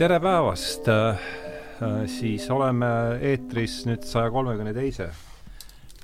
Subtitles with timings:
[0.00, 0.86] tere päevast!
[2.08, 2.86] siis oleme
[3.20, 5.10] eetris nüüd saja kolmekümne teise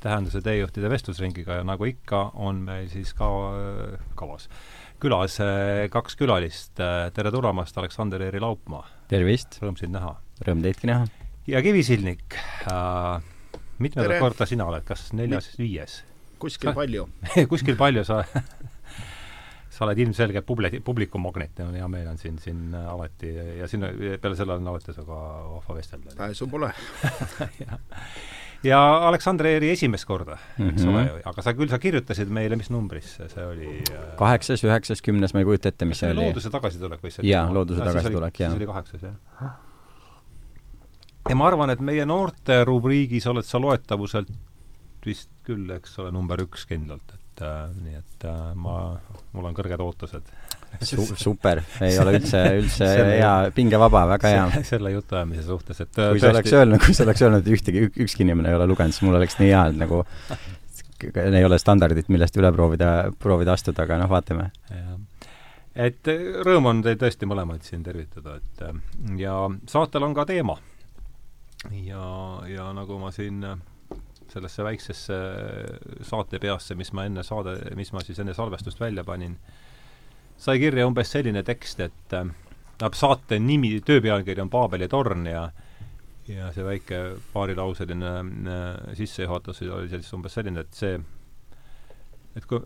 [0.02, 3.30] tähenduse teejuhtide vestlusringiga ja nagu ikka, on meil siis ka
[4.18, 4.50] kavas
[5.00, 5.38] külas
[5.92, 6.76] kaks külalist.
[6.76, 8.84] tere tulemast, Aleksander Eeri Laupmaa!
[9.08, 9.56] tervist!
[9.64, 10.12] Rõõm sind näha!
[10.44, 11.08] Rõõm teidki näha!
[11.48, 12.36] ja Kivisildnik
[12.68, 13.24] äh,,
[13.80, 16.02] mitmendat korda sina oled, kas neljas, viies?
[16.42, 17.08] kuskil palju
[17.52, 18.26] kuskil palju sa
[19.76, 23.84] sa oled ilmselge publi-, publikumagnet ja hea meel on sind siin alati ja siin
[24.22, 26.16] peale selle on alati sinuga vahva vestelda.
[26.16, 26.70] pääsu pole
[27.64, 27.78] ja,
[28.64, 30.88] ja Aleksandr Eeri esimest korda, eks mm -hmm.
[30.94, 33.82] ole, aga sa küll, sa kirjutasid meile, mis numbris see oli?
[34.16, 36.24] kaheksas, üheksas, kümnes, ma ei kujuta ette, mis see oli.
[36.24, 38.50] looduse tagasitulek või see jaa, looduse tagasitulek, jah.
[38.50, 39.52] siis oli kaheksas, jah.
[41.28, 44.32] ja ma arvan, et meie noorte rubriigis oled sa loetavuselt
[45.06, 48.76] vist küll, eks ole, number üks kindlalt, et äh, nii et äh, ma,
[49.36, 50.34] mul on kõrged ootused
[50.82, 51.04] Su.
[51.16, 54.46] super, ei ole üldse, üldse hea, pingevaba, väga hea.
[54.70, 58.26] selle jutuajamise suhtes, et kui sa oleks öelnud, kui sa oleks öelnud, et ühtegi, ükski
[58.26, 60.02] inimene ei ole lugenud, siis mul oleks nii hea, et nagu
[61.22, 64.50] ei ole standardit, millest üle proovida, proovida astuda, aga noh, vaatame.
[65.86, 66.12] et
[66.44, 70.58] rõõm on teid tõesti mõlemaid siin tervitada, et ja saatel on ka teema.
[71.72, 72.04] ja,
[72.52, 73.44] ja nagu ma siin
[74.36, 75.20] sellesse väiksesse
[76.06, 79.36] saatepeasse, mis ma enne saade, mis ma siis enne salvestust välja panin,
[80.36, 82.28] sai kirja umbes selline tekst, et äh,
[82.92, 85.48] saate nimi, töö pealkiri on Paabeli torn ja
[86.28, 87.00] ja see väike
[87.32, 88.12] paarilauseline
[88.50, 90.98] äh, sissejuhatus oli siis umbes selline, et see,
[92.36, 92.60] et kui,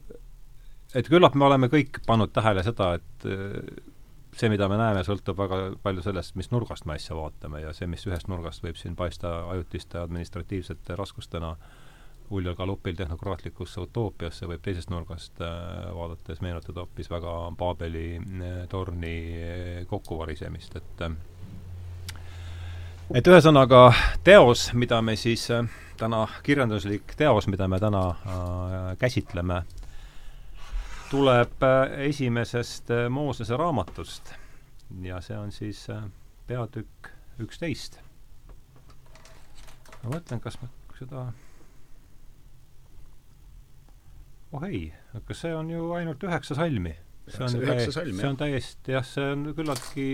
[0.96, 3.89] et küllap me oleme kõik pannud tähele seda, et äh,
[4.40, 7.88] see, mida me näeme, sõltub väga palju sellest, mis nurgast me asja vaatame ja see,
[7.90, 11.78] mis ühest nurgast võib siin paista ajutiste administratiivsete raskustena äh,
[12.30, 15.50] uljal galopil tehnokraatlikusse utoopiasse võib teisest nurgast äh,
[15.94, 21.04] vaadates meenutada hoopis väga Paabeli äh, torni äh, kokkuvarisemist, et
[23.18, 23.82] et ühesõnaga
[24.24, 25.48] teos, mida me siis
[25.98, 29.62] täna, kirjanduslik teos, mida me täna äh, käsitleme,
[31.10, 31.64] tuleb
[32.06, 34.32] esimesest Moosese raamatust
[35.02, 35.86] ja see on siis
[36.46, 37.10] peatükk
[37.42, 37.98] üksteist.
[40.02, 41.24] ma mõtlen, kas ma seda
[44.52, 46.94] oh ei, aga see on ju ainult üheksa salmi.
[47.28, 50.08] see on üheksa salmi, see on täiesti jah, see on küllaltki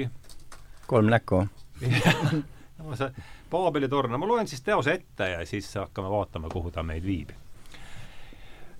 [0.86, 1.44] kolm näkku
[2.80, 3.10] no see
[3.50, 7.04] Paabeli torn, no ma loen siis teose ette ja siis hakkame vaatama, kuhu ta meid
[7.06, 7.30] viib.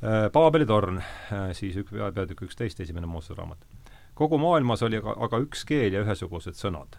[0.04, 3.66] Äh, Paabeli torn, äh, siis üks, peatükk üksteist, esimene Moosese raamat.
[4.14, 6.98] kogu maailmas oli aga, aga üks keel ja ühesugused sõnad.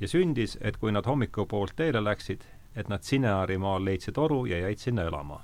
[0.00, 2.44] ja sündis, et kui nad hommikupoolt teele läksid,
[2.76, 5.42] et nad Sineari maal leidsid toru ja jäid sinna elama.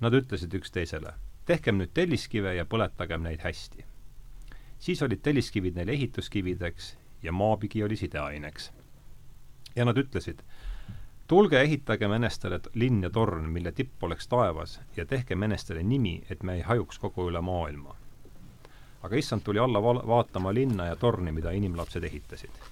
[0.00, 1.14] Nad ütlesid üksteisele
[1.46, 3.84] tehkem nüüd telliskive ja põletagem neid hästi.
[4.78, 8.72] siis olid telliskivid neil ehituskivideks ja maapigi oli sideaineks.
[9.76, 10.42] ja nad ütlesid,
[11.26, 16.42] tulge ehitagem enestele linn ja torn, mille tipp oleks taevas ja tehkem enestele nimi, et
[16.42, 17.96] me ei hajuks kogu üle maailma.
[19.02, 22.62] aga issand tuli alla va-, vaatama linna ja torni, mida inimlapsed ehitasid.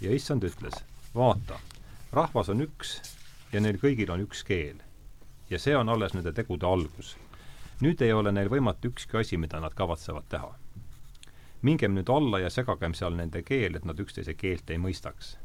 [0.00, 0.84] ja issand ütles,
[1.14, 1.58] vaata,
[2.12, 3.00] rahvas on üks
[3.52, 4.76] ja neil kõigil on üks keel.
[5.50, 7.16] ja see on alles nende tegude algus
[7.82, 10.54] nüüd ei ole neil võimatu ükski asi, mida nad kavatsevad teha.
[11.62, 15.36] mingem nüüd alla ja segagem seal nende keel, et nad üksteise keelt ei mõistaks.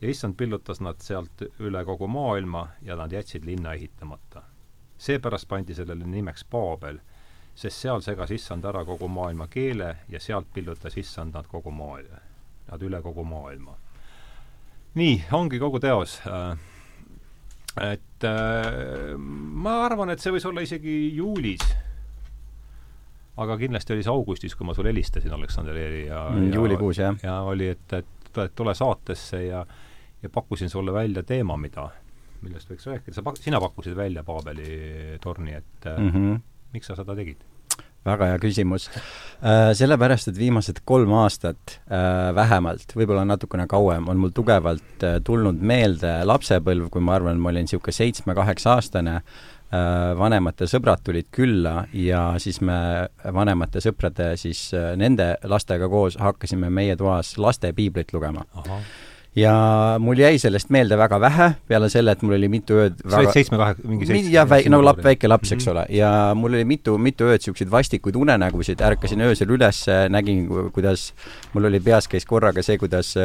[0.00, 4.42] Ja issand pillutas nad sealt üle kogu maailma ja nad jätsid linna ehitamata.
[4.98, 6.98] seepärast pandi sellele nimeks Paabel,
[7.54, 12.20] sest seal segas issand ära kogu maailma keele ja sealt pillutas issand nad kogu maailma,
[12.70, 13.76] nad üle kogu maailma.
[14.94, 16.58] nii, ongi kogu teos äh,
[17.80, 21.64] et äh, ma arvan, et see võis olla isegi juulis.
[23.36, 27.16] aga kindlasti oli see augustis, kui ma sulle helistasin, Aleksander Eeri ja mm, juulikuus, jah.
[27.22, 28.23] ja oli, et, et
[28.54, 29.64] tule saatesse ja
[30.24, 31.88] ja pakkusin sulle välja teema, mida,
[32.42, 36.38] millest võiks rääkida, sa pak-, sina pakkusid välja Paabeli torni, et mm -hmm.
[36.72, 37.44] miks sa seda tegid?
[38.04, 38.90] väga hea küsimus.
[39.40, 45.60] Äh, sellepärast, et viimased kolm aastat äh, vähemalt, võib-olla natukene kauem, on mul tugevalt tulnud
[45.60, 49.20] meelde lapsepõlv, kui ma arvan, ma olin niisugune seitsme-kaheksa-aastane,
[50.18, 56.96] vanemate sõbrad tulid külla ja siis me vanemate sõprade siis nende lastega koos hakkasime meie
[56.96, 58.46] toas lastepiiblit lugema
[59.36, 59.54] ja
[59.98, 63.34] mul jäi sellest meelde väga vähe, peale selle, et mul oli mitu ööd sa olid
[63.34, 64.32] seitsme-kahe, mingi seitsme?
[64.34, 65.78] jah, väike, no lap-, väike laps, eks mm -hmm.
[65.78, 71.12] ole, ja mul oli mitu, mitu ööd niisuguseid vastikuid unenägusid, ärkasin öösel üles, nägin, kuidas
[71.52, 73.16] mul oli peas käis korraga see, kuidas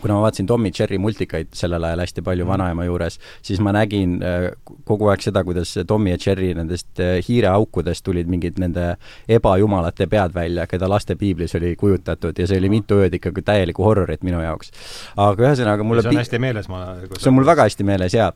[0.00, 2.50] kuna ma vaatasin Tommy Cherry multikaid sellel ajal hästi palju Mhm.
[2.52, 4.50] vanaema juures, siis ma nägin äh,
[4.84, 8.96] kogu aeg seda, kuidas Tommy ja Cherry nendest äh, hiireaukudest tulid mingid nende
[9.28, 13.84] ebajumalate pead välja, keda laste piiblis oli kujutatud ja see oli mitu ööd ikkagi täielikku
[13.84, 14.70] horrorit minu jaoks.
[15.16, 16.84] aga ühesõnaga mulle see on hästi meeles, ma
[17.18, 18.32] see on mul väga hästi meeles, jaa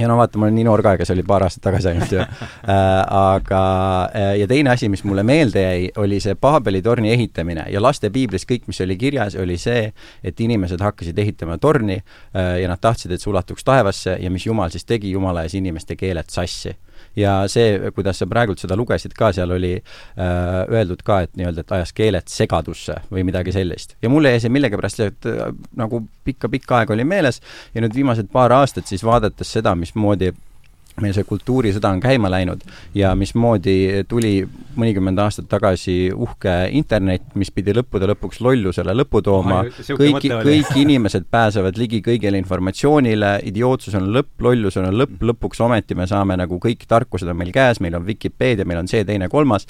[0.00, 2.12] ja no vaata, ma olen nii noor ka, ega see oli paar aastat tagasi ainult
[2.12, 2.78] ju äh,.
[3.14, 3.62] aga
[4.10, 8.10] äh, ja teine asi, mis mulle meelde jäi, oli see Paabeli torni ehitamine ja laste
[8.14, 9.86] piiblis kõik, mis oli kirjas, oli see,
[10.24, 14.46] et inimesed hakkasid ehitama torni äh, ja nad tahtsid, et see ulatuks taevasse ja mis
[14.46, 16.74] Jumal siis tegi, Jumal ajas inimeste keeled sassi
[17.16, 20.24] ja see, kuidas sa praegult seda lugesid ka, seal oli äh,
[20.70, 23.96] öeldud ka, et nii-öelda, et ajas keeled segadusse või midagi sellist.
[24.02, 27.40] ja mulle jäi see millegipärast et, äh, nagu pikka-pikka aega oli meeles
[27.74, 30.32] ja nüüd viimased paar aastat siis vaadates seda, mismoodi
[31.02, 32.62] meil see kultuurisõda on käima läinud
[32.94, 34.44] ja mismoodi tuli
[34.78, 39.64] mõnikümmend aastat tagasi uhke internet, mis pidi lõppude lõpuks lollusele lõpu tooma,
[39.98, 45.98] kõik, kõik inimesed pääsevad ligi kõigile informatsioonile, idiootsus on lõpp, lollus on lõpp, lõpuks ometi
[45.98, 49.28] me saame nagu kõik tarkused on meil käes, meil on Vikipeedia, meil on see, teine,
[49.32, 49.66] kolmas,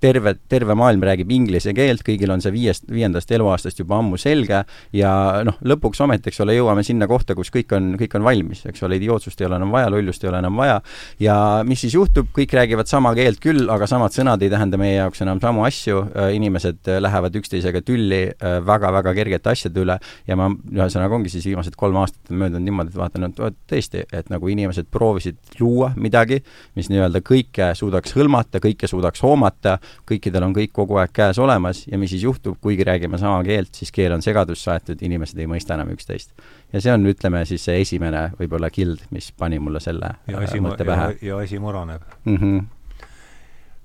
[0.00, 4.62] terve, terve maailm räägib inglise keelt, kõigil on see viiest, viiendast eluaastast juba ammu selge
[4.96, 5.12] ja
[5.46, 8.84] noh, lõpuks ometi, eks ole, jõuame sinna kohta, kus kõik on, kõik on valmis, eks
[8.86, 10.80] ole, idiootsust ei ole enam vaja, lollust ei ole enam vaja.
[11.20, 11.36] Ja
[11.66, 15.24] mis siis juhtub, kõik räägivad sama keelt küll, aga samad sõnad ei tähenda meie jaoks
[15.24, 16.02] enam samu asju,
[16.36, 19.98] inimesed lähevad üksteisega tülli väga-väga kergete asjade üle.
[20.28, 24.04] Ja ma, ühesõnaga ongi siis viimased kolm aastat on möödunud niimoodi, et vaatan, et tõesti,
[24.16, 26.40] et nagu inimesed proovisid luua midagi,
[26.78, 31.84] mis nii-öelda kõike suudaks hõlmata, kõike suudaks hoomata, kõikidel on kõik kogu aeg käes olemas
[31.86, 35.48] ja mis siis juhtub, kuigi räägime sama keelt, siis keel on segadusse aetud, inimesed ei
[35.50, 36.34] mõista enam üksteist.
[36.72, 40.60] ja see on, ütleme siis see esimene võib-olla kild, mis pani mulle selle ja asi,
[40.60, 41.16] mõtte pähe.
[41.22, 42.36] ja asi muraneb mm.
[42.36, 42.66] -hmm.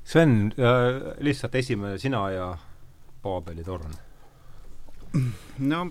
[0.05, 2.57] Sven äh,, lihtsalt esimene sina ja
[3.21, 3.93] Paabeli torn.
[5.59, 5.85] no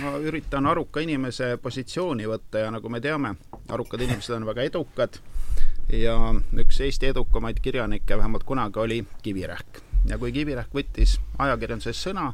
[0.00, 3.34] ma üritan aruka inimese positsiooni võtta ja nagu me teame,
[3.68, 5.18] arukad inimesed on väga edukad
[5.92, 6.16] ja
[6.58, 9.82] üks Eesti edukamaid kirjanikke vähemalt kunagi oli Kivirähk.
[10.06, 12.32] ja kui Kivirähk võttis ajakirjanduses sõna,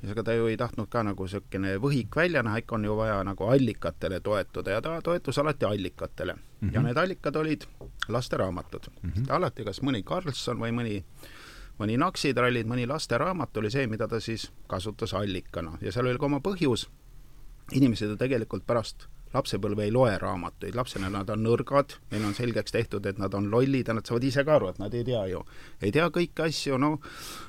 [0.00, 2.96] siis ega ta ju ei tahtnud ka nagu niisugune võhik välja näha, ikka on ju
[2.96, 6.40] vaja nagu allikatele toetuda ja ta toetus alati allikatele mm.
[6.60, 6.74] -hmm.
[6.74, 7.64] ja need allikad olid
[8.08, 9.10] lasteraamatud mm.
[9.10, 9.32] -hmm.
[9.32, 11.04] alati kas mõni Karlsson või mõni
[11.78, 16.26] mõni Naksitrallid, mõni lasteraamat oli see, mida ta siis kasutas allikana ja seal oli ka
[16.26, 16.88] oma põhjus.
[17.72, 22.72] inimesed ju tegelikult pärast lapsepõlve ei loe raamatuid, lapsena nad on nõrgad, neil on selgeks
[22.72, 25.26] tehtud, et nad on lollid ja nad saavad ise ka aru, et nad ei tea
[25.32, 25.44] ju,
[25.82, 26.96] ei tea kõiki asju, no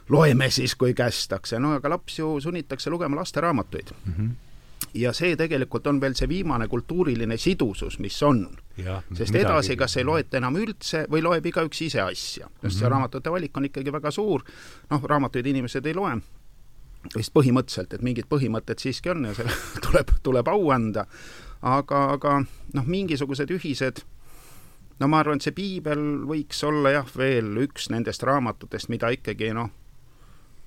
[0.10, 3.96] loeme siis, kui kästakse, no aga laps ju sunnitakse lugema lasteraamatuid.
[4.06, 4.14] Mm.
[4.14, 4.38] -hmm
[4.94, 8.48] ja see tegelikult on veel see viimane kultuuriline sidusus, mis on.
[9.14, 12.80] sest edasi kas ei loeta enam üldse või loeb igaüks ise asja, sest mm -hmm.
[12.80, 14.44] see raamatute valik on ikkagi väga suur,
[14.90, 16.16] noh, raamatuid inimesed ei loe,
[17.16, 19.52] vist põhimõtteliselt, et mingid põhimõtted siiski on ja selle
[19.86, 21.06] tuleb, tuleb au anda,
[21.62, 22.40] aga, aga
[22.74, 24.04] noh, mingisugused ühised
[25.00, 29.54] no ma arvan, et see piibel võiks olla jah, veel üks nendest raamatutest, mida ikkagi
[29.56, 29.72] noh,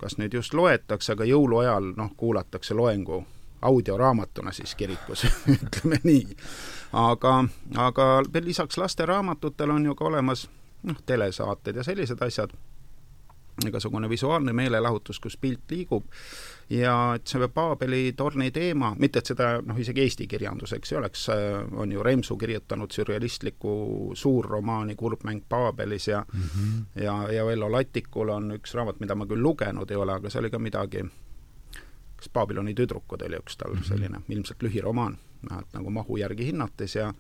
[0.01, 3.23] kas nüüd just loetakse, aga jõuluajal noh, kuulatakse loengu
[3.63, 5.25] audioraamatuna siis kirikus
[5.55, 6.37] ütleme nii.
[6.93, 7.45] aga,
[7.79, 8.09] aga
[8.41, 10.49] lisaks lasteraamatutele on ju ka olemas
[10.83, 12.51] noh, telesaated ja sellised asjad,
[13.67, 16.05] igasugune visuaalne meelelahutus, kus pilt liigub
[16.71, 21.27] ja et see Paabeli torni teema, mitte et seda noh, isegi Eesti kirjanduseks ei oleks,
[21.77, 23.75] on ju Remsu kirjutanud sürrealistliku
[24.15, 27.03] suurromaani Kurbmäng Paabelis ja mm -hmm.
[27.03, 30.41] ja, ja Vello Latikul on üks raamat, mida ma küll lugenud ei ole, aga see
[30.41, 31.05] oli ka midagi
[32.23, 35.19] kas Babyloni tüdrukud oli üks tal selline ilmselt lühiromaan,
[35.49, 37.15] vähemalt nagu mahu järgi hinnates ja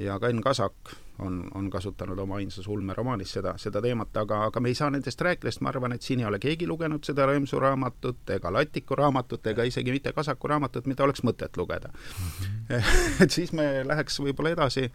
[0.00, 4.60] ja ka Enn Kasak on, on kasutanud oma ainsas ulmeromaanis seda, seda teemat, aga, aga
[4.60, 7.26] me ei saa nendest rääkida, sest ma arvan, et siin ei ole keegi lugenud seda
[7.26, 11.92] Remsu raamatut ega Latiku raamatut ega isegi mitte Kasaku raamatut, mida oleks mõtet lugeda.
[11.92, 12.82] -hmm.
[13.24, 14.90] et siis me läheks võib-olla edasi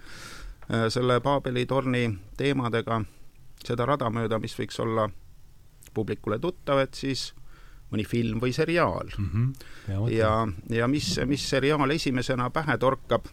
[0.90, 3.02] selle Paabeli torni teemadega
[3.66, 5.10] seda rada mööda, mis võiks olla
[5.94, 7.32] publikule tuttav, et siis
[7.92, 9.28] mõni film või seriaal mm.
[9.34, 9.54] -hmm.
[9.88, 10.32] ja, ja,
[10.82, 13.30] ja mis, mis seriaal esimesena pähe torkab,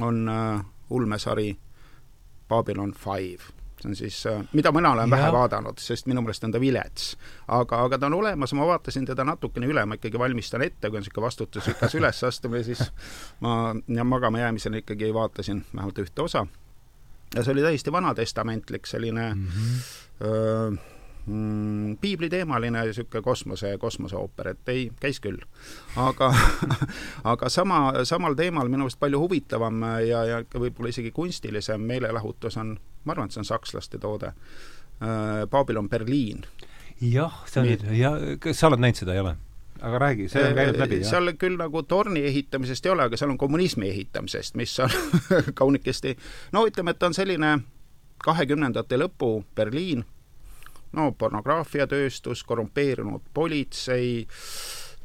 [0.00, 1.56] on äh, ulmesari
[2.48, 3.42] Babylon Five.
[3.80, 5.16] see on siis äh,, mida mina olen ja.
[5.16, 7.16] vähe vaadanud, sest minu meelest on ta vilets.
[7.48, 10.98] aga, aga ta on olemas, ma vaatasin teda natukene üle, ma ikkagi valmistan ette, kui
[10.98, 12.82] on niisugune vastutusrikas ülesastumine, siis
[13.40, 16.46] ma ja magama jäämisel ikkagi vaatasin vähemalt ühte osa.
[17.34, 20.26] ja see oli täiesti vanatestamentlik selline mm -hmm.
[20.26, 20.72] öö,
[21.28, 25.40] mm, piibliteemaline niisugune kosmose, kosmoseooper, et ei, käis küll.
[25.96, 26.32] aga
[27.32, 32.76] aga sama, samal teemal minu meelest palju huvitavam ja, ja võib-olla isegi kunstilisem meelelahutus on,
[33.04, 36.46] ma arvan, et see on sakslaste toode äh,, Babylon Berliin.
[37.00, 39.36] jah, see on ja kas sa oled näinud seda, ei ole?
[39.80, 41.10] aga räägi, see on käinud läbi, jah?
[41.10, 44.94] seal küll nagu torni ehitamisest ei ole, aga seal on kommunismi ehitamisest, mis on
[45.60, 46.16] kaunikesti,
[46.52, 47.58] no ütleme, et on selline
[48.24, 50.04] kahekümnendate lõpu Berliin,
[50.96, 54.26] no pornograafiatööstus, korrumpeerunud politsei,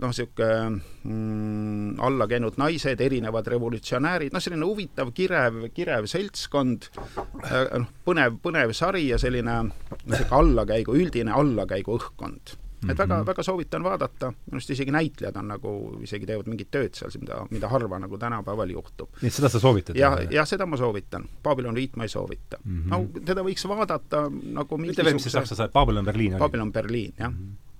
[0.02, 7.88] noh, niisugune mm, alla käinud naised, erinevad revolutsionäärid, noh, selline huvitav, kirev, kirev seltskond, noh,
[8.08, 12.58] põnev, põnev sari ja selline niisugune allakäigu, üldine allakäigu õhkkond
[12.90, 13.26] et mm -hmm.
[13.26, 17.46] väga, soovitan vaadata, minu arust isegi näitlejad on nagu, isegi teevad mingit tööd seal, mida,
[17.50, 19.10] mida harva nagu tänapäeval juhtub.
[19.22, 19.96] nii et seda sa soovitad?
[19.96, 21.28] jah, jah, seda ma soovitan.
[21.44, 22.84] Babylon viit ma ei soovita mm.
[22.84, 22.90] -hmm.
[22.90, 26.40] no teda võiks vaadata nagu ütle veel, mis see saksa sai, Babylon Berliin oli?
[26.40, 27.38] Babylon Berliin, jah mm.
[27.38, 27.74] -hmm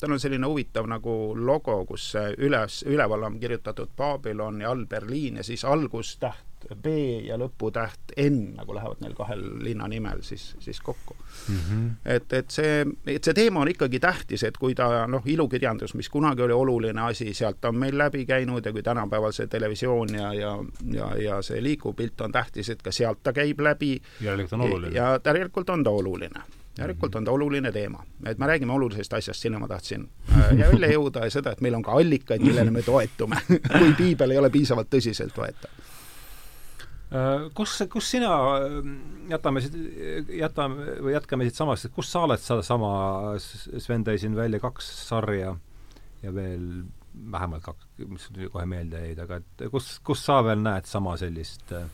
[0.00, 5.36] tal on selline huvitav nagu logo, kus üles, üleval on kirjutatud Babylon ja all Berliin
[5.36, 6.86] ja siis algustäht B
[7.26, 11.16] ja lõputäht N nagu lähevad neil kahel linnanimel siis, siis kokku
[11.48, 11.56] mm.
[11.56, 11.90] -hmm.
[12.04, 16.08] et, et see, et see teema on ikkagi tähtis, et kui ta noh, ilukirjandus, mis
[16.08, 20.34] kunagi oli oluline asi, sealt on meil läbi käinud ja kui tänapäeval see televisioon ja,
[20.34, 20.58] ja,
[20.92, 24.00] ja, ja see liikuv pilt on tähtis, et ka sealt ta käib läbi.
[24.20, 24.94] järelikult on oluline.
[24.94, 26.40] ja järelikult on ta oluline
[26.78, 28.04] järelikult on ta oluline teema.
[28.26, 31.60] et me räägime olulisest asjast, sinna ma tahtsin äh, ja välja jõuda ja seda, et
[31.60, 33.36] meil on ka allikaid, millele me toetume
[33.78, 35.87] kui piibel ei ole piisavalt tõsiseltvõetav Äh,
[37.56, 38.90] kus, kus sina, äh,
[39.32, 39.76] jätame siit,
[40.38, 42.90] jätame või jätkame siitsamast, et kust sa oled sedasama,
[43.40, 45.54] Sven tõi siin välja kaks sarja
[46.22, 46.68] ja veel
[47.32, 51.64] vähemalt kaks, mis kohe meelde jäid, aga et kus, kus sa veel näed sama sellist,
[51.72, 51.88] äh,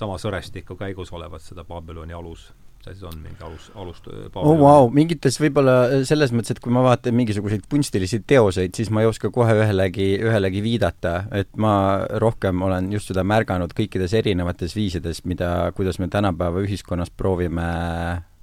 [0.00, 2.48] sama sõrestiku käigus olevat seda Babyloni alus
[2.80, 4.06] see siis on mingi alus, alust
[4.40, 8.88] oh vau, mingites võib-olla äh, selles mõttes, et kui ma vaatan mingisuguseid kunstilisi teoseid, siis
[8.92, 11.74] ma ei oska kohe ühelegi, ühelegi viidata, et ma
[12.22, 17.68] rohkem olen just seda märganud kõikides erinevates viisides, mida, kuidas me tänapäeva ühiskonnas proovime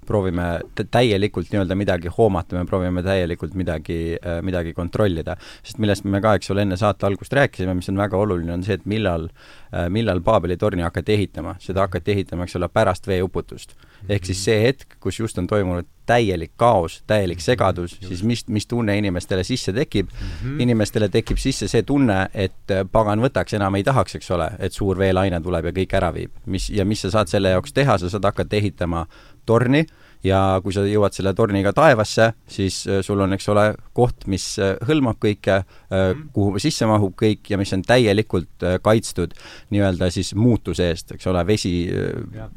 [0.08, 0.46] proovime
[0.78, 5.36] täielikult nii-öelda midagi hoomata, me proovime täielikult midagi, äh, midagi kontrollida.
[5.62, 8.64] sest millest me ka, eks ole, enne saate algust rääkisime, mis on väga oluline, on
[8.64, 9.28] see, et millal,
[9.72, 11.56] äh, millal Paabeli torni hakati ehitama.
[11.60, 13.76] seda hakati ehitama, eks ole, pärast veeuputust.
[14.08, 18.66] ehk siis see hetk, kus just on toimunud täielik kaos, täielik segadus, siis mis, mis
[18.66, 20.28] tunne inimestele sisse tekib mm?
[20.28, 20.62] -hmm.
[20.62, 24.72] inimestele tekib sisse see tunne, et äh, pagan võtaks, enam ei tahaks, eks ole, et
[24.72, 26.30] suur veelaine tuleb ja kõik ära viib.
[26.46, 29.06] mis, ja mis sa saad selle jaoks teha, sa saad hakata ehitama
[29.48, 29.86] torni
[30.24, 33.64] ja kui sa jõuad selle torniga taevasse, siis äh, sul on, eks ole,
[33.96, 36.24] koht, mis äh, hõlmab kõike, äh, mhm.
[36.34, 39.36] kuhu sisse mahub kõik ja mis on täielikult kaitstud
[39.74, 41.72] nii-öelda siis muutuse eest, eks ole, vesi,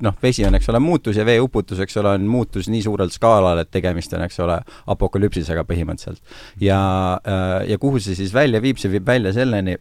[0.01, 3.61] noh, vesi on, eks ole, muutus ja veeuputus, eks ole, on muutus nii suurel skaalal,
[3.61, 4.57] et tegemist on, eks ole,
[4.91, 6.21] apokalüpsisega põhimõtteliselt.
[6.61, 6.81] ja,
[7.67, 9.77] ja kuhu see siis välja viib, see viib välja selleni,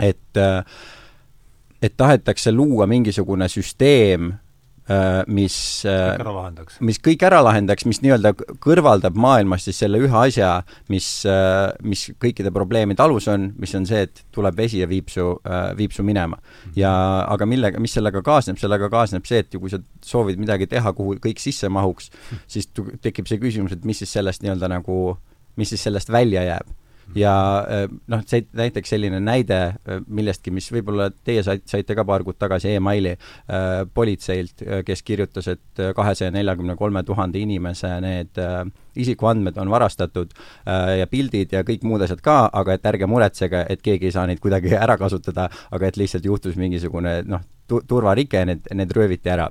[0.00, 0.42] et
[1.82, 4.30] et tahetakse luua mingisugune süsteem,
[5.30, 6.78] mis kõik ära lahendaks.
[6.82, 10.50] mis kõik ära lahendaks, mis nii-öelda kõrvaldab maailmast siis selle ühe asja,
[10.90, 15.12] mis, äh, mis kõikide probleemide alus on, mis on see, et tuleb vesi ja viib
[15.12, 16.36] su, äh, viib su minema.
[16.42, 16.72] Mhm.
[16.76, 16.92] ja
[17.28, 20.92] aga millega, mis sellega kaasneb, sellega kaasneb see, et ju kui sa soovid midagi teha,
[20.92, 22.10] kuhu kõik sisse mahuks,
[22.46, 22.68] siis
[23.02, 25.16] tekib see küsimus, et mis siis sellest nii-öelda nagu,
[25.56, 26.81] mis siis sellest välja jääb
[27.14, 27.34] ja
[27.68, 32.24] äh, noh, see näiteks selline näide äh, millestki, mis võib-olla teie saite, saite ka paar
[32.26, 38.62] kuud tagasi emaili äh, politseilt, kes kirjutas, et kahesaja neljakümne kolme tuhande inimese need äh,
[38.96, 43.64] isikuandmed on varastatud äh, ja pildid ja kõik muud asjad ka, aga et ärge muretsege,
[43.68, 48.44] et keegi ei saa neid kuidagi ära kasutada, aga et lihtsalt juhtus mingisugune noh, turvarike,
[48.48, 49.48] need, need rööviti ära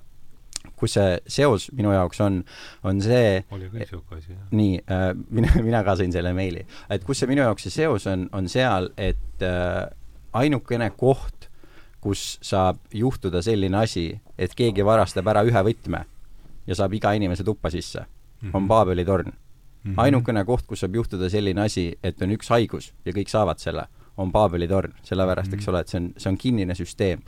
[0.82, 2.42] kus see seos minu jaoks on,
[2.88, 4.48] on see oli küll niisugune asi, jah.
[4.58, 6.66] nii äh,, mina, mina ka sain selle meili.
[6.90, 9.86] et kus see minu jaoks see seos on, on seal, et äh,
[10.42, 11.50] ainukene koht,
[12.02, 14.08] kus saab juhtuda selline asi,
[14.38, 16.06] et keegi varastab ära ühe võtme
[16.68, 18.58] ja saab iga inimese tuppa sisse mm, -hmm.
[18.58, 19.92] on Paabeli torn mm.
[19.92, 20.02] -hmm.
[20.02, 23.86] ainukene koht, kus saab juhtuda selline asi, et on üks haigus ja kõik saavad selle,
[24.18, 25.62] on Paabeli torn, sellepärast mm, -hmm.
[25.62, 27.22] eks ole, et see on, see on kinnine süsteem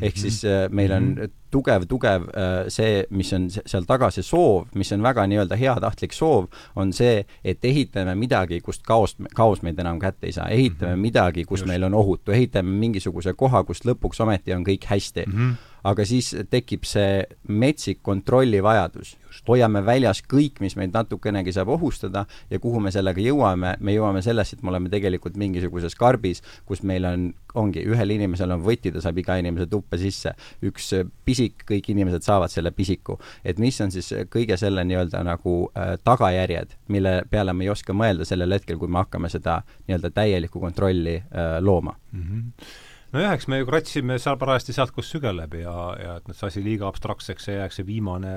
[0.00, 0.20] ehk mhm.
[0.20, 1.30] siis äh, meil on mhm.
[1.56, 6.16] Tugev, tugev äh, see, mis on seal taga, see soov, mis on väga nii-öelda heatahtlik
[6.16, 10.94] soov, on see, et ehitame midagi, kust kaost, kaos meid enam kätte ei saa, ehitame
[10.94, 11.06] -hmm.
[11.08, 11.70] midagi, kus Just.
[11.70, 15.32] meil on ohutu, ehitame mingisuguse koha, kust lõpuks ometi on kõik hästi mm.
[15.32, 19.16] -hmm aga siis tekib see metsik kontrollivajadus.
[19.46, 24.22] hoiame väljas kõik, mis meid natukenegi saab ohustada ja kuhu me sellega jõuame, me jõuame
[24.24, 28.90] sellesse, et me oleme tegelikult mingisuguses karbis, kus meil on, ongi, ühel inimesel on võti,
[28.94, 30.32] ta saab iga inimese tuppa sisse,
[30.66, 30.88] üks
[31.28, 33.20] pisik, kõik inimesed saavad selle pisiku.
[33.44, 37.92] et mis on siis kõige selle nii-öelda nagu äh, tagajärjed, mille peale me ei oska
[37.92, 42.22] mõelda sellel hetkel, kui me hakkame seda nii-öelda täielikku kontrolli äh, looma mm.
[42.22, 42.85] -hmm
[43.16, 46.50] nojah, eks me ju kratsime seal parajasti sealt, kus sügel läbi ja, ja et see
[46.50, 48.36] asi liiga abstraktseks ei jääks, see viimane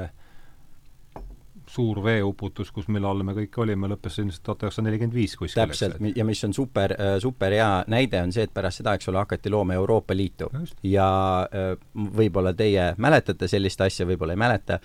[1.70, 5.60] suur veeuputus, kus, mille all me kõik olime, lõppes ilmselt tuhat üheksasada nelikümmend viis kuskil.
[5.62, 9.22] täpselt, ja mis on super, super hea näide, on see, et pärast seda, eks ole,
[9.22, 10.50] hakati looma Euroopa Liitu.
[10.84, 11.10] ja
[11.94, 14.80] võib-olla teie mäletate sellist asja, võib-olla ei mäleta,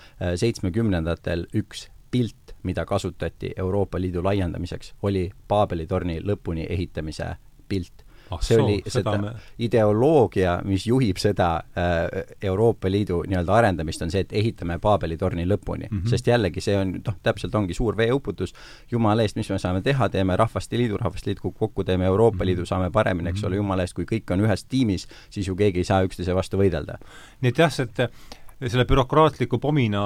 [0.45, 7.33] seitsmekümnendatel üks pilt, mida kasutati Euroopa Liidu laiendamiseks, oli Paabeli torni lõpuni ehitamise
[7.69, 9.33] pilt ah, see oli seda me...
[9.59, 15.47] ideoloogia, mis juhib seda äh, Euroopa Liidu nii-öelda arendamist, on see, et ehitame Paabeli torni
[15.49, 15.99] lõpuni mm.
[15.99, 16.11] -hmm.
[16.11, 18.55] sest jällegi, see on, noh, täpselt ongi suur veeuputus,
[18.91, 22.41] jumala eest, mis me saame teha, teeme Rahvaste Liidu, Rahvaste kukub kokku, teeme Euroopa mm
[22.41, 22.47] -hmm.
[22.47, 25.79] Liidu, saame paremini, eks ole, jumala eest, kui kõik on ühes tiimis, siis ju keegi
[25.79, 26.99] ei saa üksteise vastu võidelda.
[27.41, 30.03] nii et jah, et selle bürokraatliku pomina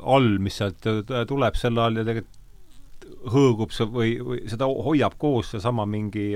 [0.00, 0.86] all, mis sealt
[1.28, 2.39] tuleb selle all ja tegelikult
[3.28, 6.32] hõõgub see või, või seda hoiab koos seesama mingi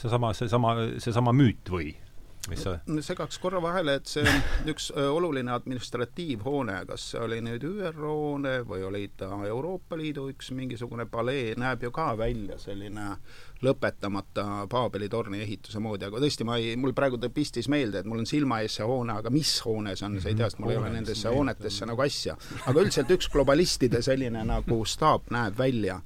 [0.00, 1.92] seesama, seesama, seesama müüt või?
[2.50, 7.64] Mis see segaks korra vahele, et see on üks oluline administratiivhoone, kas see oli nüüd
[7.66, 13.16] ÜRO hoone või oli ta Euroopa Liidu üks mingisugune palee, näeb ju ka välja selline
[13.64, 18.20] lõpetamata Paabeli torni ehituse moodi, aga tõesti, ma ei, mul praegu pistis meelde, et mul
[18.22, 20.74] on silma ees see hoone, aga mis hoone see on, sa ei tea, sest mul
[20.74, 22.36] ei ole nendesse hoonetesse nagu asja.
[22.66, 26.00] aga üldiselt üks globalistide selline nagu staap näeb välja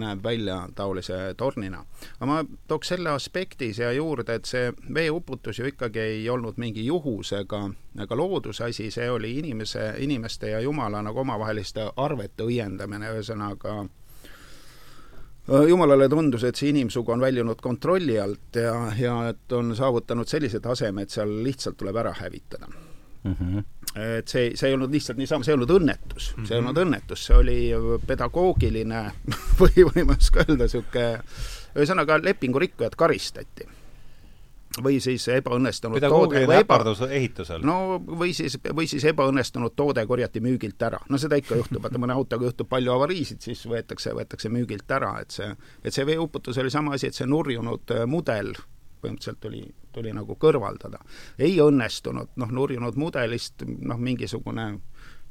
[0.00, 1.84] näeb välja taolise tornina.
[2.20, 6.86] aga ma tooks selle aspekti siia juurde, et see veeuputus ju ikkagi ei olnud mingi
[6.86, 7.62] juhus ega,
[8.00, 13.80] ega looduse asi, see oli inimese, inimeste ja Jumala nagu omavaheliste arvete õiendamine, ühesõnaga
[15.68, 20.60] jumalale tundus, et see inimsugu on väljunud kontrolli alt ja, ja et on saavutanud sellise
[20.60, 22.70] taseme, et seal lihtsalt tuleb ära hävitada
[23.24, 23.36] mm.
[23.40, 26.46] -hmm et see, see ei olnud lihtsalt niisama, see ei olnud õnnetus mm, -hmm.
[26.46, 27.56] see ei olnud õnnetus, see oli
[28.06, 29.00] pedagoogiline
[29.60, 31.08] või, või ma ei oska öelda, niisugune
[31.74, 33.66] ühesõnaga, lepingurikkujat karistati
[34.82, 37.64] või siis ebaõnnestunud toode või äpardus ehitusel.
[37.66, 41.00] no või siis, või siis ebaõnnestunud toode korjati müügilt ära.
[41.08, 45.16] no seda ikka juhtub, vaata mõne autoga juhtub palju avariisid, siis võetakse, võetakse müügilt ära,
[45.20, 45.50] et see,
[45.84, 48.54] et see veeuputus oli sama asi, et see nurjunud mudel
[49.00, 50.98] põhimõtteliselt tuli, tuli nagu kõrvaldada.
[51.38, 54.80] ei õnnestunud, noh, nurjunud mudelist noh, mingisugune,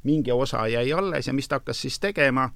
[0.02, 2.50] mingi osa jäi alles ja mis ta hakkas siis tegema,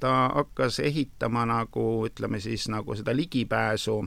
[0.00, 4.04] ta hakkas ehitama nagu ütleme siis nagu seda ligipääsu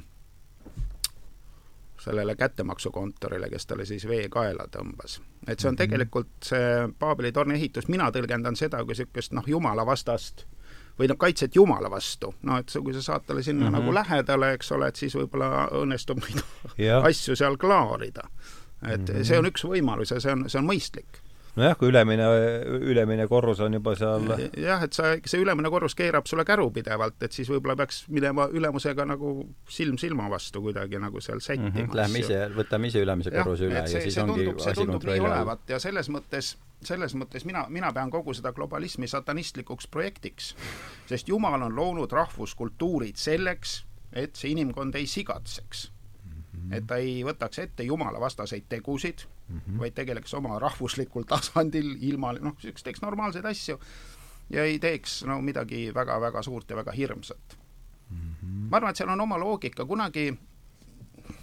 [2.01, 5.19] sellele kättemaksukontorile, kes talle siis vee kaela tõmbas.
[5.47, 5.77] et see on mhm.
[5.83, 10.45] tegelikult see Paabeli torni ehitus, mina tõlgendan seda kui niisugust noh, jumala vastast
[10.99, 13.79] või noh, kaitset Jumala vastu, no et kui sa saad talle sinna mm -hmm.
[13.79, 16.43] nagu lähedale, eks ole, et siis võib-olla õnnestub neid
[17.09, 18.29] asju seal klaarida.
[18.81, 19.23] et mm -hmm.
[19.23, 21.21] see on üks võimalus ja see on, see on mõistlik
[21.55, 22.25] nojah, kui ülemine,
[22.91, 24.27] ülemine korrus on juba seal
[24.59, 28.47] jah, et sa, see ülemine korrus keerab sulle käru pidevalt, et siis võib-olla peaks minema
[28.51, 29.33] ülemusega nagu
[29.69, 31.77] silm silma vastu kuidagi nagu seal sättima mm.
[31.77, 32.01] -hmm.
[32.01, 35.23] Lähme ise, võtame ise ülemise korruse üle see, ja siis see ongi tundub, tundub nii
[35.27, 40.55] olevat ja selles mõttes, selles mõttes mina, mina pean kogu seda globalismi satanistlikuks projektiks,
[41.09, 43.81] sest Jumal on loonud rahvuskultuurid selleks,
[44.13, 45.89] et see inimkond ei sigatseks
[46.53, 46.73] -hmm.
[46.73, 49.79] et ta ei võtaks ette jumalavastaseid tegusid mm, -hmm.
[49.79, 53.79] vaid tegeleks oma rahvuslikul tasandil ilma, noh, niisugust teeks normaalseid asju
[54.49, 57.57] ja ei teeks no midagi väga-väga suurt ja väga hirmsat
[58.09, 58.17] mm.
[58.17, 58.69] -hmm.
[58.69, 60.33] ma arvan, et seal on oma loogika, kunagi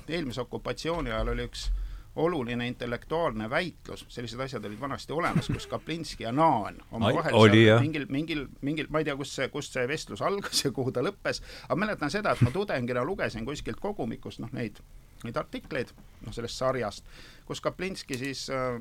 [0.09, 1.71] eelmise okupatsiooni ajal oli üks
[2.19, 7.37] oluline intellektuaalne väitlus, sellised asjad olid vanasti olemas, kus Kaplinski ja Naan omavahel
[7.81, 11.05] mingil, mingil, mingil, ma ei tea, kust see, kust see vestlus algas ja kuhu ta
[11.05, 14.83] lõppes, aga mäletan seda, et ma tudengina lugesin kuskilt kogumikust noh, neid
[15.27, 15.91] neid artikleid,
[16.23, 17.09] noh sellest sarjast,
[17.49, 18.77] kus Kaplinski siis äh,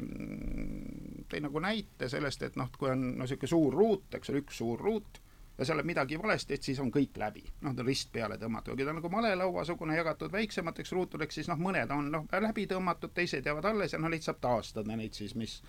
[1.31, 4.61] tõi nagu näite sellest, et noh, kui on no niisugune suur ruut, eks ole, üks
[4.61, 5.21] suur ruut,
[5.57, 7.43] ja seal on midagi valesti, et siis on kõik läbi.
[7.61, 11.47] noh, ta on rist peale tõmmatud, kui ta on nagu malelauasugune jagatud väiksemateks ruutudeks, siis
[11.51, 15.17] noh, mõned on noh, läbi tõmmatud, teised jäävad alles ja noh, neid saab taastada, neid
[15.17, 15.61] siis, mis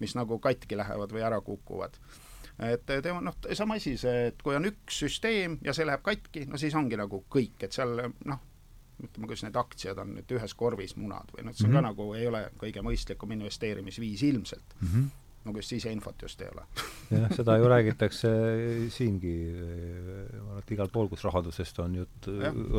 [0.00, 1.98] mis nagu katki lähevad või ära kukuvad
[2.60, 6.44] et tema noh, sama asi see, et kui on üks süsteem ja see läheb katki,
[6.48, 8.42] no siis ongi nagu kõik, et seal noh,
[9.00, 11.88] ütleme, kuidas need aktsiad on nüüd ühes korvis munad või noh, see on mm -hmm.
[11.88, 14.88] ka nagu, ei ole kõige mõistlikum investeerimisviis ilmselt mm.
[14.88, 16.64] -hmm kui siseinfot just ei ole
[17.22, 18.30] jah, seda ju räägitakse
[18.92, 22.30] siingi, ma arvan, et igal pool, kus rahandusest on jutt,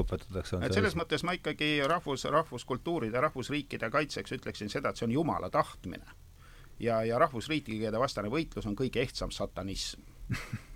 [0.03, 0.61] õpetatakse.
[0.65, 5.49] et selles mõttes ma ikkagi rahvus, rahvuskultuuride, rahvusriikide kaitseks ütleksin seda, et see on jumala
[5.53, 6.17] tahtmine.
[6.79, 10.05] ja, ja rahvusriikide vastane võitlus on kõige ehtsam satanism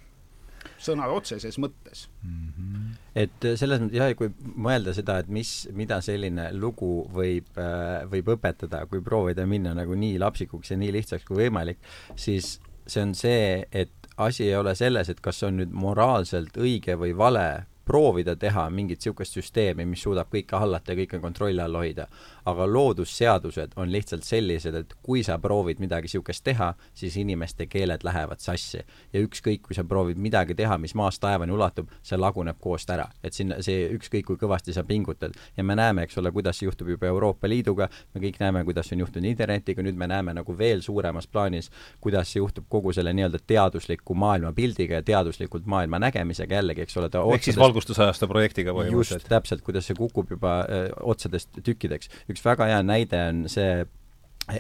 [0.86, 2.48] sõna otseses mõttes mm.
[2.52, 2.94] -hmm.
[3.24, 8.34] et selles mõttes jah, kui mõelda seda, et mis, mida selline lugu võib, äh, võib
[8.38, 11.82] õpetada, kui proovida minna nagu nii lapsikuks ja nii lihtsaks kui võimalik,
[12.16, 16.96] siis see on see, et asi ei ole selles, et kas on nüüd moraalselt õige
[17.00, 21.76] või vale proovida teha mingit niisugust süsteemi, mis suudab kõike hallata ja kõike kontrolli all
[21.78, 22.08] hoida.
[22.46, 28.04] aga loodusseadused on lihtsalt sellised, et kui sa proovid midagi niisugust teha, siis inimeste keeled
[28.04, 28.84] lähevad sassi.
[29.14, 33.08] ja ükskõik, kui sa proovid midagi teha, mis maast taevani ulatub, see laguneb koost ära.
[33.24, 35.34] et sinna, see ükskõik, kui kõvasti sa pingutad.
[35.58, 38.92] ja me näeme, eks ole, kuidas see juhtub juba Euroopa Liiduga, me kõik näeme, kuidas
[38.92, 41.72] on juhtunud internetiga, nüüd me näeme nagu veel suuremas plaanis,
[42.02, 47.10] kuidas see juhtub kogu selle nii-öelda teadusliku maailmapildiga ja teaduslikult maailma nägemisega jällegi, eks ole,
[47.10, 49.24] ta siis valgustusajastu projektiga põhimõtteliselt.
[49.24, 52.10] just, täpselt, kuidas see kukub juba öö, otsadest tükkideks.
[52.32, 53.86] üks väga hea näide on see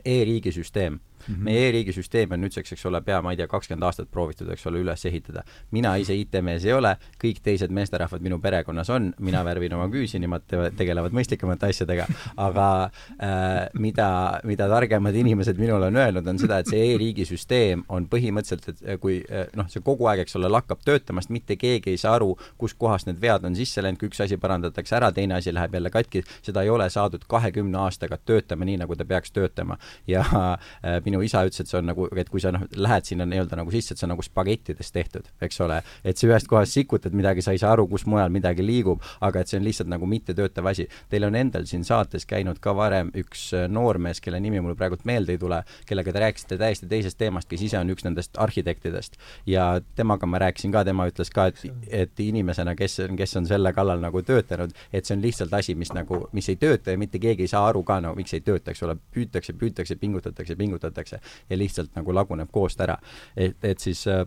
[0.03, 1.43] e-riigi süsteem Mm -hmm.
[1.43, 4.67] meie e-riigi süsteemi on nüüdseks, eks ole, pea, ma ei tea, kakskümmend aastat proovitud, eks
[4.67, 5.43] ole, üles ehitada.
[5.71, 10.19] mina ise IT-mees ei ole, kõik teised meesterahvad minu perekonnas on, mina värvin oma küüsi,
[10.19, 10.41] nemad
[10.77, 12.05] tegelevad mõistlikumate asjadega,
[12.37, 17.83] aga äh, mida, mida targemad inimesed minule on öelnud, on seda, et see e-riigi süsteem
[17.89, 21.95] on põhimõtteliselt, et kui äh, noh, see kogu aeg, eks ole, lakkab töötamast, mitte keegi
[21.95, 25.39] ei saa aru, kuskohast need vead on sisse läinud, kui üks asi parandatakse ära, teine
[25.39, 29.31] asi läheb jälle katki, seda ei ole saadud kahekümne aastaga töötama nii, nagu ta peaks
[29.35, 29.77] töötama.
[30.07, 33.07] ja äh, minu minu isa ütles, et see on nagu, et kui sa noh, lähed
[33.07, 35.81] sinna nii-öelda nagu sisse, et see on nagu spagettidest tehtud, eks ole.
[36.03, 39.41] et sa ühest kohast sikutad midagi, sa ei saa aru, kus mujal midagi liigub, aga
[39.41, 40.87] et see on lihtsalt nagu mittetöötav asi.
[41.09, 45.05] Teil on endal siin saates käinud ka varem üks äh, noormees, kelle nimi mul praegult
[45.07, 49.19] meelde ei tule, kellega te rääkisite täiesti teisest teemast, kes ise on üks nendest arhitektidest.
[49.47, 51.63] ja temaga ma rääkisin ka, tema ütles ka, et,
[52.03, 55.91] et inimesena, kes kes on selle kallal nagu töötanud, et see on lihtsalt asi, mis
[55.95, 58.73] nagu, mis ei tööta ja mitte keegi ei saa aru ka, no miks ei tööta,
[58.73, 62.97] eks ole, püütakse, püütakse, pingutatakse, pingutatakse, võetakse ja lihtsalt nagu laguneb koost ära.
[63.35, 64.25] et, et siis äh,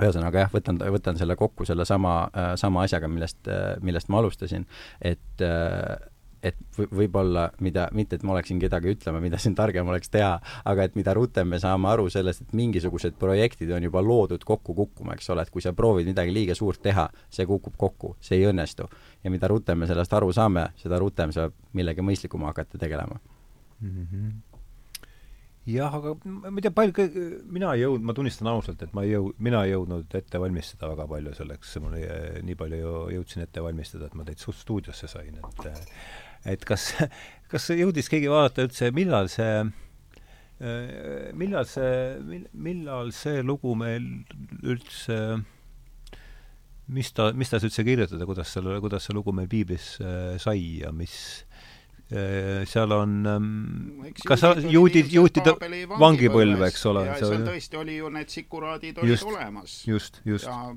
[0.00, 4.66] ühesõnaga jah, võtan, võtan selle kokku sellesama äh,, sama asjaga, millest äh,, millest ma alustasin,
[5.00, 5.42] et
[6.46, 10.36] et võib-olla mida, mitte et ma oleksin kedagi ütlema, mida siin targem oleks teha,
[10.68, 14.76] aga et mida rutem me saame aru sellest, et mingisugused projektid on juba loodud kokku
[14.76, 18.38] kukkuma, eks ole, et kui sa proovid midagi liiga suurt teha, see kukub kokku, see
[18.38, 18.86] ei õnnestu.
[19.24, 23.18] ja mida rutem me sellest aru saame, seda rutem saab millegi mõistlikuma hakata tegelema
[23.80, 24.06] mm.
[24.12, 24.45] -hmm
[25.66, 27.06] jah, aga ma ei tea, palju,
[27.52, 30.90] mina ei jõudnud, ma tunnistan ausalt, et ma ei jõu-, mina ei jõudnud ette valmistada
[30.92, 31.96] väga palju selleks, mul
[32.46, 35.82] nii palju jõudsin ette valmistada, et ma teid stuudiosse sain, et
[36.46, 36.92] et kas,
[37.50, 39.66] kas jõudis keegi vaadata üldse, millal see
[41.36, 44.06] millal see, millal see lugu meil
[44.64, 45.18] üldse
[46.86, 49.96] mis ta, mis ta üldse kirjutada, kuidas selle, kuidas see lugu meil piiblis
[50.40, 51.55] sai ja mis Äh,
[52.08, 53.46] seal on ähm,
[54.26, 55.56] kas sa, juudid, juutide
[55.90, 57.02] vangipõlv, eks ole.
[57.18, 59.74] seal tõesti oli ju need sikuraadid olid just, olemas.
[59.88, 60.46] just, just.
[60.46, 60.76] ja,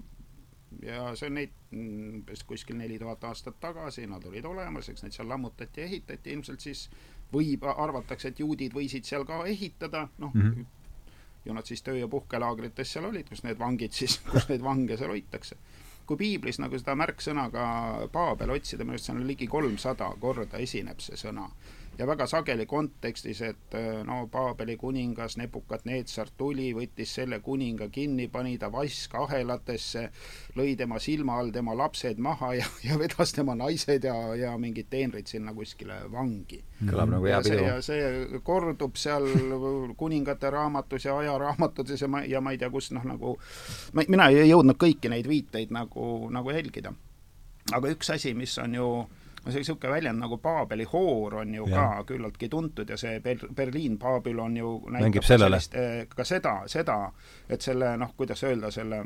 [0.87, 5.13] ja see on neid umbes kuskil neli tuhat aastat tagasi, nad olid olemas, eks neid
[5.13, 6.87] seal lammutati ja ehitati, ilmselt siis
[7.33, 11.11] võib, arvatakse, et juudid võisid seal ka ehitada, noh mm, -hmm.
[11.45, 14.97] ju nad siis töö- ja puhkelaagrites seal olid, kus need vangid siis, kus neid vange
[14.97, 15.61] seal hoitakse
[16.09, 17.65] kui piiblis nagu seda märksõna ka
[18.13, 21.45] Paabel otsida, minu arust see on ligi kolmsada korda esineb see sõna
[21.99, 28.29] ja väga sageli kontekstis, et äh, no Paabeli kuningas Nebukadnetsar tuli, võttis selle kuninga kinni,
[28.31, 30.05] pani ta vaskahelatesse,
[30.55, 34.87] lõi tema silma all tema lapsed maha ja, ja vedas tema naised ja, ja mingid
[34.89, 36.61] teenrid sinna kuskile vangi.
[36.79, 37.67] kõlab nagu hea pidu.
[37.67, 39.27] ja see kordub seal
[39.99, 43.35] kuningate raamatus ja ajaraamatuses ja ma, ja ma ei tea, kus noh, nagu
[43.93, 46.95] ma, mina ei jõudnud kõiki neid viiteid nagu, nagu jälgida.
[47.75, 48.91] aga üks asi, mis on ju
[49.45, 51.75] no see niisugune väljend nagu Paabeli hoor on ju ja.
[51.75, 56.99] ka küllaltki tuntud ja see Ber-, Berliin Babylon ju näitab sellist, eh, ka seda, seda,
[57.49, 59.03] et selle noh, kuidas öelda, selle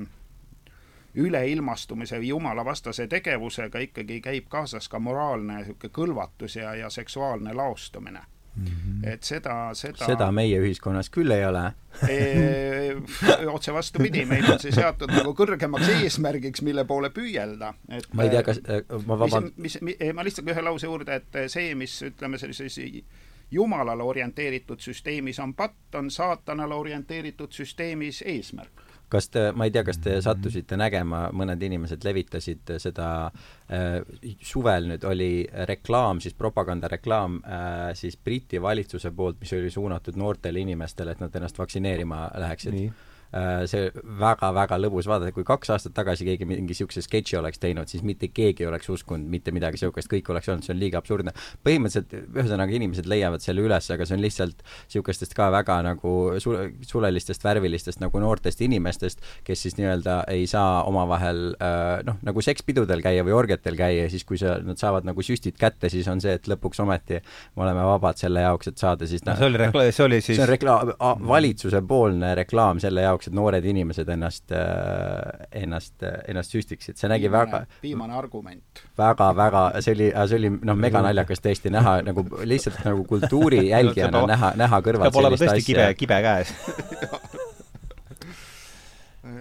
[1.16, 8.26] üleilmastumise või jumalavastase tegevusega ikkagi käib kaasas ka moraalne niisugune kõlvatus ja, ja seksuaalne laostumine
[8.56, 9.14] Mm -hmm.
[9.14, 11.64] et seda, seda seda meie ühiskonnas küll ei ole
[13.56, 17.74] otse vastupidi, meil on see seatud nagu kõrgemaks eesmärgiks, mille poole püüelda.
[17.90, 19.52] et ma ei tea, kas äh, ma vaban-...
[19.58, 22.78] mis, mis, mis, ma lihtsalt ühe lause juurde, et see, mis ütleme, sellises
[23.52, 28.83] jumalale orienteeritud süsteemis on patt, on saatanale orienteeritud süsteemis eesmärk
[29.14, 34.02] kas te, ma ei tea, kas te sattusite nägema, mõned inimesed levitasid seda äh,
[34.42, 35.32] suvel nüüd oli
[35.70, 41.36] reklaam, siis propagandareklaam äh, siis Briti valitsuse poolt, mis oli suunatud noortele inimestele, et nad
[41.40, 42.80] ennast vaktsineerima läheksid.
[42.84, 43.10] Äh,
[43.70, 48.04] see väga-väga lõbus vaadata, kui kaks aastat tagasi keegi mingi niisuguse sketši oleks teinud, siis
[48.06, 51.34] mitte keegi ei oleks uskunud mitte midagi niisugust, kõik oleks olnud, see on liiga absurdne.
[51.66, 56.58] põhimõtteliselt, ühesõnaga inimesed leiavad selle üles, aga see on lihtsalt niisugustest ka väga nagu su-,
[56.88, 63.04] sulelistest, värvilistest nagu noortest inimestest, kes siis nii-öelda ei saa omavahel äh, noh, nagu sekspidudel
[63.06, 66.22] käia või orgiatel käia ja siis, kui sa, nad saavad nagu süstid kätte, siis on
[66.24, 67.20] see, et lõpuks ometi
[67.56, 70.38] me oleme vabad selle jaoks, et saada siis no, see oli rekla-, see oli siis
[70.38, 70.94] see on reklaam,
[71.28, 74.54] valitsusepoolne reklaam selle jaoks, et noored inimesed ennast,
[75.52, 78.84] ennast, ennast süstiksid, see nägi viimane, väga viimane argument.
[78.98, 84.26] väga, väga, see oli, see oli noh, meganaljakas tõesti näha nagu lihtsalt nagu kultuuri jälgijana
[84.34, 86.00] näha, näha kõrvalt peab olema tõesti kibe, asja.
[86.04, 86.54] kibe käes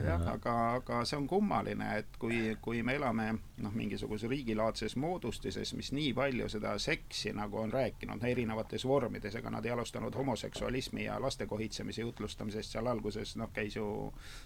[0.07, 3.29] jah, aga, aga see on kummaline, et kui, kui me elame
[3.63, 9.51] noh, mingisuguses riigilaadses moodustises, mis nii palju seda seksi nagu on rääkinud erinevates vormides, ega
[9.51, 13.89] nad ei alustanud homoseksualismi ja laste kohitsemise jutlustamisest seal alguses, noh, käis ju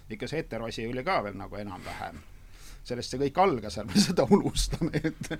[0.09, 2.23] ikka see heteroasi oli ka veel nagu enam-vähem.
[2.87, 5.31] Sellest see kõik algas, ärme seda unustame, et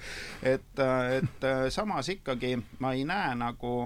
[0.43, 0.81] et,
[1.19, 3.77] et samas ikkagi ma ei näe nagu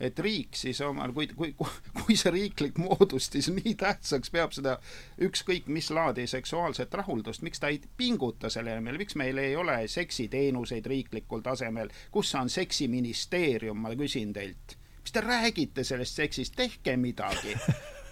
[0.00, 1.52] et riik siis oma, kui, kui,
[1.98, 4.76] kui see riiklik moodustis nii tähtsaks peab seda
[5.24, 9.80] ükskõik mis laadi seksuaalset rahuldust, miks ta ei pinguta selle nimel, miks meil ei ole
[9.90, 14.78] seksiteenuseid riiklikul tasemel, kus on seksiministeerium, ma küsin teilt.
[15.02, 17.56] mis te räägite sellest seksist, tehke midagi.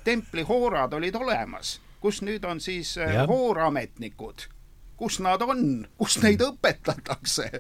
[0.07, 3.27] templihoorad olid olemas, kus nüüd on siis äh, ja.
[3.27, 4.47] hoorametnikud,
[4.97, 7.51] kus nad on, kus neid õpetatakse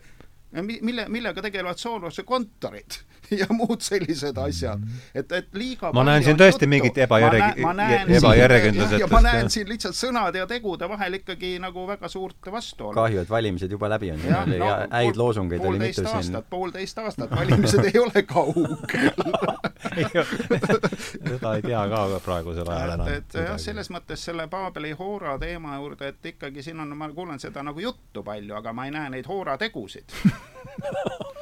[0.62, 3.00] mille, millega tegelevad Soorose kontorid
[3.40, 4.82] ja muud sellised asjad.
[5.14, 7.58] et, et liiga ma näen siin tõesti mingit ebajärg-,
[8.18, 9.00] ebajärjekindlusest.
[9.00, 12.94] ja ma näen siin lihtsalt sõnade ja tegude vahel ikkagi nagu väga suurt vastuolu.
[12.96, 14.22] kahju, et valimised juba läbi on.
[14.28, 16.38] ja, no, ja häid loosungeid oli mitu siin.
[16.50, 19.16] poolteist aastat, valimised ei ole kaugel
[21.30, 23.12] seda ei tea ka praegusel ajal enam.
[23.16, 27.40] et jah, selles mõttes selle Paabeli hoora teema juurde, et ikkagi siin on, ma kuulen
[27.42, 30.14] seda nagu juttu palju, aga ma ei näe neid hoora tegusid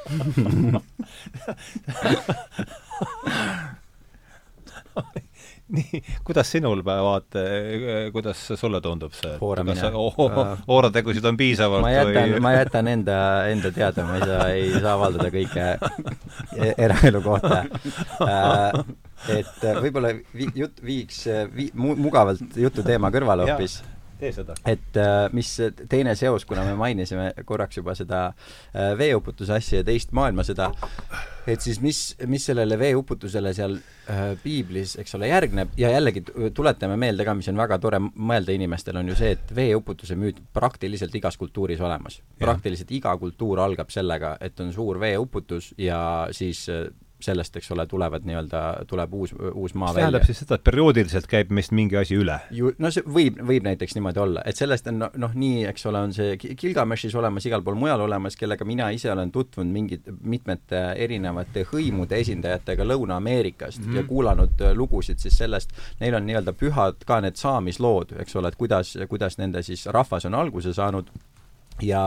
[5.75, 7.39] nii, kuidas sinul vaata,
[8.13, 9.37] kuidas sulle tundub see?
[9.41, 9.81] hooramine.
[10.67, 12.43] hoorategusid on piisavalt ma jätan või...?
[12.45, 13.17] ma jätan enda,
[13.49, 15.65] enda teada, ma ei saa, ei saa avaldada kõike
[16.59, 17.63] e-, eraelu kohta
[18.29, 18.71] äh,
[19.39, 23.81] et võib-olla vi, jutt viiks vi, mu, mugavalt jututeema kõrvale hoopis
[24.19, 24.55] tee seda.
[24.65, 25.51] et äh, mis
[25.89, 30.69] teine seos, kuna me mainisime korraks juba seda äh, veeuputuse asja ja teist maailmasõda,
[31.47, 36.25] et siis mis, mis sellele veeuputusele seal äh, piiblis, eks ole, järgneb ja jällegi
[36.55, 40.41] tuletame meelde ka, mis on väga tore mõelda inimestel, on ju see, et veeuputuse müüt
[40.53, 42.21] praktiliselt igas kultuuris olemas.
[42.39, 46.67] praktiliselt iga kultuur algab sellega, et on suur veeuputus ja siis
[47.25, 51.27] sellest, eks ole, tulevad nii-öelda, tuleb uus, uus maa see tähendab siis seda, et perioodiliselt
[51.31, 52.37] käib meist mingi asi üle?
[52.55, 56.01] ju, no see võib, võib näiteks niimoodi olla, et sellest on noh, nii, eks ole,
[56.07, 60.81] on see Gilgameshis olemas, igal pool mujal olemas, kellega mina ise olen tutvunud mingid, mitmete
[61.05, 64.01] erinevate hõimude esindajatega Lõuna-Ameerikast mm -hmm.
[64.01, 68.53] ja kuulanud äh, lugusid siis sellest, neil on nii-öelda pühad ka need saamislood, eks ole,
[68.53, 71.09] et kuidas, kuidas nende siis rahvas on alguse saanud
[71.83, 72.01] ja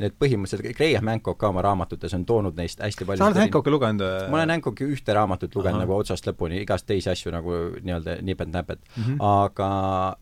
[0.00, 3.72] need põhimõtteliselt, Graham Hancock ka oma raamatutes on toonud neist hästi palju sa oled Hancocki
[3.72, 4.04] lugenud?
[4.32, 8.80] ma olen Hancocki ühte raamatut lugenud nagu otsast lõpuni, igast teisi asju nagu nii-öelda nipet-näpet
[8.80, 9.02] mm.
[9.04, 9.18] -hmm.
[9.20, 9.68] aga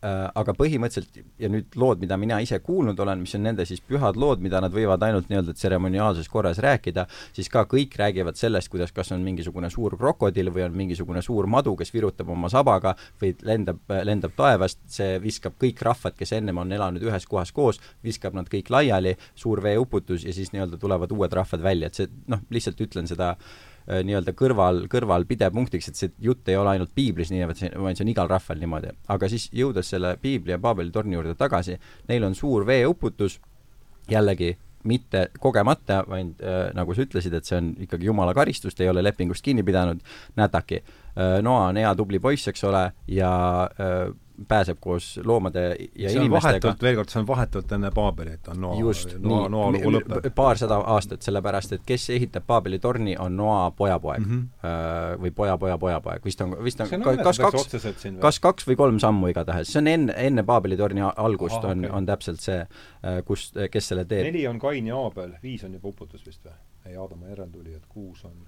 [0.03, 3.81] äh,, aga põhimõtteliselt ja nüüd lood, mida mina ise kuulnud olen, mis on nende siis
[3.81, 8.69] pühad lood, mida nad võivad ainult nii-öelda tseremoniaalses korras rääkida, siis ka kõik räägivad sellest,
[8.69, 12.95] kuidas kas on mingisugune suur krokodill või on mingisugune suur madu, kes virutab oma sabaga
[13.21, 17.79] või lendab, lendab taevast, see viskab kõik rahvad, kes ennem on elanud ühes kohas koos,
[18.03, 21.99] viskab nad kõik laiali laiali, suur veeuputus ja siis nii-öelda tulevad uued rahvad välja, et
[21.99, 26.75] see noh, lihtsalt ütlen seda äh, nii-öelda kõrval, kõrval pidepunktiks, et see jutt ei ole
[26.75, 28.95] ainult piiblis nii, vaid see, vaid see on igal rahval niimoodi.
[29.07, 31.77] aga siis jõudes selle piibli ja Paabeli torni juurde tagasi,
[32.09, 33.39] neil on suur veeuputus,
[34.09, 34.55] jällegi
[34.89, 38.91] mitte kogemata, vaid äh, nagu sa ütlesid, et see on ikkagi jumala karistus, te ei
[38.91, 40.01] ole lepingust kinni pidanud,
[40.39, 41.39] nätaki äh,.
[41.43, 43.31] Noa on hea tubli poiss, eks ole, ja
[43.75, 44.13] äh,
[44.47, 45.63] pääseb koos loomade
[45.95, 46.75] ja see inimestega.
[46.81, 48.77] veel kord, see on vahetult enne Paabelit, on Noa,
[49.19, 50.29] Noa, Noa lugu lõpeb.
[50.35, 54.49] paarsada aastat, sellepärast et kes ehitab Paabeli torni, on Noa pojapoeg mm.
[54.61, 55.21] -hmm.
[55.23, 57.77] või poja, poja, pojapoeg, vist on, vist on, on kas kaks,
[58.19, 61.85] kas kaks või kolm sammu igatahes, see on enne, enne Paabeli torni algust Aha, on
[61.85, 64.29] okay., on täpselt see, äh, kus, kes selle teeb.
[64.31, 66.55] neli on Kain ja Aabel, viis on juba uputus vist või?
[66.85, 68.47] ei, Aadama järeltulijad, kuus on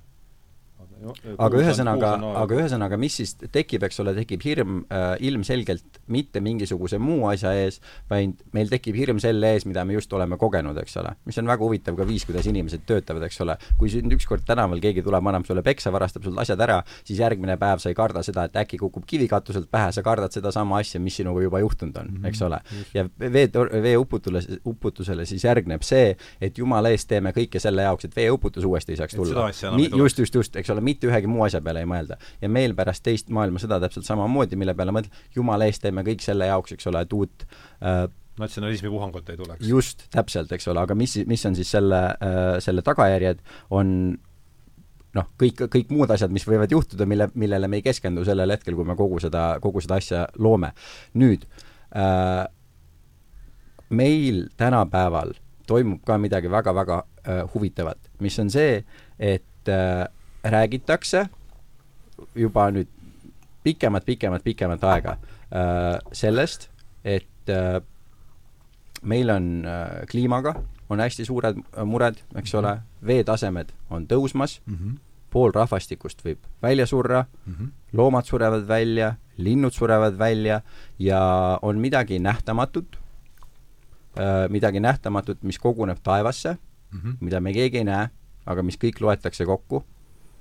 [1.42, 7.00] aga ühesõnaga, aga ühesõnaga, mis siis tekib, eks ole, tekib hirm äh, ilmselgelt mitte mingisuguse
[7.02, 7.80] muu asja ees,
[8.12, 11.14] vaid meil tekib hirm selle ees, mida me just oleme kogenud, eks ole.
[11.26, 13.58] mis on väga huvitav ka viis, kuidas inimesed töötavad, eks ole.
[13.80, 17.58] kui sind ükskord tänaval keegi tuleb, annab sulle peksa, varastab sult asjad ära, siis järgmine
[17.62, 21.02] päev sa ei karda seda, et äkki kukub kivi katuselt pähe, sa kardad sedasama asja,
[21.02, 22.28] mis sinuga juba juhtunud on -hmm.
[22.30, 22.62] eks ole.
[22.94, 23.50] ja vee,
[23.84, 28.94] veeuputule, uputusele siis järgneb see, et jumala eest teeme kõike selle jaoks, et veeuputus uuesti
[28.94, 29.50] ei saaks tulla.
[29.98, 32.18] just, just, just, eks ole, mitte ühegi muu asja peale ei mõelda.
[32.42, 36.50] ja meil pärast teist maailmasõda täpselt samamoodi, mille peale mõtled, jumala eest teeme kõik selle
[36.50, 37.46] jaoks, eks ole, et uut
[37.84, 38.08] äh,
[38.40, 39.68] natsionalismi puhangut ei tuleks.
[39.68, 43.42] just, täpselt, eks ole, aga mis, mis on siis selle äh,, selle tagajärjed,
[43.78, 44.16] on
[45.18, 48.78] noh, kõik, kõik muud asjad, mis võivad juhtuda, mille, millele me ei keskendu sellel hetkel,
[48.78, 50.72] kui me kogu seda, kogu seda asja loome.
[51.20, 51.46] nüüd
[51.92, 52.46] äh,
[53.92, 55.36] meil tänapäeval
[55.68, 58.82] toimub ka midagi väga-väga äh, huvitavat, mis on see,
[59.20, 60.08] et äh,
[60.44, 61.30] räägitakse
[62.36, 62.90] juba nüüd
[63.64, 65.18] pikemat, pikemat, pikemat aega
[65.54, 66.70] äh, sellest,
[67.04, 67.82] et äh,
[69.02, 70.56] meil on äh, kliimaga,
[70.90, 72.76] on hästi suured mured, eks ole,
[73.06, 74.98] veetasemed on tõusmas mm, -hmm.
[75.30, 77.70] pool rahvastikust võib välja surra mm, -hmm.
[77.94, 80.62] loomad surevad välja, linnud surevad välja
[81.00, 81.22] ja
[81.62, 83.00] on midagi nähtamatut
[84.18, 86.58] äh,, midagi nähtamatut, mis koguneb taevasse
[86.92, 87.16] mm, -hmm.
[87.20, 88.10] mida me keegi ei näe,
[88.46, 89.86] aga mis kõik loetakse kokku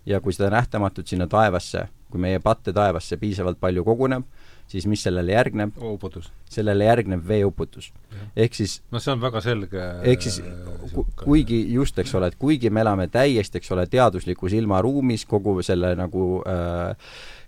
[0.07, 4.25] ja kui seda nähtamatut sinna taevasse, kui meie patte taevasse piisavalt palju koguneb,
[4.71, 5.75] siis mis sellele järgneb?
[5.91, 6.31] uputus.
[6.51, 7.93] sellele järgneb veeuputus.
[8.37, 10.41] ehk siis no see on väga selge ehk siis
[10.95, 15.61] ku, kuigi just, eks ole, et kuigi me elame täiesti, eks ole, teaduslikus ilmaruumis, kogu
[15.67, 16.97] selle nagu äh,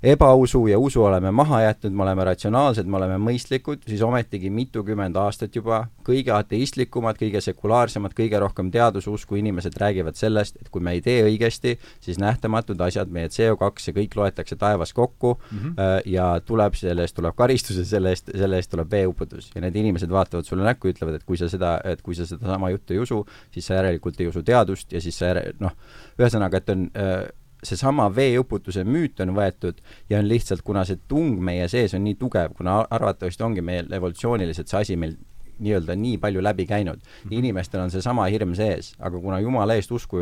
[0.02, 5.16] ebausu ja usu oleme maha jätnud, me oleme ratsionaalsed, me oleme mõistlikud, siis ometigi mitukümmend
[5.16, 10.96] aastat juba kõige ateistlikumad, kõige sekulaarsemad, kõige rohkem teadususku inimesed räägivad sellest, et kui me
[10.96, 16.02] ei tee õigesti, siis nähtamatud asjad, meie CO2 ja kõik loetakse taevas kokku mm -hmm.
[16.04, 19.51] ja tuleb, selle eest tuleb karistus ja selle eest, selle eest tuleb veeuputus.
[19.55, 22.27] ja need inimesed vaatavad sulle näkku ja ütlevad, et kui sa seda, et kui sa
[22.27, 25.72] sedasama juttu ei usu, siis sa järelikult ei usu teadust ja siis sa järel-, noh,
[26.18, 27.29] ühesõnaga, et on äh,
[27.62, 29.79] seesama veeuputuse müüt on võetud
[30.11, 33.92] ja on lihtsalt, kuna see tung meie sees on nii tugev, kuna arvatavasti ongi meil
[33.92, 35.16] evolutsiooniliselt see asi meil
[35.59, 37.29] nii-öelda nii palju läbi käinud mm.
[37.29, 37.38] -hmm.
[37.38, 40.19] inimestel on seesama hirm sees, aga kuna jumala eest usku,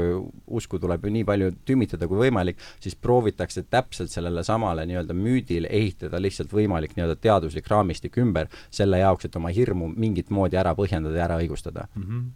[0.46, 5.68] usku tuleb ju nii palju tümitada kui võimalik, siis proovitakse täpselt sellele samale nii-öelda müüdile
[5.70, 10.74] ehitada lihtsalt võimalik nii-öelda teaduslik raamistik ümber, selle jaoks, et oma hirmu mingit moodi ära
[10.74, 12.02] põhjendada ja ära õigustada mm.
[12.02, 12.30] -hmm.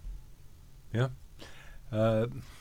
[0.93, 1.09] jah
[1.93, 2.54] äh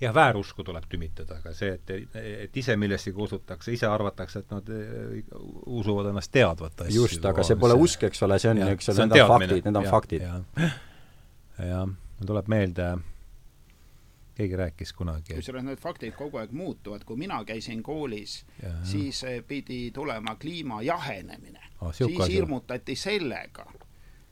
[0.00, 4.70] jah, väärusku tuleb tümitada, aga see, et, et ise millessegi usutakse, ise arvatakse, et nad
[4.72, 5.18] eh,
[5.72, 7.02] usuvad ennast teadvat asju.
[7.02, 9.82] just, aga see pole usk, eks ole, see on, eks ole, need on faktid, need
[9.82, 10.26] on ja, faktid.
[11.70, 12.90] jah, mul tuleb meelde,
[14.36, 18.42] keegi rääkis kunagi kusjuures need faktid kogu aeg muutuvad, kui mina käisin koolis,
[18.84, 21.94] siis eh, pidi tulema kliima jahenemine oh,.
[21.96, 23.64] siis hirmutati sellega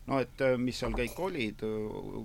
[0.07, 1.65] no et äh, mis seal kõik olid,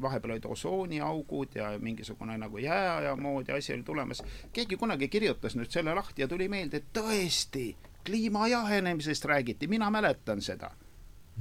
[0.02, 4.24] vahepeal olid osooniaugud ja mingisugune nagu jääaja moodi asi oli tulemas.
[4.54, 7.72] keegi kunagi kirjutas nüüd selle lahti ja tuli meelde, et tõesti,
[8.06, 10.72] kliima jahenemisest räägiti, mina mäletan seda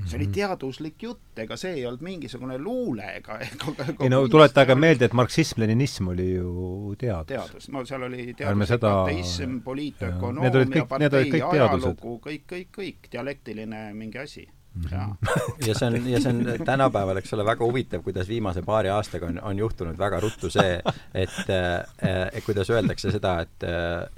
[0.06, 0.34] see oli mhm.
[0.34, 5.16] teaduslik jutt, ega see ei olnud mingisugune luule ega, ega, ei no tuletage meelde, et
[5.18, 7.32] marksism-leninism oli ju teadus.
[7.32, 8.92] teadus, no seal oli teaduslik seda...
[9.02, 14.46] ateism, poliitökonoomia, partei ajalugu, kõik, kõik, kõik, dialektiline mingi asi
[14.90, 15.08] ja,
[15.68, 19.28] ja see on, ja see on tänapäeval, eks ole, väga huvitav, kuidas viimase paari aastaga
[19.30, 20.78] on, on juhtunud väga ruttu see,
[21.14, 23.66] et äh, kuidas öeldakse seda, et,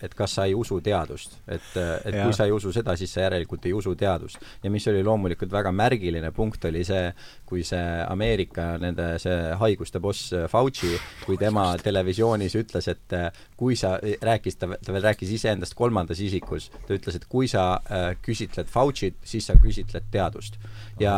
[0.03, 1.39] et kas sa ei usu teadust.
[1.49, 1.71] et,
[2.05, 2.25] et ja.
[2.25, 4.41] kui sa ei usu seda, siis sa järelikult ei usu teadust.
[4.63, 7.11] ja mis oli loomulikult väga märgiline punkt, oli see,
[7.47, 10.93] kui see Ameerika nende, see haiguste boss Fauci,
[11.25, 13.17] kui tema televisioonis ütles, et
[13.61, 17.65] kui sa, rääkis, ta, ta veel rääkis iseendast kolmandas isikus, ta ütles, et kui sa
[17.77, 20.57] äh, küsitled Fauci't, siis sa küsitled teadust
[21.01, 21.15] ja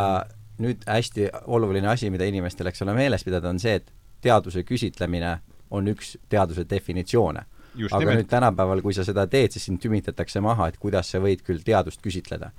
[0.63, 5.37] nüüd hästi oluline asi, mida inimestel, eks ole, meeles pidada, on see, et teaduse küsitlemine
[5.73, 7.47] on üks teaduse definitsioone.
[7.87, 8.19] Aga nimelt.
[8.21, 11.63] nüüd tänapäeval, kui sa seda teed, siis sind tümitatakse maha, et kuidas sa võid küll
[11.65, 12.51] teadust küsitleda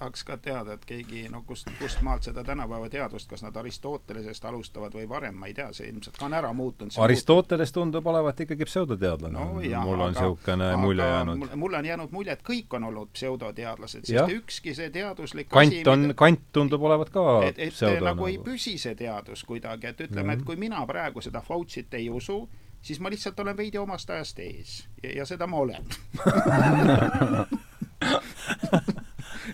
[0.00, 4.44] tahaks ka teada, et keegi, no kust, kust maalt seda tänapäeva teadust, kas nad Aristotelesest
[4.48, 6.92] alustavad või varem, ma ei tea, see ilmselt on ära muutunud.
[7.04, 9.44] Aristoteles tundub olevat ikkagi pseudoteadlane no,.
[9.84, 11.36] mul on niisugune mulje jäänud.
[11.54, 15.84] mulle on jäänud mulje, et kõik on olnud pseudoteadlased, sest ükski see teaduslik Kant asi,
[15.88, 19.86] on mida..., Kant tundub olevat ka et, et pseudo, nagu ei püsi see teadus kuidagi,
[19.92, 22.48] et ütleme, et kui mina praegu seda Fauci't ei usu,
[22.82, 25.84] siis ma lihtsalt olen veidi omast ajast ees ja, ja seda ma olen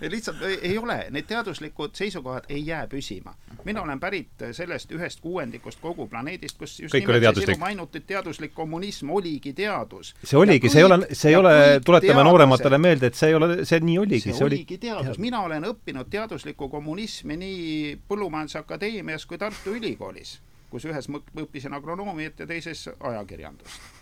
[0.00, 3.34] lihtsalt ei, ole, need teaduslikud seisukohad ei jää püsima.
[3.64, 8.54] mina olen pärit sellest ühest kuuendikust kogu planeedist, kus just Kõik nimelt see mainitud teaduslik
[8.54, 10.14] kommunism oligi teadus.
[10.24, 11.54] see oligi, see ei ole, see ei ole,
[11.84, 14.24] tuletame noorematele meelde, et see ei ole, see nii oligi.
[14.28, 20.38] see, see oligi teadus, mina olen õppinud teaduslikku kommunismi nii Põllumajandusakadeemias kui Tartu Ülikoolis
[20.70, 23.95] kus ühes õppisin agronoomiat ja teises ajakirjandust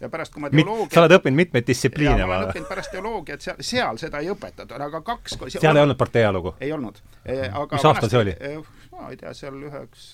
[0.00, 2.24] ja pärast, kui ma teoloogia sa oled õppinud mitmeid distsipliine?
[2.24, 6.00] ma olen õppinud pärast teoloogiat, seal, seal seda ei õpetatud, aga kaks seal ei olnud
[6.00, 6.56] partei ajalugu?
[6.60, 7.02] ei olnud.
[7.26, 8.36] mis aastal see oli?
[8.94, 10.10] ma ei tea, seal üheks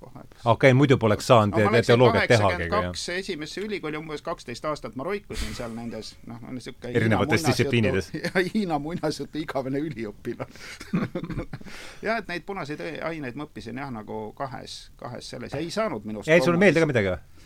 [0.00, 2.68] okei okay,, muidu poleks saanud no, teoloogiat tehagi.
[2.72, 8.10] kaks esimesse ülikooli, umbes kaksteist aastat ma roikusin seal nendes, noh, niisugune erinevates distsipliinides.
[8.24, 11.04] ja Hiina muinasjutu igavene üliõpilane
[12.06, 16.08] jah, et neid punaseid aineid ma õppisin jah, nagu kahes, kahes selles ja ei saanud
[16.08, 17.39] minust jäi sulle meelde ka midagi või?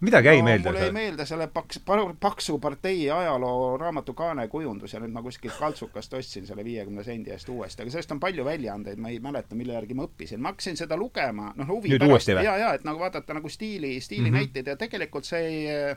[0.00, 0.68] Midagi jäi no, meelde?
[0.68, 1.80] mulle jäi meelde selle paks,
[2.20, 7.32] paksu partei ajaloo raamatu Kaane kujundus ja nüüd ma kuskilt kaltsukast ostsin selle viiekümne sendi
[7.34, 10.42] eest uuesti, aga sellest on palju väljaandeid, ma ei mäleta, mille järgi ma õppisin.
[10.42, 14.00] ma hakkasin seda lugema, noh huvi nüüd pärast, ja, ja et nagu vaadata nagu stiili,
[14.00, 14.76] stiilinäiteid mm -hmm.
[14.76, 15.96] ja tegelikult see ei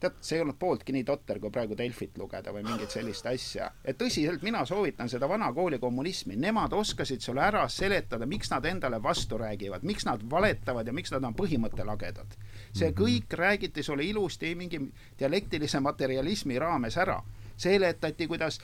[0.00, 3.70] tead, see ei olnud pooltki nii totter, kui praegu Delfit lugeda või mingit sellist asja.
[3.84, 8.64] et tõsiselt, mina soovitan seda vana kooli kommunismi, nemad oskasid sulle ära seletada, miks nad
[8.66, 12.38] endale vastu räägivad, miks nad valetavad ja miks nad on põhimõttelagedad.
[12.72, 12.98] see mhm.
[13.02, 14.80] kõik räägiti sulle ilusti mingi
[15.18, 17.22] dialektilise materialismi raames ära
[17.58, 18.60] seletati, kuidas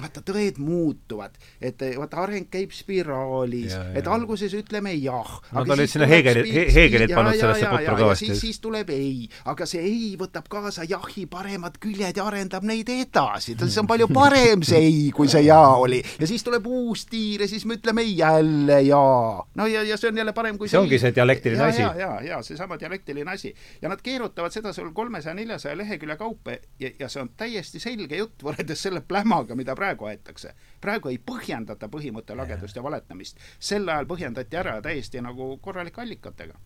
[0.00, 5.38] vaata, tõed muutuvad, et vaata, areng käib spiraalis, et alguses ütleme jah.
[5.56, 8.30] Nad olid sinna Heegelit, Heegelit pannud sellesse putru kõvasti.
[8.30, 12.90] siis, siis tuleb ei, aga see ei võtab kaasa jahi paremad küljed ja arendab neid
[12.92, 16.02] edasi, see on palju parem see ei, kui see jaa oli.
[16.20, 19.46] ja siis tuleb uus tiir ja siis me ütleme jälle jaa.
[19.54, 21.82] no ja, ja see on jälle parem kui see, see ongi see dialektiline ja, asi.
[21.82, 23.54] ja, ja, ja seesama dialektiline asi.
[23.82, 28.20] ja nad keerutavad seda sul kolmesaja, neljasaja lehekülje kaupa ja, ja see on täiesti selge
[28.20, 30.54] jutt võrreldes selle plämaga, mida praegu praegu aetakse.
[30.80, 33.38] praegu ei põhjendata põhimõtte lagedust ja valetamist.
[33.58, 36.58] sel ajal põhjendati ära täiesti nagu korralike allikatega.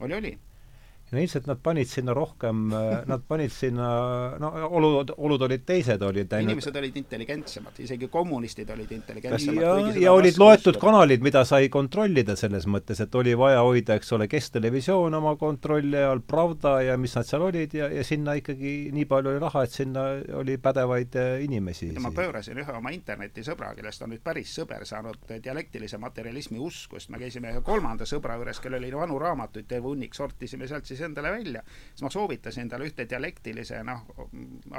[0.00, 0.38] oli, oli
[1.12, 2.68] no ilmselt nad panid sinna rohkem,
[3.08, 3.88] nad panid sinna,
[4.40, 9.62] no olud, olud olid teised, olid ainult inimesed olid intelligentsemad, isegi kommunistid olid intelligentsemad.
[9.62, 9.72] ja,
[10.08, 10.84] ja olid loetud vastu.
[10.84, 16.02] kanalid, mida sai kontrollida selles mõttes, et oli vaja hoida, eks ole, Kesktelevisioon oma kontrolli
[16.02, 19.64] all, Pravda ja mis nad seal olid ja, ja sinna ikkagi nii palju oli raha,
[19.64, 20.04] et sinna
[20.36, 21.90] oli pädevaid äh, inimesi.
[22.02, 27.22] ma pöörasin ühe oma internetisõbra, kellest on nüüd päris sõber saanud dialektilise materialismi uskust, me
[27.22, 31.06] käisime ühe kolmanda sõbra juures, kellel oli vanu raamatuid terve hunnik, sortisime sealt siis siis
[31.08, 34.04] endale välja, siis ma soovitasin talle ühte dialektilise noh,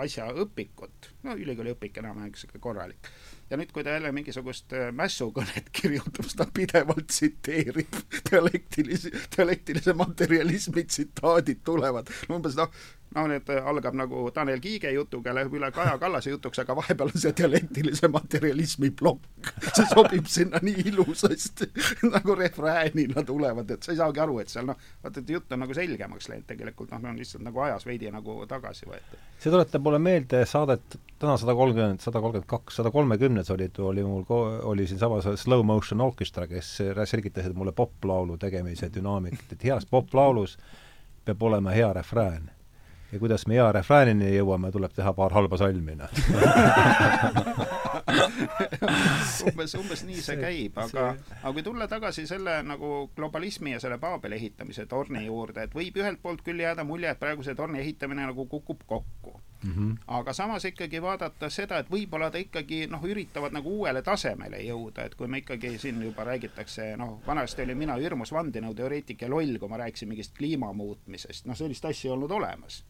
[0.03, 3.09] asja õpikut, no ülikooli õpik enam-vähem sihuke korralik.
[3.49, 7.97] Ja nüüd, kui ta jälle mingisugust äh, mässukõnet kirjutab, siis ta pidevalt tsiteerib
[8.29, 12.11] dialektilisi, dialektilise materialismi tsitaadid tulevad.
[12.29, 12.69] umbes noh,
[13.15, 17.13] noh, need äh, algab nagu Tanel Kiige jutuga, läheb üle Kaja Kallase jutuks, aga vahepeal
[17.13, 19.53] on see dialektilise materialismi plokk.
[19.73, 21.69] see sobib sinna nii ilusasti
[22.15, 25.63] nagu refräänina tulevad, et sa ei saagi aru, et seal noh, vaata, et jutt on
[25.65, 29.23] nagu selgemaks läinud tegelikult, noh, on lihtsalt nagu ajas veidi nagu tagasi võetud.
[29.39, 33.79] see tuletab mulle meelde saadet täna sada kolmkümmend, sada kolmkümmend kaks, sada kolmekümne kümnes olid,
[33.79, 34.23] oli mul,
[34.63, 40.57] oli siinsamas Slow Motion Orchestra, kes selgitasid mulle poplaulu tegemise dünaamikat, et heas poplaulus
[41.25, 42.51] peab olema hea refrään.
[43.11, 46.09] Ja kuidas me hea refräänini jõuame, tuleb teha paar halba salmi, noh.
[49.49, 53.97] Umbes, umbes nii see käib, aga, aga kui tulla tagasi selle nagu globalismi ja selle
[54.01, 57.81] Paabeli ehitamise torni juurde, et võib ühelt poolt küll jääda mulje, et praegu see torni
[57.83, 59.39] ehitamine nagu kukub kokku.
[59.63, 59.95] Mm -hmm.
[60.07, 65.05] aga samas ikkagi vaadata seda, et võib-olla ta ikkagi noh, üritavad nagu uuele tasemele jõuda,
[65.05, 69.57] et kui me ikkagi siin juba räägitakse, noh, vanasti olin mina hirmus vandenõuteoreetik ja loll,
[69.59, 72.85] kui ma rääkisin mingist kliima muutmisest, noh, sellist asja ei olnud olemas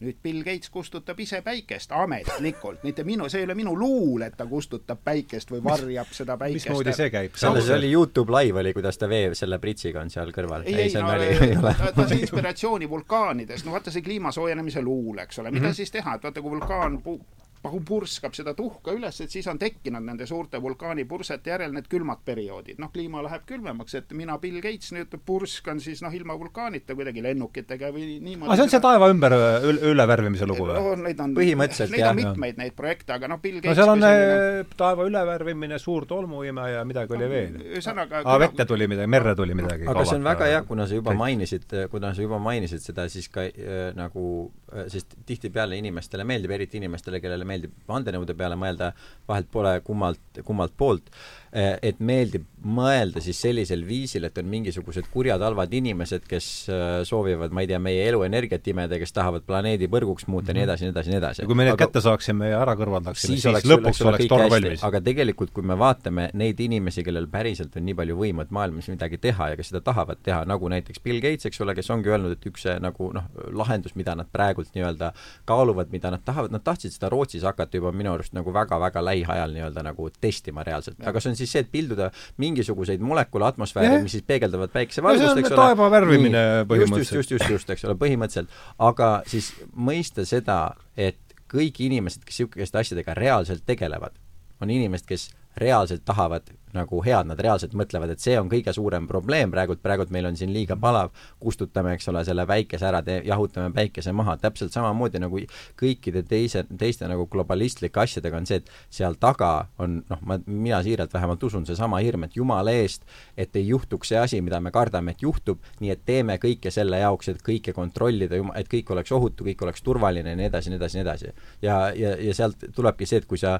[0.00, 4.36] nüüd Bill Gates kustutab ise päikest ametlikult, mitte minu, see ei ole minu luul, et
[4.38, 6.68] ta kustutab päikest või varjab seda päikest.
[6.68, 7.34] mismoodi see käib?
[7.40, 10.68] selle, see oli Youtube live oli, kuidas ta vee selle pritsiga on seal kõrval.
[10.70, 15.42] ei, ei, no ta, ta sai inspiratsiooni vulkaanidest, no vaata see kliima soojenemise luul, eks
[15.42, 15.80] ole, mida mm -hmm.
[15.82, 17.20] siis teha, et vaata, kui vulkaan pu-,
[17.62, 22.78] purskab seda tuhka üles, et siis on tekkinud nende suurte vulkaanipursete järel need külmad perioodid.
[22.78, 27.22] noh, kliima läheb külmemaks, et mina, Bill Gates, nüüd purskan siis noh, ilma vulkaanita kuidagi
[27.22, 28.48] lennukitega või niimoodi.
[28.48, 30.94] aga see on see taeva ümber üle, ülevärvimise lugu või no,?
[31.08, 32.12] Neid on, põhimõtteliselt neid jah.
[32.12, 34.60] on mitmeid neid projekte, aga noh, Bill Gates no seal on selline...
[34.62, 37.58] Äh, taeva ülevärvimine, suur tolmuime ja midagi oli veel.
[37.74, 39.88] ühesõnaga aa, vette tuli midagi, merre tuli midagi.
[39.90, 43.30] aga see on väga hea, kuna sa juba mainisid, kuna sa juba mainisid seda, siis
[43.32, 44.24] ka äh, nagu,
[44.72, 48.92] äh, sest tihtipeale inimestele meeldib, eriti inimestele, kellele meeldib vandenõude peale mõelda,
[49.28, 51.10] vahelt pole kummalt, kummalt poolt
[51.52, 57.52] et meeldib mõelda siis sellisel viisil, et on mingisugused kurjad halvad inimesed, kes eh, soovivad,
[57.54, 60.68] ma ei tea, meie elu energiat imeda, kes tahavad planeedi põrguks muuta ja nii mhm.
[60.68, 61.42] edasi, nii edasi, nii edasi.
[61.42, 64.08] ja kui me need aga, kätte saaksime ja ära kõrvaldaksime, siis, siis oleks, lõpuks oleks,
[64.08, 64.84] oleks torm valmis.
[64.88, 68.90] aga tegelikult, kui me vaatame neid inimesi, kellel päriselt on nii palju võimu, et maailmas
[68.90, 72.12] midagi teha ja kes seda tahavad teha, nagu näiteks Bill Gates, eks ole, kes ongi
[72.12, 75.12] öelnud, et üks nagu noh, lahendus, mida nad praegult nii-öelda
[75.48, 79.54] kaaluvad, mida nad tahavad, nad tahtsid seda Rootsis hakata juba minu arust nagu väga-väga lähiajal
[79.54, 82.10] nii-öelda nagu testima reaalselt, aga see on siis see, et pilduda
[82.42, 85.62] mingisuguseid molekule atmosfääri, mis siis peegeldavad päikesevalgust, eks ole.
[85.62, 87.20] taeva värvimine põhimõtteliselt.
[87.22, 88.52] just, just, just, just, eks ole, põhimõtteliselt.
[88.90, 90.60] aga siis mõista seda,
[90.98, 94.16] et kõik inimesed, kes niisuguste asjadega reaalselt tegelevad,
[94.60, 99.06] on inimesed, kes reaalselt tahavad nagu head, nad reaalselt mõtlevad, et see on kõige suurem
[99.08, 103.22] probleem praegult, praegult meil on siin liiga palav, kustutame, eks ole, selle päikese ära, tee,
[103.28, 105.40] jahutame päikese maha, täpselt samamoodi nagu
[105.80, 110.82] kõikide teise, teiste nagu globalistlike asjadega on see, et seal taga on noh, ma, mina
[110.84, 114.72] siiralt vähemalt usun, seesama hirm, et jumala eest, et ei juhtuks see asi, mida me
[114.74, 119.12] kardame, et juhtub, nii et teeme kõike selle jaoks, et kõike kontrollida, et kõik oleks
[119.16, 121.32] ohutu, kõik oleks turvaline ja nii edasi, nii edasi, nii edasi.
[121.62, 123.58] ja, ja, ja sealt tulebki see, et kui sa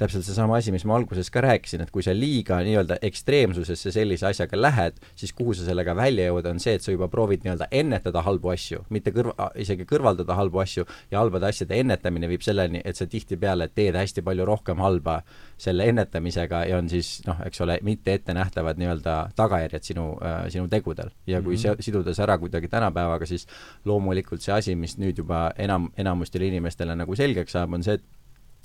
[0.00, 4.28] täpselt seesama asi, mis ma alguses ka rääkisin, et kui sa liiga nii-öelda ekstreemsusesse sellise
[4.30, 7.68] asjaga lähed, siis kuhu sa sellega välja jõuad, on see, et sa juba proovid nii-öelda
[7.82, 12.80] ennetada halbu asju, mitte kõrva, isegi kõrvaldada halbu asju ja halbade asjade ennetamine viib selleni,
[12.84, 15.20] et sa tihtipeale teed hästi palju rohkem halba
[15.60, 20.68] selle ennetamisega ja on siis noh, eks ole, mitte ettenähtavad nii-öelda tagajärjed sinu äh,, sinu
[20.72, 21.10] tegudel.
[21.26, 21.82] ja kui mm -hmm.
[21.82, 23.46] siduda see ära kuidagi tänapäevaga, siis
[23.84, 28.19] loomulikult see asi, mis nüüd juba enam, enamustele inimestele nagu selgeks saab, on see, et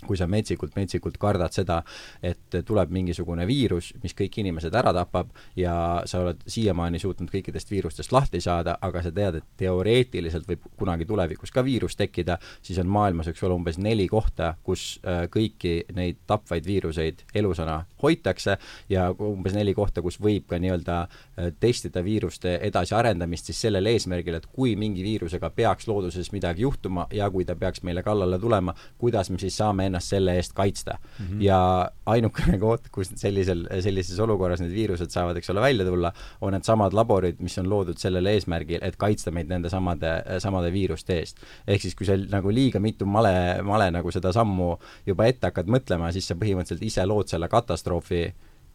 [0.08, 1.82] kui sa metsikult, metsikult kardad seda,
[2.24, 5.76] et tuleb mingisugune viirus, mis kõik inimesed ära tapab ja
[6.06, 11.08] sa oled siiamaani suutnud kõikidest viirustest lahti saada, aga sa tead, et teoreetiliselt võib kunagi
[11.10, 15.76] tulevikus ka viirus tekkida, siis on maailmas, eks ole, umbes neli kohta, kus äh, kõiki
[15.96, 18.58] neid tapvaid viiruseid elusana hoitakse
[18.90, 24.40] ja umbes neli kohta, kus võib ka nii-öelda äh, testida viiruste edasiarendamist siis sellel eesmärgil,
[24.40, 28.76] et kui mingi viirusega peaks looduses midagi juhtuma ja kui ta peaks meile kallale tulema,
[29.02, 31.26] kuidas me siis saame ennast selle eest kaitsta mm.
[31.26, 31.42] -hmm.
[31.44, 36.54] ja ainukene koht, kus sellisel, sellises olukorras need viirused saavad, eks ole, välja tulla, on
[36.54, 41.40] needsamad laborid, mis on loodud sellel eesmärgil, et kaitsta meid nende samade, samade viiruste eest.
[41.68, 44.76] ehk siis, kui sa nagu liiga mitu male, male nagu seda sammu
[45.06, 48.26] juba ette hakkad mõtlema, siis sa põhimõtteliselt ise lood selle katastroofi,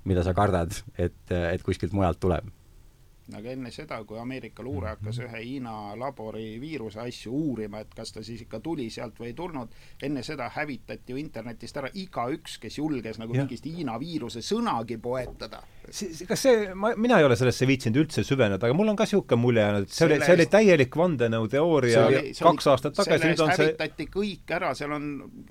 [0.05, 2.49] mida sa kardad, et, et kuskilt mujalt tuleb
[3.35, 4.97] aga enne seda, kui Ameerika luure mhm.
[4.97, 9.31] hakkas ühe Hiina labori viiruse asju uurima, et kas ta siis ikka tuli sealt või
[9.33, 13.45] ei tulnud, enne seda hävitati ju internetist ära igaüks, kes julges nagu ja.
[13.45, 15.63] mingist Hiina viiruse sõnagi poetada
[16.29, 19.41] kas see, ma, mina ei ole sellesse viitsinud üldse süveneda, aga mul on ka niisugune
[19.41, 22.05] mulje jäänud, et see oli, see oli täielik vandenõuteooria
[22.39, 25.09] kaks aastat tagasi, nüüd on see hävitati kõik ära, seal on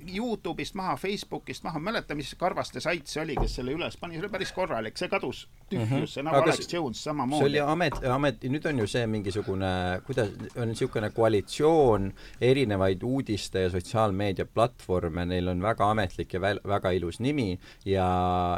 [0.08, 4.26] Youtube'ist maha, Facebookist maha, mäleta, mis Karvaste sait see oli, kes selle üles pani, see
[4.26, 6.30] oli päris korralik, see kadus tühjusse mm, -hmm.
[6.30, 7.44] nagu aga Alex Jones samamoodi.
[7.44, 9.74] see oli amet, amet, nüüd on ju see mingisugune,
[10.08, 12.12] kuidas, on niisugune koalitsioon
[12.42, 18.08] erinevaid uudiste ja sotsiaalmeedia platvorme, neil on väga ametlik ja väl, väga ilus nimi ja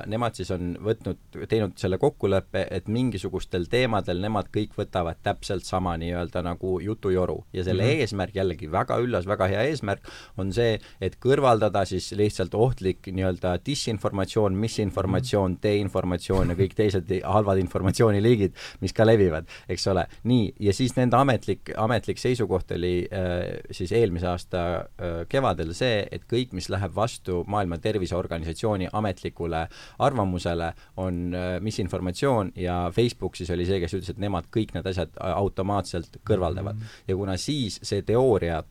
[0.08, 1.20] nemad siis on võtnud,
[1.50, 7.46] teinud teinud selle kokkuleppe, et mingisugustel teemadel nemad kõik võtavad täpselt sama nii-öelda nagu jutujoru
[7.54, 8.02] ja selle mm -hmm.
[8.02, 10.08] eesmärk, jällegi väga üllas, väga hea eesmärk,
[10.38, 17.58] on see, et kõrvaldada siis lihtsalt ohtlik nii-öelda disinformatsioon, misinformatsioon, deinformatsioon ja kõik teised halvad
[17.58, 20.08] informatsiooniliigid, mis ka levivad, eks ole.
[20.24, 26.08] nii, ja siis nende ametlik, ametlik seisukoht oli äh, siis eelmise aasta äh, kevadel see,
[26.12, 29.68] et kõik, mis läheb vastu Maailma Terviseorganisatsiooni ametlikule
[30.00, 34.88] arvamusele, on äh, misinformatsioon ja Facebook siis oli see, kes ütles, et nemad kõik need
[34.92, 36.82] asjad automaatselt kõrvaldavad mm.
[36.82, 37.08] -hmm.
[37.08, 38.64] ja kuna siis see teooria,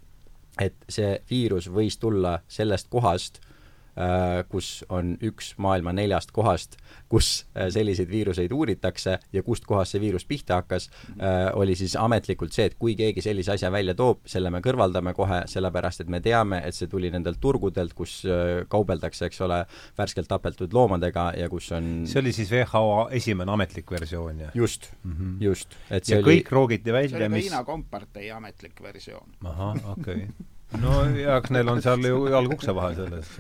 [0.61, 3.41] et see viirus võis tulla sellest kohast,
[4.49, 6.77] kus on üks maailma neljast kohast,
[7.11, 10.89] kus äh, selliseid viiruseid uuritakse ja kust kohast see viirus pihta hakkas,
[11.19, 15.15] äh, oli siis ametlikult see, et kui keegi sellise asja välja toob, selle me kõrvaldame
[15.17, 18.21] kohe, sellepärast et me teame, et see tuli nendelt turgudelt, kus
[18.71, 19.63] kaubeldakse, eks ole,
[19.99, 24.55] värskelt tapetud loomadega ja kus on see oli siis WHO esimene ametlik versioon, jah?
[24.55, 25.35] just mm, -hmm.
[25.45, 25.77] just.
[25.91, 29.37] et see ja oli kõik roogiti välja, mis see oli ka Hiina kompartei ametlik versioon.
[29.45, 30.49] ahah, okei okay
[30.79, 33.33] no ja eks neil on seal ju jalg ukse vahel selles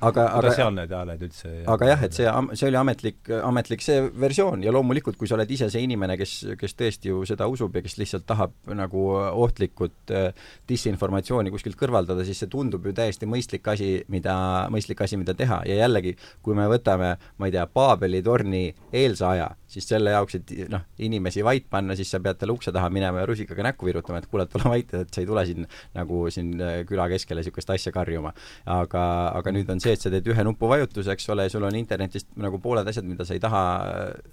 [0.00, 4.00] aga, aga seal need hääled üldse aga jah, et see, see oli ametlik, ametlik see
[4.24, 7.76] versioon ja loomulikult, kui sa oled ise see inimene, kes, kes tõesti ju seda usub
[7.76, 10.30] ja kes lihtsalt tahab nagu ohtlikut äh,
[10.68, 14.34] disinformatsiooni kuskilt kõrvaldada, siis see tundub ju täiesti mõistlik asi, mida,
[14.72, 15.62] mõistlik asi, mida teha.
[15.68, 16.14] Ja jällegi,
[16.44, 20.84] kui me võtame, ma ei tea, Paabeli torni eelse aja, siis selle jaoks, et noh,
[21.02, 24.28] inimesi vait panna, siis sa pead talle ukse taha minema ja rusikaga näkku virutama, et
[24.30, 25.66] kuule, et ole vait, et sa ei tule siin
[25.96, 28.34] nagu siin äh, küla keskele niisugust asja karjuma.
[28.66, 29.04] aga,
[29.38, 32.60] aga nüüd on see, et sa teed ühe nupuvajutuse, eks ole, sul on internetist nagu
[32.62, 33.62] pooled asjad, mida sa ei taha,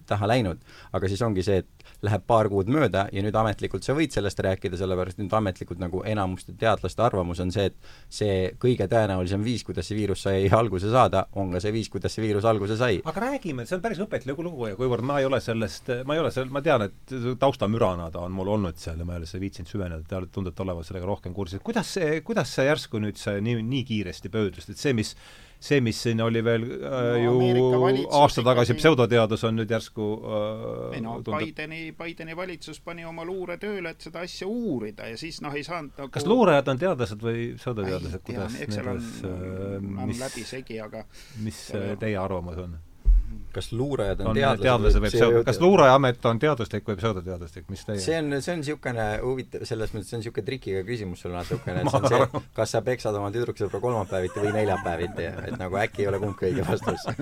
[0.09, 0.61] taha läinud.
[0.93, 4.39] aga siis ongi see, et läheb paar kuud mööda ja nüüd ametlikult sa võid sellest
[4.43, 7.89] rääkida, sellepärast nüüd ametlikult nagu enamuste teadlaste arvamus on see, et
[8.19, 12.15] see kõige tõenäolisem viis, kuidas see viirus sai alguse saada, on ka see viis, kuidas
[12.15, 13.01] see viirus alguse sai.
[13.03, 16.23] aga räägime, see on päris õpetlik lugu ja kuivõrd ma ei ole sellest, ma ei
[16.23, 19.43] ole seal, ma tean, et taustamürana ta on mul olnud seal ja ma ei ole
[19.43, 23.43] viitsinud süveneda, te tundute olevat sellega rohkem kursis, kuidas see, kuidas see järsku nüüd see
[23.43, 25.15] nii, nii kiiresti pöördus, et see, mis
[25.59, 29.71] see, mis siin oli veel äh, No ju valitsus aasta tagasi ikkagi- pseudoteadus, on nüüd
[29.73, 34.47] järsku äh, ei no tundub Bideni, Bideni valitsus pani oma luure tööle, et seda asja
[34.47, 38.59] uurida ja siis noh, ei saanud nagu kas luurajad on teadlased või pseudoteadlased, tea, kuidas
[38.63, 41.03] eks seal on, nendes, on mis, läbisegi, aga
[41.43, 42.79] mis äh, teie arvamus on?
[43.53, 47.85] Kas luurajad on, on teadlased, teadlased või pseudo, kas luurajaamet on teaduslik või pseudoteaduslik, mis
[47.87, 51.33] teie see on, see on niisugune huvitav, selles mõttes see on niisugune trikiga küsimus sul
[51.35, 55.81] natukene, et see on see, kas sa peksad oma tüdruksõbra kolmapäeviti või neljapäeviti, et nagu
[55.81, 57.09] äkki ei ole kumbki õige vastus.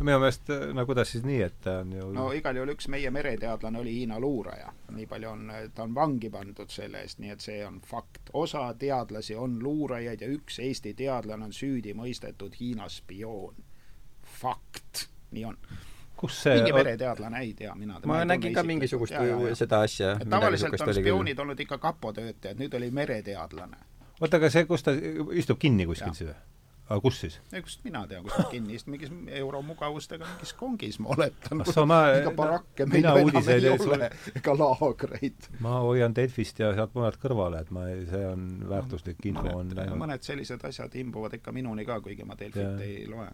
[0.00, 3.10] minu meelest, no kuidas siis nii, et ta on ju no igal juhul üks meie
[3.14, 4.72] mereteadlane oli Hiina luuraja.
[4.94, 8.32] nii palju on, ta on vangi pandud selle eest, nii et see on fakt.
[8.32, 13.63] osa teadlasi on luurajaid ja üks Eesti teadlane on süüdi mõistetud Hiina spioon.
[14.44, 15.58] Fakt, nii on.
[16.20, 19.16] kus see mingi mereteadlane, ei tea, mina ma nägin ka mingisugust
[19.58, 21.08] seda asja, et midagi tavaliselt niisugust on oli küll.
[21.08, 23.84] spioonid olnud ikka kapo töötajad, nüüd oli mereteadlane.
[24.20, 24.94] oota, aga see, kus ta
[25.42, 26.42] istub kinni kuskil siis või?
[26.84, 27.38] aga kus siis?
[27.64, 31.62] kust mina tean, kus ta kinni istub, mingis euromugavustega mingis kongis, ma oletan.
[31.88, 35.48] Ma- ega barakke meil enam uudiseid ei ole, ega laagreid.
[35.64, 39.78] ma hoian Delfist ja sealt mujalt kõrvale, et ma see on väärtuslik info on mõned,
[39.80, 42.78] läinud mõned sellised asjad imbuvad ikka minuni ka, kuigi ma Delfit Jaa.
[42.84, 43.30] ei loe.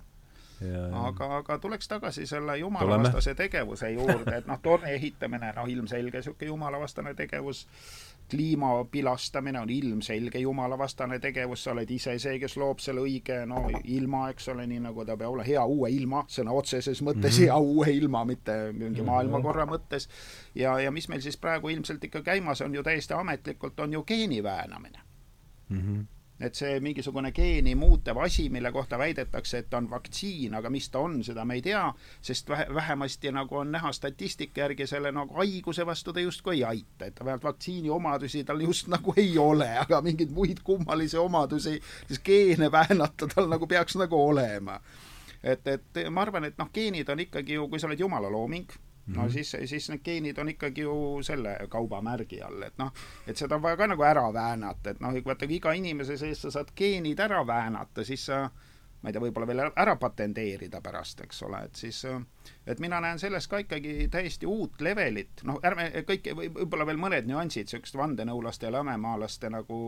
[0.92, 6.48] Aga, aga tuleks tagasi selle jumalavastase tegevuse juurde, et noh, torni ehitamine, noh, ilmselge niisugune
[6.50, 7.66] jumalavastane tegevus,
[8.30, 13.64] kliima pilastamine on ilmselge jumalavastane tegevus, sa oled ise see, kes loob selle õige no
[13.84, 17.36] ilma, eks ole, nii nagu ta peab olema, hea uue ilma, sõna otseses mõttes mm
[17.38, 17.48] -hmm.
[17.48, 20.08] hea uue ilma, mitte mingi maailmakorra mõttes.
[20.54, 24.02] ja, ja mis meil siis praegu ilmselt ikka käimas on ju täiesti ametlikult, on ju
[24.04, 25.00] geeni väänamine
[25.68, 26.19] mm -hmm.
[26.40, 30.88] Et see mingisugune geeni muutev asi, mille kohta väidetakse, et ta on vaktsiin, aga mis
[30.90, 31.82] ta on, seda me ei tea,
[32.22, 36.64] sest vähe, vähemasti nagu on näha statistika järgi selle nagu haiguse vastu ta justkui ei
[36.64, 41.80] aita, et vähemalt vaktsiini omadusi tal just nagu ei ole, aga mingeid muid kummalisi omadusi,
[42.08, 44.80] siis geene väänata tal nagu peaks nagu olema.
[45.42, 48.68] et, et ma arvan, et noh, geenid on ikkagi ju, kui sa oled jumala looming,
[49.06, 50.96] no siis, siis need geenid on ikkagi ju
[51.26, 52.92] selle kaubamärgi all, et noh,
[53.26, 56.42] et seda on vaja ka nagu ära väänata, et noh, vaata kui iga inimese sees
[56.42, 58.44] sa saad geenid ära väänata, siis sa
[59.00, 62.02] ma ei tea, võib-olla veel ära patenteerida pärast, eks ole, et siis
[62.68, 67.28] et mina näen selles ka ikkagi täiesti uut levelit, noh, ärme kõik, võib-olla veel mõned
[67.28, 69.78] nüansid niisugust vandenõulaste ja lamemaalaste nagu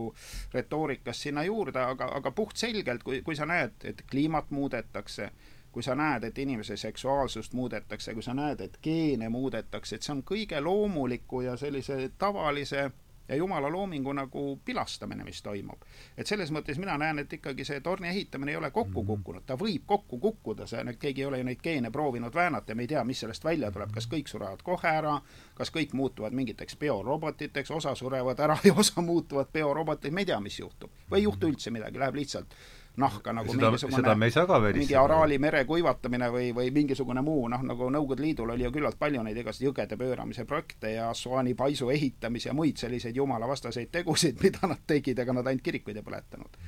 [0.53, 5.29] retoorikast sinna juurde, aga, aga puhtselgelt, kui, kui sa näed, et kliimat muudetakse,
[5.73, 10.13] kui sa näed, et inimese seksuaalsust muudetakse, kui sa näed, et geene muudetakse, et see
[10.13, 12.91] on kõige loomuliku ja sellise tavalise
[13.27, 15.81] ja jumala loomingu nagu pilastamine, mis toimub.
[16.17, 19.55] et selles mõttes mina näen, et ikkagi see torni ehitamine ei ole kokku kukkunud, ta
[19.59, 22.87] võib kokku kukkuda, see, keegi ei ole ju neid geene proovinud väänata ja me ei
[22.87, 25.15] tea, mis sellest välja tuleb, kas kõik surevad kohe ära,
[25.55, 30.39] kas kõik muutuvad mingiteks biorobotiteks, osa surevad ära ja osa muutuvad biorobotiteks, me ei tea,
[30.39, 30.91] mis juhtub.
[31.11, 32.55] või ei juhtu üldse midagi, läheb lihtsalt
[33.01, 34.95] nahka nagu seda, seda me ei saa ka mingi.
[34.97, 39.23] Araali mere kuivatamine või, või mingisugune muu, noh, nagu Nõukogude Liidul oli ju küllalt palju
[39.25, 44.69] neid igasuguseid jõgede pööramise projekte ja Assuani paisu ehitamise ja muid selliseid jumalavastaseid tegusid, mida
[44.69, 46.61] nad tegid, ega nad ainult kirikuid ei põletanud.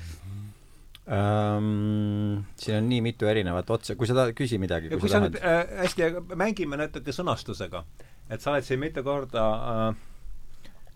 [1.05, 5.19] Um, siin on nii mitu erinevat otsa, kui sa tahad, küsi midagi, kui, kui sa
[5.19, 7.84] sa nüüd äh, hästi mängime natuke sõnastusega,
[8.34, 9.99] et sa oled siin mitu korda äh,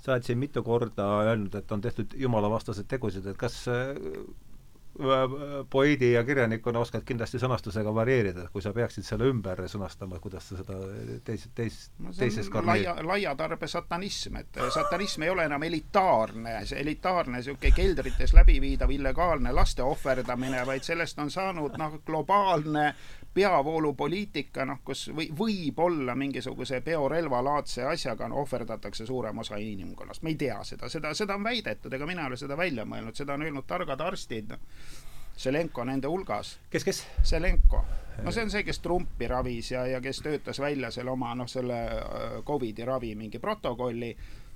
[0.02, 3.94] sa oled siin mitu korda öelnud, et on tehtud jumalavastased tegusid, et kas äh,
[5.70, 10.60] poeedi ja kirjanikuna oskad kindlasti sõnastusega varieerida, kui sa peaksid selle ümber sõnastama, kuidas sa
[10.60, 10.76] seda
[11.26, 16.58] teis-, teis-, no teises on laia, laia tarbe satanism, et satanism ei ole enam elitaarne,
[16.68, 22.90] see elitaarne niisugune keldrites läbiviidav illegaalne laste ohverdamine, vaid sellest on saanud noh, globaalne
[23.34, 30.34] peavoolupoliitika, noh, kus või, võib olla mingisuguse biorelvalaadse asjaga no, ohverdatakse suurem osa inimkonnast, me
[30.34, 33.38] ei tea seda, seda, seda on väidetud, ega mina ei ole seda välja mõelnud, seda
[33.38, 34.58] on öelnud targad arstid,
[35.40, 36.58] Zelenko nende hulgas.
[36.70, 37.06] kes, kes?
[37.24, 37.86] Zelenko.
[38.24, 41.48] no see on see, kes Trumpi ravis ja, ja kes töötas välja selle oma noh,
[41.48, 44.10] selle äh, Covidi ravi mingi protokolli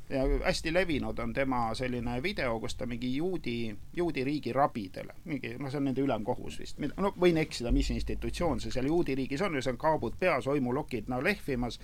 [0.09, 5.53] ja hästi levinud on tema selline video, kus ta mingi juudi, juudi riigi rabidele, mingi,
[5.59, 9.41] noh, see on nende ülemkohus vist, no võin eksida, mis institutsioon see seal juudi riigis
[9.45, 11.79] on, see on kaabud peas, oimulokid no lehvimas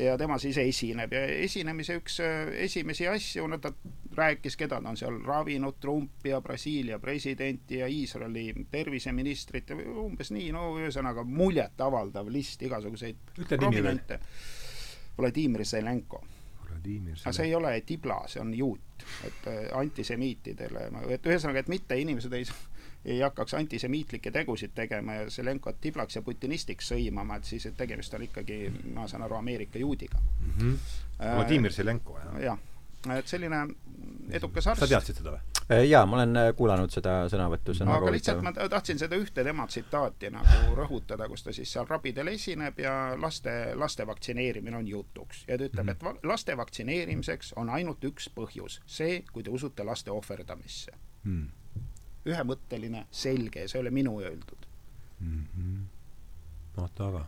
[0.00, 1.12] ja tema siis esineb.
[1.12, 3.72] Ja esinemise üks äh, esimesi asju, no ta
[4.16, 10.32] rääkis, keda ta on seal ravinud, Trumpi ja Brasiilia presidenti ja Iisraeli terviseministrit ja umbes
[10.34, 14.02] nii, no ühesõnaga muljetavaldav list igasuguseid Ütle nimi veel.
[15.18, 16.22] Vladimir Zelenko
[16.78, 21.70] Vladimir aga see ei ole tibla, see on juut, et äh, antisemiitidele, et ühesõnaga, et
[21.72, 22.46] mitte inimesed ei,
[23.04, 28.14] ei hakkaks antisemiitlikke tegusid tegema ja Zelenkot tiblaks ja putinistiks sõimama, et siis, et tegemist
[28.14, 28.60] on ikkagi,
[28.94, 30.52] ma saan aru, Ameerika juudiga mm.
[30.58, 30.78] -hmm.
[31.36, 32.42] Vladimir Zelenko, jah?
[32.42, 33.66] jah, et selline
[34.30, 34.82] edukas arst.
[34.82, 35.82] sa teadsid seda või?
[35.88, 39.66] jaa, ma olen kuulanud seda sõnavõttu, see on aga lihtsalt ma tahtsin seda ühte tema
[39.68, 45.44] tsitaati nagu rõhutada, kus ta siis seal rabidel esineb ja laste, laste vaktsineerimine on jutuks.
[45.48, 46.18] ja ta ütleb mm, -hmm.
[46.18, 50.92] et laste vaktsineerimiseks on ainult üks põhjus, see, kui te usute laste ohverdamisse
[51.24, 51.48] mm.
[51.48, 51.88] -hmm.
[52.32, 54.68] ühemõtteline, selge, see ei ole minu öeldud
[55.20, 55.44] mm.
[55.56, 55.82] -hmm.
[56.76, 57.26] vaata aga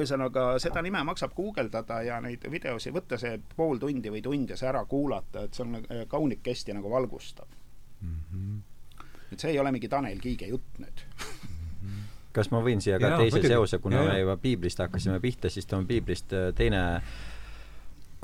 [0.00, 4.56] ühesõnaga, seda nime maksab guugeldada ja neid videosi võtta see pool tundi või tund ja
[4.56, 7.48] see ära kuulata, et see on äh, kaunikesti nagu valgustav
[8.00, 8.16] mm.
[8.32, 9.04] -hmm.
[9.32, 11.06] et see ei ole mingi Tanel Kiige jutt nüüd
[12.36, 15.50] kas ma võin siia ka ja, teise seose, kuna ja, me juba piiblist hakkasime pihta,
[15.52, 16.82] siis toon piiblist äh, teine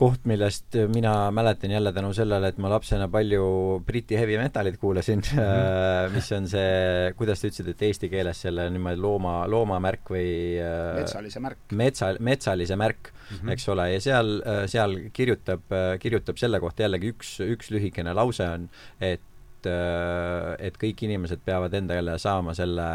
[0.02, 3.44] koht, millest mina mäletan jälle tänu sellele, et ma lapsena palju
[3.86, 6.12] Briti heavy metalit kuulasin mm, -hmm.
[6.16, 10.28] mis on see, kuidas sa ütlesid, et eesti keeles selle niimoodi looma, loomamärk või
[10.60, 11.58] äh, metsalise märk.
[11.72, 13.52] metsa, metsalise märk mm, -hmm.
[13.56, 18.48] eks ole, ja seal, äh, seal kirjutab, kirjutab selle kohta jällegi üks, üks lühikene lause
[18.48, 18.68] on,
[19.00, 19.28] et
[19.66, 22.88] et kõik inimesed peavad endale saama selle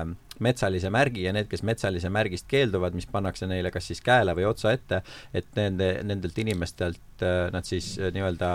[0.44, 4.48] metsalise märgi ja need, kes metsalise märgist keelduvad, mis pannakse neile kas siis käele või
[4.50, 5.02] otsa ette,
[5.36, 8.52] et nende, nendelt inimestelt äh, nad siis äh, nii-öelda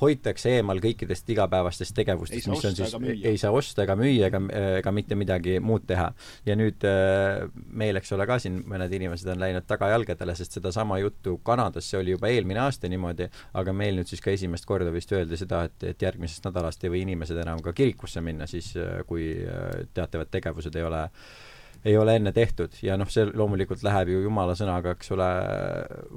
[0.00, 2.94] hoitakse eemal kõikidest igapäevastest tegevustest, mis on siis,
[3.24, 4.40] ei saa osta ega müüa ega,
[4.80, 6.10] ega mitte midagi muud teha.
[6.46, 11.00] ja nüüd äh, meil, eks ole, ka siin mõned inimesed on läinud tagajalgadele, sest sedasama
[11.02, 14.92] juttu Kanadas, see oli juba eelmine aasta niimoodi, aga meil nüüd siis ka esimest korda
[14.94, 18.72] vist öeldi seda, et, et järgmisest nädalast ei või inimesed enam ka kirikusse minna siis,
[19.06, 19.32] kui
[19.94, 21.06] teatavad tegevused ei ole
[21.86, 25.28] ei ole enne tehtud ja noh, see loomulikult läheb ju jumala sõnaga, eks ole,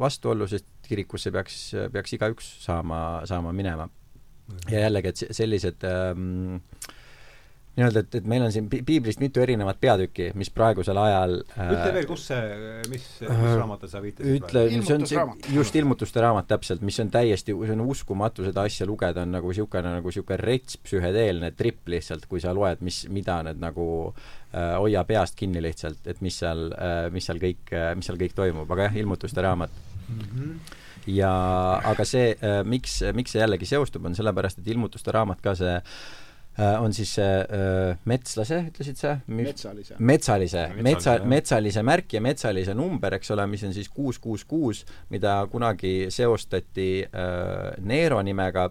[0.02, 1.60] vastuollu, sest kirikusse peaks,
[1.94, 3.90] peaks igaüks saama, saama minema.
[4.72, 6.58] ja jällegi, et sellised ähm,
[7.78, 11.94] nii-öelda, et, et meil on siin piiblist mitu erinevat peatükki, mis praegusel ajal äh, ütle
[11.96, 12.58] veel, kus see,
[12.92, 14.40] mis, mis raamatu sa viitasid?
[14.40, 18.66] ütle, see on see, just ilmutuste raamat täpselt, mis on täiesti, see on uskumatu seda
[18.68, 23.04] asja lugeda, on nagu niisugune, nagu niisugune rets psühhedeelne tripp lihtsalt, kui sa loed, mis,
[23.14, 27.74] mida need nagu äh, hoia peast kinni lihtsalt, et mis seal äh,, mis seal kõik
[27.76, 30.22] äh,, mis seal kõik toimub, aga jah, ilmutuste raamat mm.
[30.28, 30.78] -hmm
[31.10, 31.30] ja
[31.90, 35.78] aga see äh,, miks, miks see jällegi seostub, on sellepärast, et ilmutuste raamat ka see
[35.78, 36.29] äh, Äh,
[36.82, 39.14] on siis see äh, metslase, ütlesid sa?
[39.28, 39.96] metsalise.
[40.00, 44.84] metsalise, metsa, metsalise märk ja metsalise number, eks ole, mis on siis kuus, kuus, kuus,
[45.14, 48.70] mida kunagi seostati äh, Neero nimega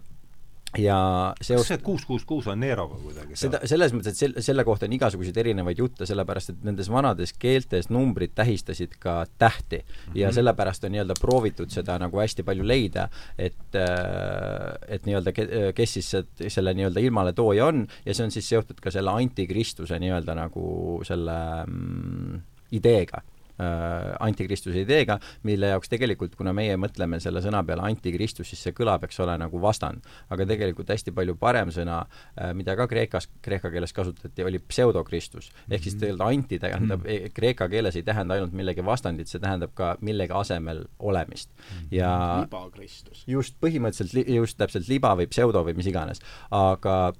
[0.76, 0.98] ja
[1.40, 4.64] seos kas see kuus, kuus, kuus on Neeroga kuidagi seda, selles mõttes, et sel-, selle
[4.68, 9.94] kohta on igasuguseid erinevaid jutte, sellepärast et nendes vanades keeltes numbrid tähistasid ka tähti mm.
[9.94, 10.18] -hmm.
[10.20, 13.08] ja sellepärast on nii-öelda proovitud seda nagu hästi palju leida,
[13.38, 16.12] et äh, et nii-öelda ke-, kes siis
[16.52, 21.40] selle nii-öelda ilmaletooja on ja see on siis seotud ka selle antikristuse nii-öelda nagu selle
[21.64, 22.40] mm,
[22.72, 23.24] ideega
[23.58, 29.04] antikristuse ideega, mille jaoks tegelikult, kuna meie mõtleme selle sõna peale antikristus, siis see kõlab,
[29.08, 30.06] eks ole, nagu vastand.
[30.30, 35.50] aga tegelikult hästi palju parem sõna äh,, mida ka kreekas, kreeka keeles kasutati, oli pseudokristus.
[35.70, 36.00] ehk siis mhm.
[36.00, 37.34] tegelikult anti tähendab mm -hmm.
[37.34, 41.50] kreeka keeles ei tähenda ainult millegi vastandit, see tähendab ka millegi asemel olemist.
[41.50, 41.86] Mhm.
[41.90, 43.24] ja libakristus.
[43.26, 46.20] just, põhimõtteliselt just täpselt liba või pseudo või mis iganes.
[46.50, 47.12] aga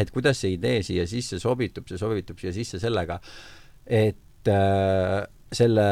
[0.00, 3.20] et kuidas see idee siia sisse sobitub, see sobitub siia sisse sellega,
[3.86, 5.86] et äh, selle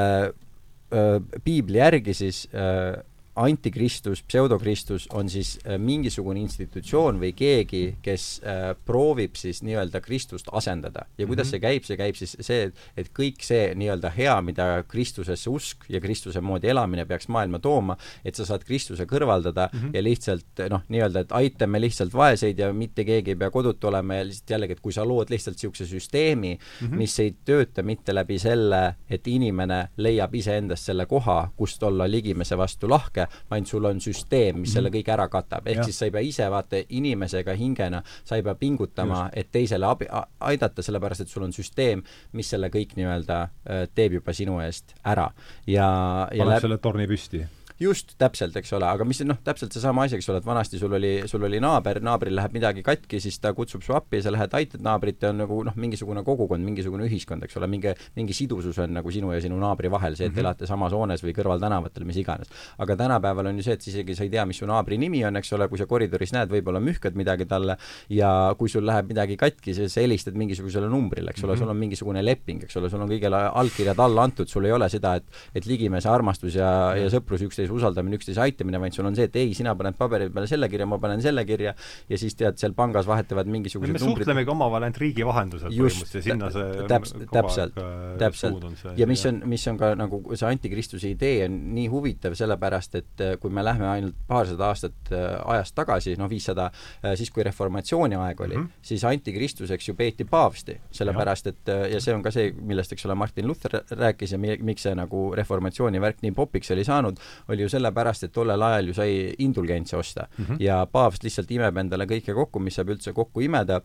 [0.92, 3.02] öö, piibli järgi siis öö,
[3.40, 10.50] antikristus, pseudokristus on siis äh, mingisugune institutsioon või keegi, kes äh, proovib siis nii-öelda Kristust
[10.52, 11.06] asendada.
[11.18, 11.50] ja kuidas mm -hmm.
[11.50, 16.00] see käib, see käib siis see, et kõik see nii-öelda hea, mida Kristusesse usk ja
[16.00, 19.90] Kristuse moodi elamine peaks maailma tooma, et sa saad Kristuse kõrvaldada mm -hmm.
[19.94, 24.14] ja lihtsalt noh, nii-öelda, et aitame lihtsalt vaeseid ja mitte keegi ei pea kodutu olema
[24.14, 26.96] ja lihtsalt jällegi, et kui sa lood lihtsalt niisuguse süsteemi mm, -hmm.
[26.96, 32.56] mis ei tööta mitte läbi selle, et inimene leiab iseendast selle koha, kust olla ligimese
[32.58, 35.86] vastu lahke, ainult sul on süsteem, mis selle kõik ära katab, ehk ja.
[35.88, 40.08] siis sa ei pea ise vaata inimesega, hingena, sa ei pea pingutama, et teisele abi,
[40.50, 42.04] aidata, sellepärast et sul on süsteem,
[42.36, 45.30] mis selle kõik nii-öelda äh, teeb juba sinu eest ära.
[45.66, 45.88] Ja,
[46.30, 46.66] ja paneb läb...
[46.66, 47.44] selle torni püsti
[47.80, 50.92] just, täpselt, eks ole, aga mis noh, täpselt seesama asi, eks ole, et vanasti sul
[50.96, 54.32] oli, sul oli naaber, naabril läheb midagi katki, siis ta kutsub su appi ja sa
[54.34, 58.36] lähed aitad naabrit ja on nagu noh, mingisugune kogukond, mingisugune ühiskond, eks ole, mingi, mingi
[58.36, 60.44] sidusus on nagu sinu ja sinu naabri vahel, see, et te -hmm.
[60.44, 62.52] elate samas hoones või kõrvaltänavatel, mis iganes.
[62.78, 65.36] aga tänapäeval on ju see, et isegi sa ei tea, mis su naabri nimi on,
[65.36, 67.76] eks ole, kui sa koridoris näed, võib-olla mühkad midagi talle
[68.10, 71.58] ja kui sul läheb midagi katki, siis sa helistad mingisugusele numbrile, eks ole mm, -hmm.
[71.58, 74.88] sul on mingisugune leping, eks ole, sul on kõigele allkirjad alla antud, sul ei ole
[74.88, 75.24] seda, et
[75.54, 79.28] et ligimese armastus ja, ja sõprus üksteise üksteise usaldamine, üksteise aitamine, vaid sul on see,
[79.28, 81.74] et ei, sina paned paberi peale selle kirja, ma panen selle kirja
[82.08, 86.24] ja siis tead, seal pangas vahetavad mingisugused me suhtlemegi omavahel ainult riigi vahendusel põhimõtteliselt ja
[86.26, 88.66] sinna see täps-, täpselt, äh, täpselt.
[88.98, 93.24] ja mis on, mis on ka nagu see antikristuse idee on nii huvitav, sellepärast et
[93.24, 96.70] äh, kui me lähme ainult paarsada aastat äh, ajast tagasi, noh, viissada,
[97.18, 98.82] siis kui reformatsiooni aeg oli mm, -hmm.
[98.82, 103.14] siis antikristuseks ju peeti paavsti, sellepärast et ja see on ka see, millest, eks ole,
[103.14, 107.59] Martin Luther rääkis ja mi-, miks see nagu reformatsiooni värk nii popiks oli saanud, oli
[107.64, 110.44] ju sellepärast, et tollel ajal ju sai indulgentse osta mm.
[110.44, 110.60] -hmm.
[110.60, 113.80] ja paavst lihtsalt imeb endale kõike kokku, mis saab üldse kokku imeda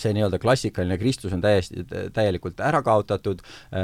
[0.00, 1.84] see nii-öelda klassikaline Kristus on täiesti,
[2.16, 3.42] täielikult ära kaotatud,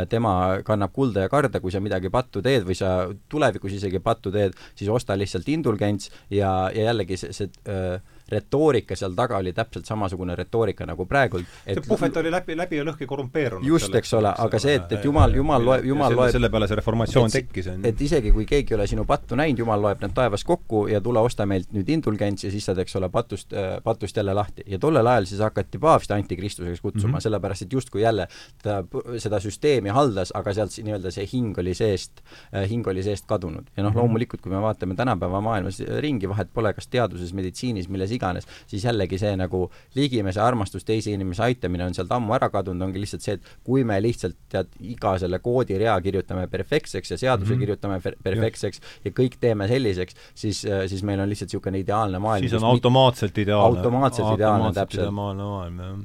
[0.08, 0.32] tema
[0.64, 2.92] kannab kulda ja karda, kui sa midagi pattu teed või sa
[3.28, 7.98] tulevikus isegi pattu teed, siis osta lihtsalt indulgents ja, ja jällegi see, see öö,
[8.28, 12.80] retoorika seal taga oli täpselt samasugune retoorika nagu praegult et see puhvet oli läbi, läbi
[12.80, 13.66] ja lõhki korrumpeerunud.
[13.66, 16.78] just, eks ole, aga see, et, et jumal, jumal loeb, jumal loeb selle peale see
[16.80, 17.88] reformatsioon tekkis, on ju.
[17.92, 21.00] et isegi kui keegi ei ole sinu pattu näinud, jumal loeb need taevas kokku ja
[21.04, 24.66] tule osta meilt nüüd indulgents ja siis saad, eks ole, patust, äh, patust jälle lahti.
[24.66, 27.26] ja tollel ajal siis hakati paavsti antikristuseks kutsuma mm, -hmm.
[27.28, 28.28] sellepärast et justkui jälle
[28.62, 28.82] ta
[29.18, 32.22] seda süsteemi haldas, aga sealt nii-öelda see hing oli seest,
[32.54, 33.70] äh, hing oli seest kadunud.
[33.76, 33.98] ja noh, mhm.
[33.98, 38.84] loomulikult, kui me vaatame tänapäeva maailmas ringi, vahet pole, kas teaduses, meditsiinis, milles iganes, siis
[38.84, 39.64] jällegi see nagu
[39.96, 43.84] ligimese armastus, teise inimese aitamine on sealt ammu ära kadunud, ongi lihtsalt see, et kui
[43.88, 47.60] me lihtsalt tead, iga selle koodirea kirjutame perfektseks ja seaduse mm -hmm.
[47.64, 48.88] kirjutame perfektseks ja.
[49.08, 52.48] ja kõik teeme selliseks, siis, siis meil on lihtsalt niisugune ideaalne maailm.
[52.48, 53.78] siis on automaatselt ideaalne.
[53.78, 55.02] automaatselt ideaalne, täpselt.
[55.02, 55.96] ideaalne maailm, jah.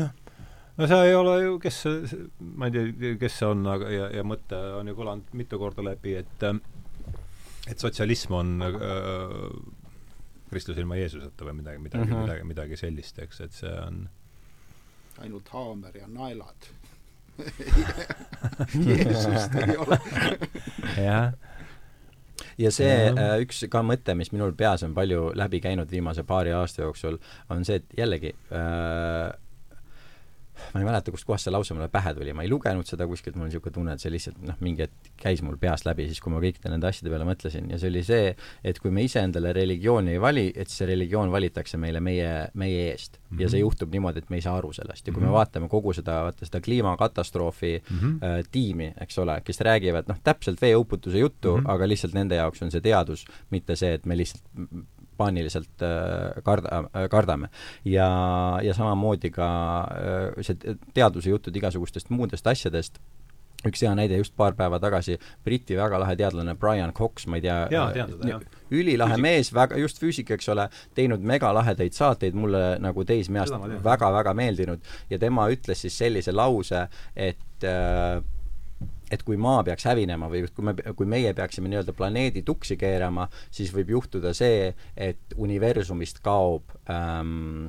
[0.00, 0.12] jah
[0.76, 1.80] no see ei ole ju, kes
[2.58, 5.84] ma ei tea, kes see on, aga ja, ja mõte on ju kõlanud mitu korda
[5.86, 6.48] läbi, et
[7.70, 8.74] et sotsialism on äh,
[10.54, 12.28] Kristus ilma Jeesuseta või midagi, midagi mm, -hmm.
[12.28, 14.04] midagi, midagi sellist, eks, et see on
[15.24, 16.70] ainult haamer ja naelad.
[18.86, 19.98] Jeesust ei ole.
[20.96, 21.34] Jah.
[22.58, 26.52] Ja see äh, üks ka mõte, mis minul peas on palju läbi käinud viimase paari
[26.54, 27.18] aasta jooksul,
[27.50, 29.32] on see, et jällegi äh,
[30.72, 33.46] ma ei mäleta, kustkohast see lause mulle pähe tuli, ma ei lugenud seda kuskilt, mul
[33.46, 36.32] on niisugune tunne, et see lihtsalt noh, mingi hetk käis mul peast läbi siis, kui
[36.34, 38.32] ma kõikide nende asjade peale mõtlesin ja see oli see,
[38.64, 42.88] et kui me ise endale religiooni ei vali, et see religioon valitakse meile meie, meie
[42.92, 43.36] eest mm.
[43.36, 43.42] -hmm.
[43.42, 43.66] ja see mhm.
[43.66, 45.26] juhtub niimoodi, et me ei saa aru sellest ja kui mm -hmm.
[45.26, 45.38] me mhm.
[45.38, 48.24] vaatame kogu seda, vaata seda kliimakatastroofi mm -hmm.
[48.24, 51.70] äh, tiimi, eks ole, kes räägivad noh, täpselt veeuputuse juttu mm, -hmm.
[51.70, 54.44] aga lihtsalt nende jaoks on see teadus, mitte see, et me lihtsalt
[55.16, 57.50] paaniliselt äh, karda, äh, kardame.
[57.84, 58.08] ja,
[58.62, 59.48] ja samamoodi ka
[59.84, 63.00] äh, see teaduse jutud igasugustest muudest asjadest,
[63.68, 67.44] üks hea näide just paar päeva tagasi, Briti väga lahe teadlane Brian Cox, ma ei
[67.46, 67.58] tea,
[68.74, 74.94] ülilahe mees, väga, just füüsik, eks ole, teinud megalahedaid saateid, mulle nagu teismeast väga-väga meeldinud.
[75.10, 76.86] Ja tema ütles siis sellise lause,
[77.16, 78.20] et äh,
[79.10, 83.28] et kui maa peaks hävinema või kui me, kui meie peaksime nii-öelda planeedi tuksi keerama,
[83.50, 87.68] siis võib juhtuda see, et universumist kaob ähm,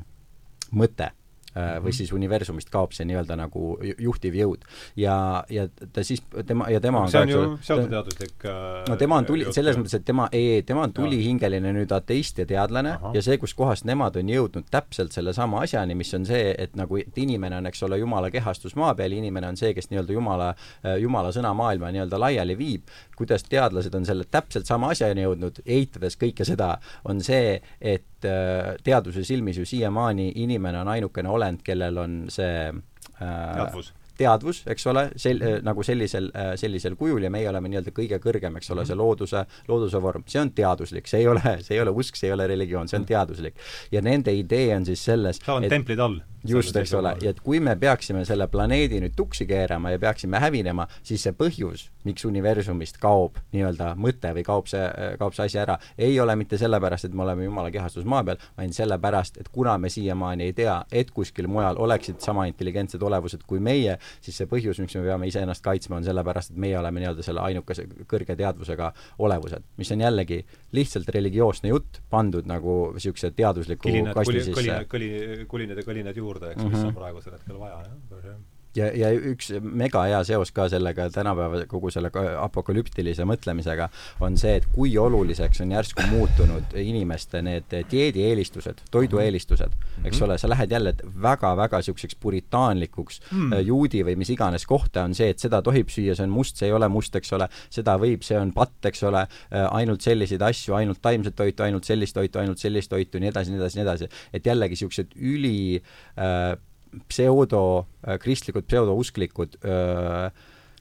[0.75, 1.11] mõte
[1.55, 1.95] või mhm.
[1.95, 4.65] siis universumist kaob see nii-öelda nagu juhtiv jõud.
[4.99, 9.19] ja, ja ta siis, tema, ja tema on see on ju pseudoteaduslik äh, no tema
[9.21, 13.13] on tuli, selles mõttes, et tema, ei, tema on tulihingeline nüüd ateist ja teadlane Aha.
[13.15, 17.17] ja see, kuskohast nemad on jõudnud täpselt sellesama asjani, mis on see, et nagu, et
[17.23, 20.51] inimene on, eks ole, jumala kehastus maa peal, inimene on see, kes nii-öelda jumala,
[20.83, 25.63] äh, jumala sõna maailma nii-öelda laiali viib, kuidas teadlased on selle täpselt sama asjani jõudnud,
[25.65, 26.75] eitades kõike seda,
[27.07, 28.05] on see, et
[28.83, 34.87] teaduse silmis ju siiamaani inimene on ainukene olend, kellel on see äh, teadvus teadvus, eks
[34.91, 38.85] ole, sel-, nagu sellisel, äh, sellisel kujul ja meie oleme nii-öelda kõige kõrgem, eks ole,
[38.87, 42.29] see looduse, looduse vorm, see on teaduslik, see ei ole, see ei ole usk, see
[42.31, 43.11] ei ole religioon, see on mhm.
[43.13, 43.59] teaduslik.
[43.91, 47.39] ja nende idee on siis selles sa oled templid all just, eks ole, ja et
[47.43, 52.25] kui me peaksime selle planeedi nüüd tuksi keerama ja peaksime hävinema, siis see põhjus, miks
[52.27, 54.83] universumist kaob nii-öelda mõte või kaob see,
[55.19, 58.41] kaob see asi ära, ei ole mitte sellepärast, et me oleme Jumala kehastus maa peal,
[58.57, 63.45] vaid sellepärast, et kuna me siiamaani ei tea, et kuskil mujal oleksid sama intelligentsed olevused
[63.47, 67.03] kui meie, siis see põhjus, miks me peame iseennast kaitsma, on sellepärast, et meie oleme
[67.03, 68.91] nii-öelda selle ainukese kõrge teadvusega
[69.25, 70.41] olevused, mis on jällegi
[70.75, 74.57] lihtsalt religioosne jutt, pandud nagu niisuguse teadusliku kilinad, kasti sisse.
[74.59, 76.75] kõlinad, kõlinad, kõlinad ja kõlinad juurde, eks mm, -hmm.
[76.75, 76.93] mis mhm.
[76.93, 78.35] on praegusel hetkel vaja, jah
[78.75, 82.11] ja, ja üks mega hea seos ka sellega tänapäeva kogu selle
[82.41, 83.89] apokalüptilise mõtlemisega
[84.25, 90.25] on see, et kui oluliseks on järsku muutunud inimeste need dieedieelistused, toidueelistused, eks mhm.
[90.27, 93.53] ole, sa lähed jälle väga-väga niisuguseks puritaanlikuks mm.
[93.67, 96.69] juudi või mis iganes kohta on see, et seda tohib süüa, see on must, see
[96.69, 100.43] ei ole must, eks ole, seda võib, see on patt, eks ole, äh, ainult selliseid
[100.45, 103.85] asju, ainult taimset toitu, ainult sellist toitu, ainult sellist toitu, nii edasi, nii edasi, nii
[103.85, 104.09] edasi.
[104.33, 105.57] et jällegi niisugused üli
[106.19, 106.55] äh,
[107.09, 110.29] pseudo, äh, kristlikud pseudousklikud öö,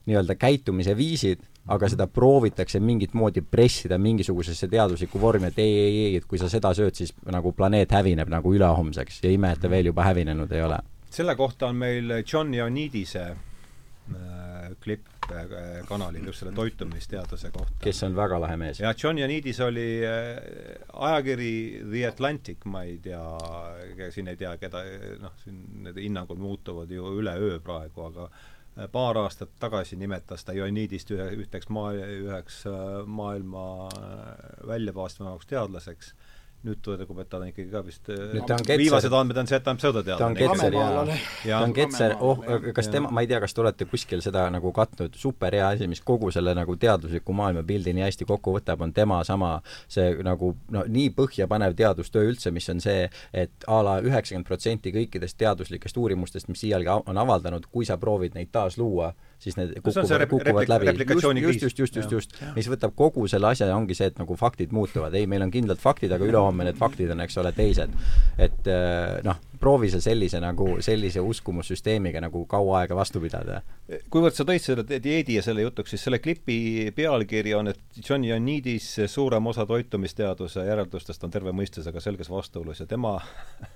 [0.05, 5.95] nii-öelda käitumise viisid, aga seda proovitakse mingit moodi pressida mingisugusesse teaduslikku vormi, et ei, ei,
[6.07, 9.63] ei, et kui sa seda sööd, siis nagu planeet hävineb nagu ülehomseks ja ime, et
[9.63, 10.83] ta veel juba hävinenud ei ole.
[11.15, 14.34] selle kohta on meil John Ionidise äh,
[14.85, 17.77] klipp äh, kanalil just selle toitumisteaduse kohta.
[17.85, 18.81] kes on väga lahe mees.
[18.81, 20.41] jah, John Ionidis oli äh,
[20.93, 21.55] ajakiri
[21.91, 23.23] The Atlantic, ma ei tea,
[24.15, 24.85] siin ei tea, keda,
[25.23, 30.57] noh, siin need hinnangud muutuvad ju üleöö praegu, aga äh, paar aastat tagasi nimetas ta
[30.57, 32.65] Ionidist ühe, ühteks maa, üheks
[33.07, 33.67] maailma
[34.69, 36.15] väljapaistvamaks teadlaseks
[36.65, 39.81] nüüd tundub, et ta on ikkagi ka vist viimased andmed on see, et ta on
[39.81, 40.21] pseudoteadlane.
[40.21, 42.41] ta on Ketser ja, ja ta on Ketser, oh,
[42.77, 45.89] kas tema, ma ei tea, kas te olete kuskil seda nagu katnud, super hea asi,
[45.91, 49.57] mis kogu selle nagu teadusliku maailmapildi nii hästi kokku võtab, on tema sama
[49.89, 54.95] see nagu no nii põhjapanev teadustöö üldse, mis on see, et a la üheksakümmend protsenti
[54.95, 59.13] kõikidest teaduslikest uurimustest, mis siialgi on avaldanud, kui sa proovid neid taas luua,
[59.45, 60.93] siis need kukuvad kukuvad läbi.
[61.43, 64.37] just, just, just, just, just, mis võtab kogu selle asja ja ongi see, et nagu
[64.41, 67.93] faktid muutuvad, ei, meil on kindlad faktid, aga ülehomme need faktid on, eks ole, teised.
[68.41, 73.61] et äh, noh, proovi sa sellise nagu, sellise uskumussüsteemiga nagu kaua aega vastu pidada.
[74.11, 78.25] kuivõrd sa tõid selle dieedi ja selle jutuks, siis selle klipi pealkiri on, et John
[78.25, 83.19] Ionidis suurem osa toitumisteaduse järeldustest on terve mõistusega selges vastuolus ja tema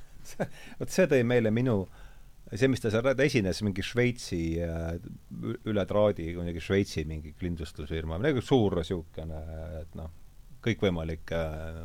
[0.80, 2.07] vot see tõi meile minu äh,
[2.56, 4.96] see, mis ta seal esines, mingi Šveitsi äh,
[5.68, 9.42] üle traadi, mingi Šveitsi mingi kindlustusfirma, midagi suur niisugune,
[9.82, 10.10] et noh,
[10.64, 11.80] kõikvõimalik äh,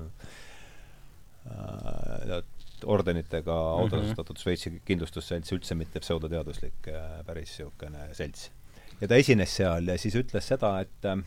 [1.51, 2.41] äh,
[2.83, 4.43] ordenitega autostatud mm -hmm.
[4.43, 8.51] Šveitsi kindlustusselts, üldse mitte pseudoteaduslik äh,, päris niisugune selts.
[9.01, 11.23] ja ta esines seal ja siis ütles seda, et äh,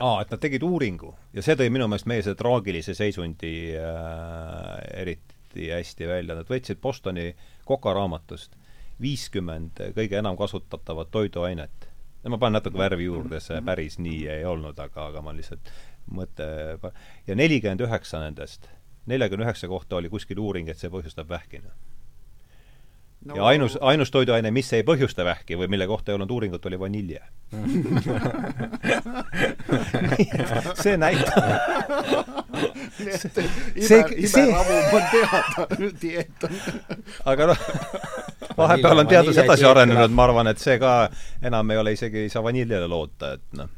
[0.00, 5.00] aa, et nad tegid uuringu ja see tõi minu meelest meie selle traagilise seisundi äh,
[5.02, 7.32] eriti hästi, välja, nad võtsid Bostoni
[7.68, 8.58] kokaraamatust.
[9.02, 11.88] viiskümmend kõige enam kasutatavat toiduainet.
[12.24, 15.72] ja ma panen natuke värvi juurde, see päris nii ei olnud, aga, aga ma lihtsalt
[16.10, 16.46] mõte
[17.26, 18.68] ja nelikümmend üheksa nendest,
[19.06, 21.62] neljakümne üheksa kohta oli kuskil uuring, et see põhjustab vähki
[23.24, 26.66] no, ja ainus, ainus toiduaine, mis ei põhjusta vähki või mille kohta ei olnud uuringut,
[26.66, 27.20] oli vanilje.
[30.82, 31.42] See näitab
[33.80, 35.66] see, see ravum on teada,
[36.02, 36.56] dieet on.
[37.32, 37.60] Aga noh,
[38.56, 40.92] vahepeal on teadus edasi arenenud, ma arvan, et see ka
[41.42, 43.70] enam ei ole isegi, ei saa vaniljele loota, et noh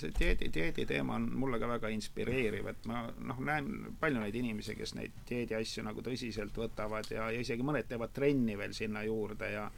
[0.00, 4.36] see dieedi, dieedi teema on mulle ka väga inspireeriv, et ma noh, näen palju neid
[4.38, 8.74] inimesi, kes neid dieedi asju nagu tõsiselt võtavad ja, ja isegi mõned teevad trenni veel
[8.76, 9.68] sinna juurde ja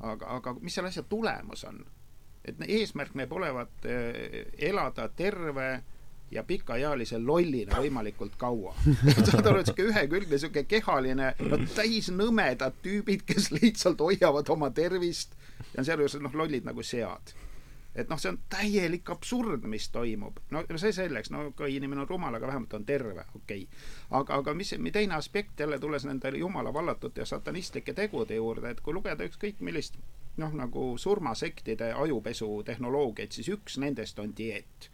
[0.00, 1.82] aga, aga mis selle asja tulemus on?
[2.44, 5.66] et eesmärk näeb olevat eh, elada terve
[6.30, 8.72] ja pikaealise lollina võimalikult kaua.
[9.28, 14.70] saad aru, et sihuke ühekülgne, sihuke kehaline, no täis nõmedad tüübid, kes lihtsalt hoiavad oma
[14.74, 15.36] tervist
[15.74, 17.34] ja sealjuures noh, lollid nagu sead
[17.94, 20.38] et noh, see on täielik absurd, mis toimub.
[20.50, 23.64] no see selleks, no kui inimene on rumal, aga vähemalt on terve, okei.
[23.64, 23.66] Okay..
[24.10, 28.80] aga, aga mis, teine aspekt jälle, tulles nende jumala vallatute ja satanistlike tegude juurde, et
[28.80, 29.98] kui lugeda ükskõik millist
[30.36, 34.89] noh, nagu surmasektide ajupesu tehnoloogiaid, siis üks nendest on dieet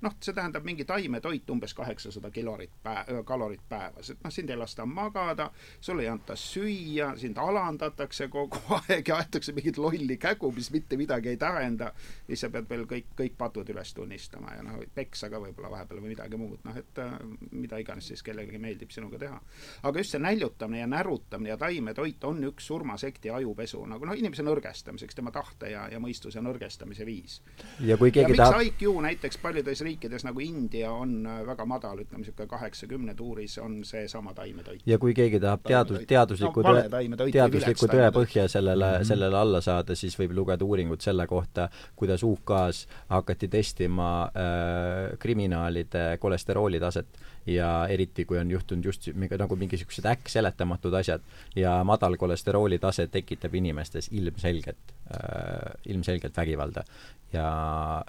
[0.00, 4.58] noh, see tähendab mingi taimetoit umbes kaheksasada kilorit päev, kalorit päevas, et noh, sind ei
[4.58, 5.48] lasta magada,
[5.80, 10.96] sulle ei anta süüa, sind alandatakse kogu aeg ja aetakse mingit lolli kägu, mis mitte
[10.96, 11.92] midagi ei tähenda.
[12.26, 16.02] siis sa pead veel kõik, kõik patud üles tunnistama ja noh, peksa ka võib-olla vahepeal
[16.02, 17.18] või midagi muud, noh et äh,
[17.50, 19.40] mida iganes siis kellelegi meeldib sinuga teha.
[19.82, 24.46] aga just see näljutamine ja närutamine ja taimetoit on üks surmasekti ajupesu nagu noh, inimese
[24.46, 27.40] nõrgestamiseks, tema tahte ja, ja mõistuse nõrgestamise viis.
[27.80, 32.02] ja kui keegi ja tahab IQ näiteks paljudes riikides nagu India on äh, väga madal,
[32.02, 34.82] ütleme niisugune kaheksakümne tuuris on seesama taimetoit.
[34.86, 39.10] ja kui keegi tahab teadus, teadusliku no, tõe, teadusliku tõe põhja sellele mm, -hmm.
[39.12, 46.18] sellele alla saada, siis võib lugeda uuringut selle kohta, kuidas UK-s hakati testima äh, kriminaalide
[46.20, 49.08] kolesterooli taset ja eriti, kui on juhtunud just
[49.38, 51.24] nagu mingisugused äkkseletamatud asjad
[51.56, 56.84] ja madal kolesterooli tase tekitab inimestes ilmselget äh,, ilmselgelt vägivalda.
[57.32, 57.48] ja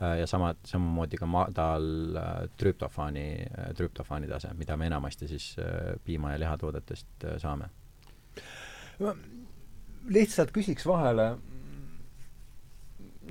[0.01, 5.55] äh,, ja sama, samamoodi ka madal äh, trüptofaani äh,, trüptofaani tase, mida me enamasti siis
[5.59, 7.69] äh, piima- ja lihatoodetest äh, saame.
[10.09, 11.37] lihtsalt küsiks vahele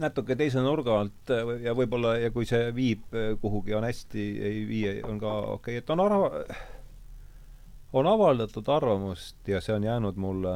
[0.02, 4.26] natuke teise nurga alt äh, ja võib-olla, ja kui see viib äh, kuhugi, on hästi,
[4.50, 6.42] ei vii, on ka okei okay., et on arva-,
[7.98, 10.54] on avaldatud arvamust ja see on jäänud mulle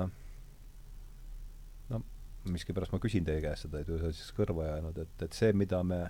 [1.90, 2.03] no
[2.51, 5.38] miskipärast ma küsin teie käest seda, et ju see on siis kõrva jäänud, et, et
[5.38, 6.05] see, mida me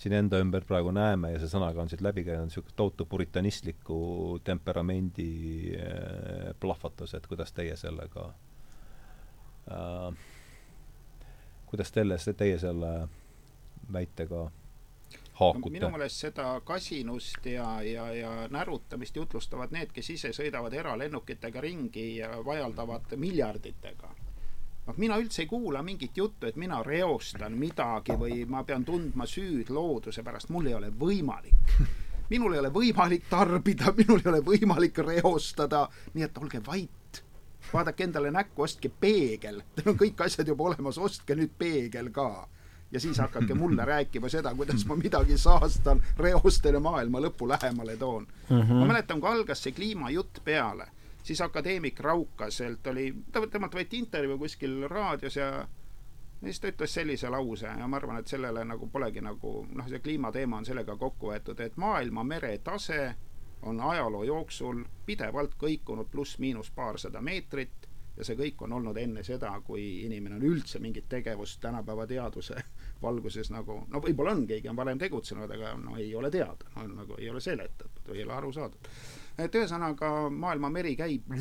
[0.00, 3.98] siin enda ümber praegu näeme ja see sõnaga on siit läbi käinud, niisugune tohutu puritanistliku
[4.44, 5.30] temperamendi
[5.78, 8.30] äh, plahvatus, et kuidas teie sellega
[9.70, 10.32] äh,
[11.74, 13.08] kuidas teile, teie selle
[13.92, 14.44] väitega
[15.40, 15.72] haakute?
[15.74, 22.06] minu meelest seda kasinust ja, ja, ja närutamist jutlustavad need, kes ise sõidavad eralennukitega ringi
[22.20, 24.12] ja vajaldavad miljarditega.
[24.86, 29.26] noh, mina üldse ei kuula mingit juttu, et mina reostan midagi või ma pean tundma
[29.26, 31.78] süüd looduse pärast, mul ei ole võimalik.
[32.30, 37.03] minul ei ole võimalik tarbida, minul ei ole võimalik reostada, nii et olge vait
[37.72, 42.48] vaadake endale näkku, ostke peegel, teil on kõik asjad juba olemas, ostke nüüd peegel ka
[42.92, 47.96] ja siis hakake mulle rääkima seda, kuidas ma midagi saastan, reostan ja maailma lõpu lähemale
[47.96, 48.60] toon mm.
[48.60, 48.74] -hmm.
[48.82, 50.86] ma mäletan, kui algas see kliimajutt peale,
[51.22, 53.14] siis akadeemik Raukaselt oli,
[53.50, 55.66] temalt võeti intervjuu kuskil raadios ja
[56.44, 59.88] ja siis ta ütles sellise lause ja ma arvan, et sellele nagu polegi nagu noh,
[59.88, 63.14] see kliimateema on sellega kokku võetud, et maailma meretase
[63.64, 69.50] on ajaloo jooksul pidevalt kõikunud pluss-miinus paarsada meetrit ja see kõik on olnud enne seda,
[69.66, 72.60] kui inimene on üldse mingit tegevust tänapäeva teaduse
[73.04, 76.86] valguses nagu, no võib-olla on, keegi on varem tegutsenud, aga no ei ole teada, no
[77.02, 78.92] nagu ei ole seletatud või ei ole aru saadud.
[79.38, 81.34] et ühesõnaga, maailma meri käib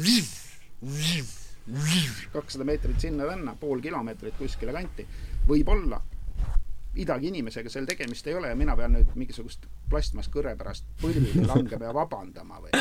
[2.34, 5.06] kakssada meetrit sinna-tänna, pool kilomeetrit kuskile kanti,
[5.48, 6.02] võib-olla
[6.94, 11.90] midagi inimesega seal tegemist ei ole ja mina pean nüüd mingisugust plastmasskõre pärast põlvili langema
[11.90, 12.76] ja vabandama või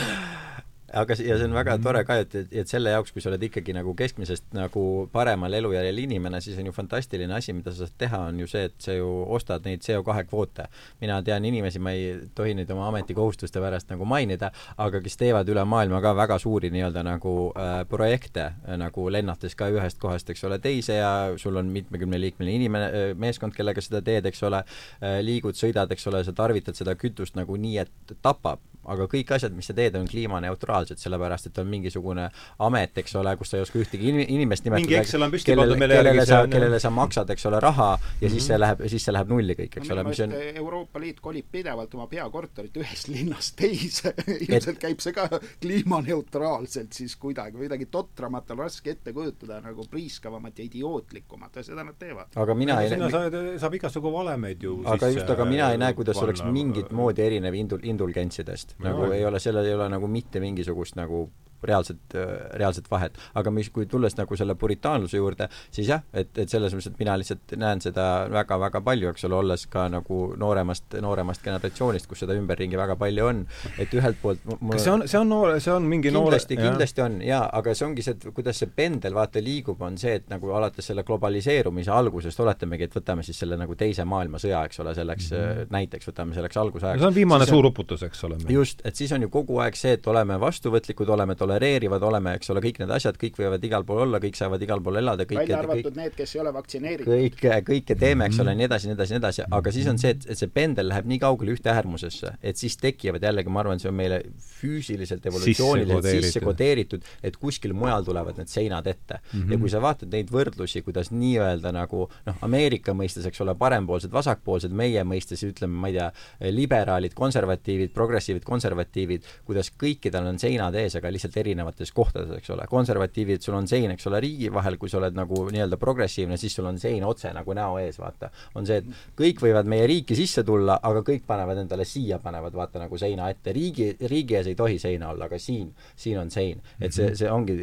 [0.93, 3.75] aga ja see on väga tore ka, et, et selle jaoks, kui sa oled ikkagi
[3.77, 8.21] nagu keskmisest nagu paremal elujärjel inimene, siis on ju fantastiline asi, mida sa saad teha,
[8.31, 10.69] on ju see, et sa ju ostad neid CO2 kvoote.
[11.01, 15.49] mina tean inimesi, ma ei tohi nüüd oma ametikohustuste pärast nagu mainida, aga kes teevad
[15.49, 20.31] üle maailma ka väga suuri nii-öelda nagu äh, projekte äh,, nagu lennates ka ühest kohast,
[20.31, 24.63] eks ole, teise ja sul on mitmekümneliikmeline inimene äh,, meeskond, kellega seda teed, eks ole
[24.65, 28.61] äh,, liigud, sõidad, eks ole, sa tarvitad seda kütust nagu nii, et tapab
[28.91, 32.29] aga kõik asjad, mis sa teed, on kliimaneutraalsed, sellepärast et on mingisugune
[32.67, 36.81] amet, eks ole, kus sa ei oska ühtegi inimest nimetada, meile järgi, see on kellele
[36.83, 38.31] sa maksad, eks ole, raha ja mm -hmm.
[38.35, 41.21] siis see läheb, siis see läheb nulli kõik, eks no, ole, mis on Euroopa Liit
[41.21, 44.15] kolib pidevalt oma peakorterit ühest linnast teise
[44.47, 44.79] ilmselt et...
[44.79, 45.29] käib see ka
[45.61, 51.85] kliimaneutraalselt siis kuidagi, midagi totramat on raske ette kujutada, nagu priiskavamat ja idiootlikumat ja seda
[51.85, 52.35] nad teevad.
[52.37, 55.95] aga mina ei sinna saab, saab igasugu valemeid ju aga just, aga mina ei näe,
[55.95, 60.41] kuidas oleks mingit moodi erinev indul-, indulgentsidest nagu ei ole, sellel ei ole nagu mitte
[60.41, 61.31] mingisugust nagu
[61.63, 62.17] reaalset,
[62.61, 63.19] reaalset vahet.
[63.35, 66.99] aga mis, kui tulles nagu selle puritaanluse juurde, siis jah, et, et selles mõttes, et
[67.01, 72.25] mina lihtsalt näen seda väga-väga palju, eks ole, olles ka nagu nooremast, nooremast generatsioonist, kus
[72.25, 73.45] seda ümberringi väga palju on,
[73.79, 76.69] et ühelt poolt mul kas see on, see on noor, see on mingi kindlasti noor...,
[76.71, 80.17] kindlasti on jaa, aga see ongi see, et kuidas see pendel vaata liigub, on see,
[80.21, 84.83] et nagu alates selle globaliseerumise algusest oletamegi, et võtame siis selle nagu teise maailmasõja, eks
[84.85, 85.73] ole, selleks mm -hmm.
[85.77, 87.01] näiteks võtame selleks algusajaks.
[87.01, 88.39] see on viimane suur uputus, eks ole.
[88.49, 92.37] just, et siis on ju kogu aeg see, et oleme vastuvõtlikud, oleme tolerantsid, tolereerivad oleme,
[92.39, 95.27] eks ole, kõik need asjad, kõik võivad igal pool olla, kõik saavad igal pool elada,
[95.29, 97.13] kõik välja arvatud kõik, need, kes ei ole vaktsineeritud.
[97.13, 100.15] kõike, kõike teeme, eks ole, nii edasi, nii edasi, nii edasi, aga siis on see,
[100.17, 103.83] et, et see pendel läheb nii kaugele ühte äärmusesse, et siis tekivad jällegi, ma arvan,
[103.83, 104.23] see on meile
[104.61, 109.43] füüsiliselt, evolutsiooniliselt sisse kodeeritud, et kuskil mujal tulevad need seinad ette mm.
[109.43, 109.53] -hmm.
[109.53, 114.13] ja kui sa vaatad neid võrdlusi, kuidas nii-öelda nagu noh, Ameerika mõistes, eks ole, parempoolsed,
[114.13, 116.11] vasakpoolsed, meie mõistes ütleme, ma ei tea,
[116.53, 122.67] liberaalid, konservatiivid, progressiivid, konservatiivid, kuidas kõikidel on seinad ees, aga lihtsalt erinevates kohtades, eks ole,
[122.71, 126.57] konservatiivid, sul on sein, eks ole, riigi vahel, kui sa oled nagu nii-öelda progressiivne, siis
[126.59, 128.33] sul on sein otse nagu näo ees, vaata.
[128.59, 132.57] on see, et kõik võivad meie riiki sisse tulla, aga kõik panevad endale siia, panevad
[132.57, 136.31] vaata nagu seina ette, riigi, riigi ees ei tohi seina olla, aga siin, siin on
[136.31, 136.63] sein.
[136.81, 137.59] et see, see ongi,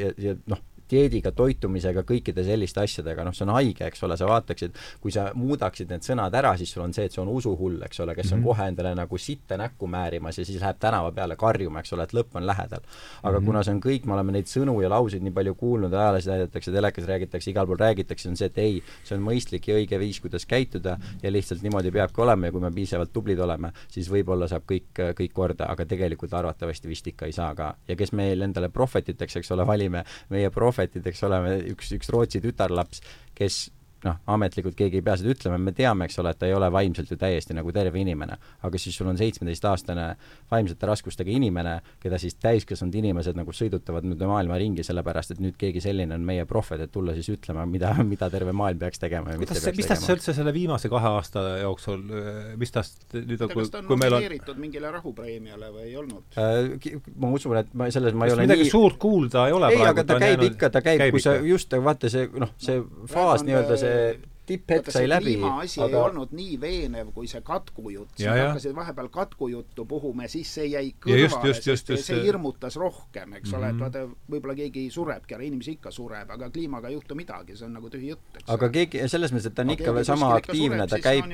[0.49, 5.13] noh, dieediga, toitumisega, kõikide selliste asjadega, noh, see on haige, eks ole, sa vaataksid, kui
[5.13, 8.15] sa muudaksid need sõnad ära, siis sul on see, et see on usuhull, eks ole,
[8.15, 8.47] kes on mm -hmm.
[8.47, 12.13] kohe endale nagu sitta näkku määrimas ja siis läheb tänava peale karjuma, eks ole, et
[12.13, 12.79] lõpp on lähedal.
[13.23, 13.45] aga mm -hmm.
[13.45, 16.71] kuna see on kõik, me oleme neid sõnu ja lauseid nii palju kuulnud, ajalehes näidatakse,
[16.71, 20.19] telekas räägitakse, igal pool räägitakse, on see, et ei, see on mõistlik ja õige viis,
[20.19, 24.47] kuidas käituda ja lihtsalt niimoodi peabki olema ja kui me piisavalt tublid oleme, siis võib-olla
[24.47, 27.75] saab kõik, kõik korda, aga tegelikult arvatavasti vist ikka ei saa ka.
[27.87, 31.39] ja kes meil endale prohvetiteks, eks ole, valime, meie prohvet prohvetid, eks ole,
[31.73, 33.03] üks, üks Rootsi tütarlaps,
[33.36, 33.67] kes
[34.05, 36.69] noh, ametlikult keegi ei pea seda ütlema, me teame, eks ole, et ta ei ole
[36.71, 38.37] vaimselt ju täiesti nagu terve inimene.
[38.63, 40.05] aga siis sul on seitsmeteistaastane
[40.51, 45.57] vaimsete raskustega inimene, keda siis täiskasvanud inimesed nagu sõidutavad nüüd maailma ringi, sellepärast et nüüd
[45.59, 49.33] keegi selline on meie prohvet, et tulla siis ütlema, mida, mida terve maailm peaks tegema
[49.33, 52.03] ja kuidas see, mis tast üldse selle viimase kahe aasta jooksul,
[52.59, 56.99] mis tast nüüd on, kui, kui meil on mingile rahupreemiale või ei olnud äh,?
[57.19, 58.71] ma usun, et ma selles ma ei ole midagi nii...
[58.73, 61.73] suurt kuulda ei ole ei, aga ta käib ikka, ta käib, käib, kui sa just,
[61.83, 62.79] vaata see noh, see
[63.11, 64.19] faas nii-öelda see see
[64.49, 65.89] tipphetk sai läbi, kliimaasi aga...
[65.89, 68.15] ei olnud nii veenev kui see katkujutt.
[68.17, 72.77] siis hakkasid vahepeal katkujuttu puhuma ja siis see jäi kõrvale, sest just, just, see hirmutas
[72.81, 73.59] rohkem, eks mm -hmm.
[73.59, 73.83] ole, et mhm.
[73.83, 77.77] vaata, võib-olla keegi surebki ära, inimesi ikka sureb, aga kliimaga ei juhtu midagi, see on
[77.77, 80.87] nagu tühi jutt, eks aga keegi, selles mõttes, et ta on ikka veel sama aktiivne,
[80.87, 81.25] ta käib,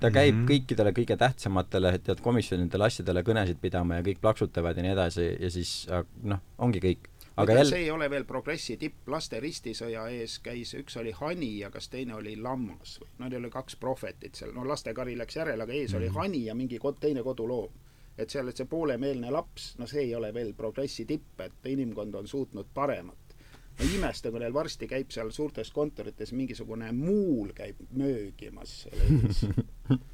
[0.00, 0.50] ta käib mm -hmm.
[0.52, 5.50] kõikidele kõige tähtsamatele tead komisjonidele, asjadele kõnesid pidama ja kõik plaksutavad ja nii edasi ja
[5.50, 5.88] siis
[6.22, 7.10] noh, ongi kõik
[7.42, 11.50] aga jälle see ei ole veel progressi tipp, laste ristisõja ees käis, üks oli hani
[11.58, 15.40] ja kas teine oli lammas või no neil oli kaks prohvetit seal, no lastekari läks
[15.40, 16.00] järele, aga ees mm.
[16.00, 16.18] oli mhm.
[16.18, 17.72] hani ja mingi kod, teine koduloom.
[18.18, 22.14] et seal, et see poolemeelne laps, no see ei ole veel progressi tipp, et inimkond
[22.14, 23.34] on suutnud paremat.
[23.78, 29.44] ma imestan, kui neil varsti käib seal suurtes kontorites mingisugune muul käib möögimas seal ees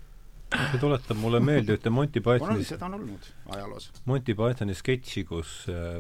[0.55, 3.91] see tuletab mulle meelde ühte Monty Pythoni seda on olnud ajaloos.
[4.07, 5.99] Monty Pythoni sketši, kus äh,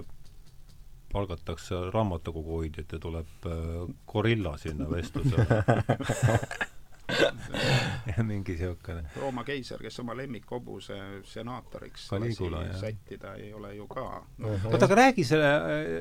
[1.17, 3.61] palgatakse raamatukogu hoidjat ja tuleb äh,
[4.07, 5.47] gorilla sinna vestlusele
[8.27, 9.05] mingi niisugune.
[9.21, 14.07] Rooma keiser, kes oma lemmikhobuse senaatoriks Caligula, lasi sättida, ei ole ju ka.
[14.39, 14.55] No..
[14.65, 15.51] oota, aga räägi selle,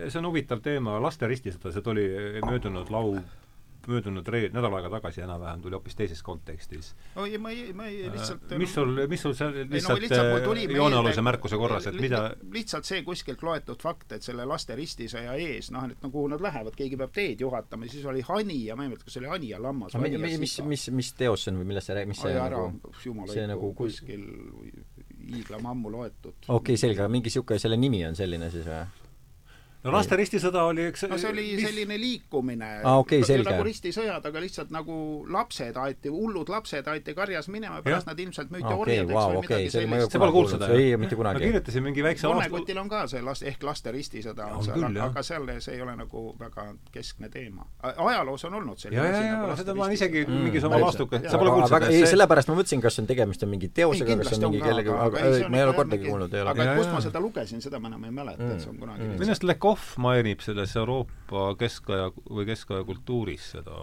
[0.10, 2.06] see on huvitav teema, laste ristisõda, see tuli
[2.46, 3.20] möödunud lau-,
[3.92, 6.94] möödunud reed-, nädal aega tagasi enam-vähem tuli hoopis teises kontekstis.
[7.16, 11.26] oi, ma ei, ma ei lihtsalt mis sul, mis sul seal lihtsalt, no, lihtsalt joonealuse
[11.26, 15.88] märkuse korras, et mida lihtsalt see kuskilt loetud fakt, et selle laste ristisõja ees, noh,
[15.92, 18.94] et no kuhu nad lähevad, keegi peab teed juhatama, siis oli hani ja ma ei
[18.94, 21.62] mäleta, kas see oli hani ja lammas no, mis, mis, mis, mis teos see on
[21.62, 24.28] või millest see räägib, mis see ära, nagu, see nagu kuskil
[25.26, 26.38] hiiglama ammu loetud.
[26.48, 28.84] okei okay,, selge, aga mingi niisugune, selle nimi on selline siis või?
[29.86, 31.68] No laste ristisõda oli eks no see oli mis...
[31.68, 33.00] selline liikumine ah,.
[33.04, 33.50] Okay, selge.
[33.50, 34.98] nagu ristisõjad, aga lihtsalt nagu
[35.32, 39.42] lapsed aeti, hullud lapsed aeti karjas minema, pärast nad ilmselt müüti okay, orjadeks wow, või
[39.42, 40.16] okay, midagi sellist.
[40.16, 40.70] see pole kuulnud seda?
[40.74, 41.40] ei, mitte kunagi.
[41.42, 45.26] ma kirjutasin mingi väikse Monekotil on ka see last-, ehk laste ristisõda on seal, aga
[45.26, 47.68] seal see ei ole nagu väga keskne teema.
[47.84, 51.42] ajaloos on olnud selline asi nagu seda ma olen isegi mm, mingis oma laastuka, sa
[51.42, 51.92] pole kuulnud seda?
[51.92, 55.26] ei, sellepärast ma mõtlesin, kas on tegemist on mingi teosega, kas on mingi kellegi, aga
[55.52, 56.56] ma ei ole kordagi kuulnud, ei ole.
[56.56, 59.32] aga kust ma seda lugesin, seda ma enam ei mäleta, et see on kunagi minu
[59.32, 63.76] arust Lekov mainib seda selles Euroopa keskaja või keskaja kultuuris seda,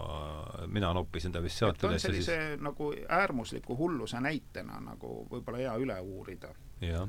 [0.67, 2.01] mina noppisin ta vist sealt üles.
[2.01, 2.61] sellise siis...
[2.61, 6.53] nagu äärmusliku hulluse näitena nagu võib-olla hea üle uurida.
[6.81, 7.07] jah,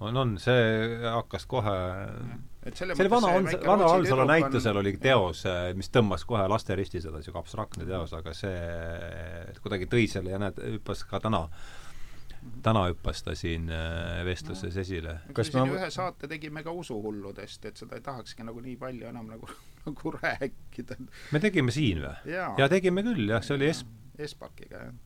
[0.00, 1.76] on, on, see hakkas kohe
[2.68, 3.32] see oli vana,
[3.64, 4.82] vana Haansalu näitusel on...
[4.82, 5.44] oli teos,
[5.74, 10.60] mis tõmbas kohe laste ristisõda, niisugune abstraktne teos, aga see kuidagi tõi selle ja näed,
[10.76, 11.46] hüppas ka täna
[12.62, 14.82] täna hüppas ta siin äh, vestluses no.
[14.82, 15.14] esile.
[15.36, 19.30] kas me ühe saate tegime ka usuhulludest, et seda ei tahakski nagu nii palju enam
[19.30, 19.50] nagu,
[19.86, 20.98] nagu rääkida.
[21.32, 22.34] me tegime siin või?
[22.34, 23.86] ja tegime küll jah, see oli es-.
[24.18, 24.98] Espakiga, jah.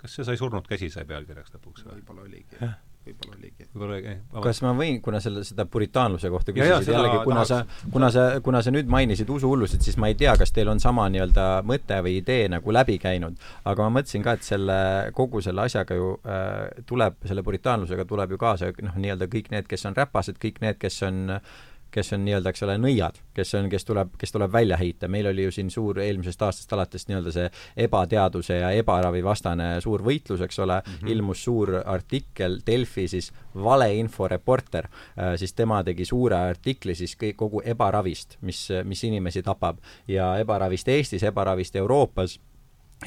[0.00, 1.98] kas see sai surnud käsi sai pealkirjaks lõpuks või?
[1.98, 2.72] võib-olla oligi
[3.08, 3.66] võib-olla oligi.
[3.72, 4.14] võib-olla oligi.
[4.44, 7.60] kas ma võin, kuna selle, seda puritaanluse kohta küsisid jällegi, kuna sa,
[7.92, 11.08] kuna sa, kuna sa nüüd mainisid usuhullusid, siis ma ei tea, kas teil on sama
[11.12, 14.78] nii-öelda mõte või idee nagu läbi käinud, aga ma mõtlesin ka, et selle,
[15.16, 19.68] kogu selle asjaga ju äh, tuleb, selle puritaanlusega tuleb ju kaasa noh, nii-öelda kõik need,
[19.70, 21.58] kes on räpased, kõik need, kes on äh,
[21.90, 25.30] kes on nii-öelda, eks ole, nõiad, kes on, kes tuleb, kes tuleb välja heita, meil
[25.30, 27.48] oli ju siin suur eelmisest aastast alates nii-öelda see
[27.86, 30.80] ebateaduse ja ebaravi vastane suur võitlus, eks ole.
[30.84, 31.12] Mm, -hmm.
[31.12, 37.36] ilmus suur artikkel Delfi siis valeinfo reporter äh,, siis tema tegi suure artikli siis kõik,
[37.36, 39.78] kogu ebaravist, mis, mis inimesi tapab.
[40.08, 42.38] Ja ebaravist Eestis, ebaravist Euroopas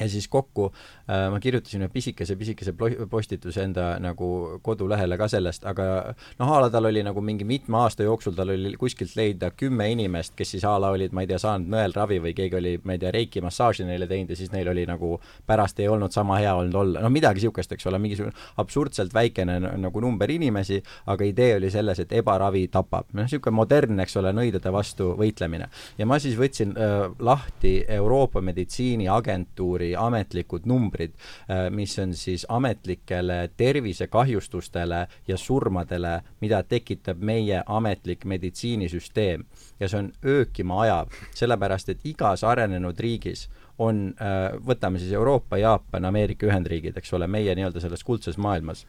[0.00, 2.72] ja siis kokku äh, ma kirjutasin ühe pisikese, pisikese
[3.10, 7.76] postituse enda nagu kodulehele ka sellest, aga noh, a la tal oli nagu mingi mitme
[7.82, 11.28] aasta jooksul tal oli kuskilt leida kümme inimest, kes siis a la olid, ma ei
[11.28, 14.52] tea, saanud nõelravi või keegi oli, ma ei tea, reiki massaaži neile teinud ja siis
[14.54, 18.00] neil oli nagu pärast ei olnud sama hea olnud olla, noh midagi niisugust, eks ole,
[18.00, 18.32] mingisugune
[18.62, 20.80] absurdselt väikene nagu number inimesi,
[21.12, 23.12] aga idee oli selles, et ebaravi tapab.
[23.12, 25.68] noh, niisugune modernne, eks ole, nõidade vastu võitlemine.
[25.98, 31.14] ja ma siis võtsin äh, lahti Euroopa Meditsiiniagentuuri Pfizeri ametlikud numbrid,
[31.50, 39.44] äh, mis on siis ametlikele tervisekahjustustele ja surmadele, mida tekitab meie ametlik meditsiinisüsteem.
[39.80, 43.48] ja see on öökima ajav, sellepärast et igas arenenud riigis
[43.78, 48.86] on, äh, võtame siis Euroopa, Jaapan, Ameerika Ühendriigid, eks ole, meie nii-öelda selles kuldses maailmas,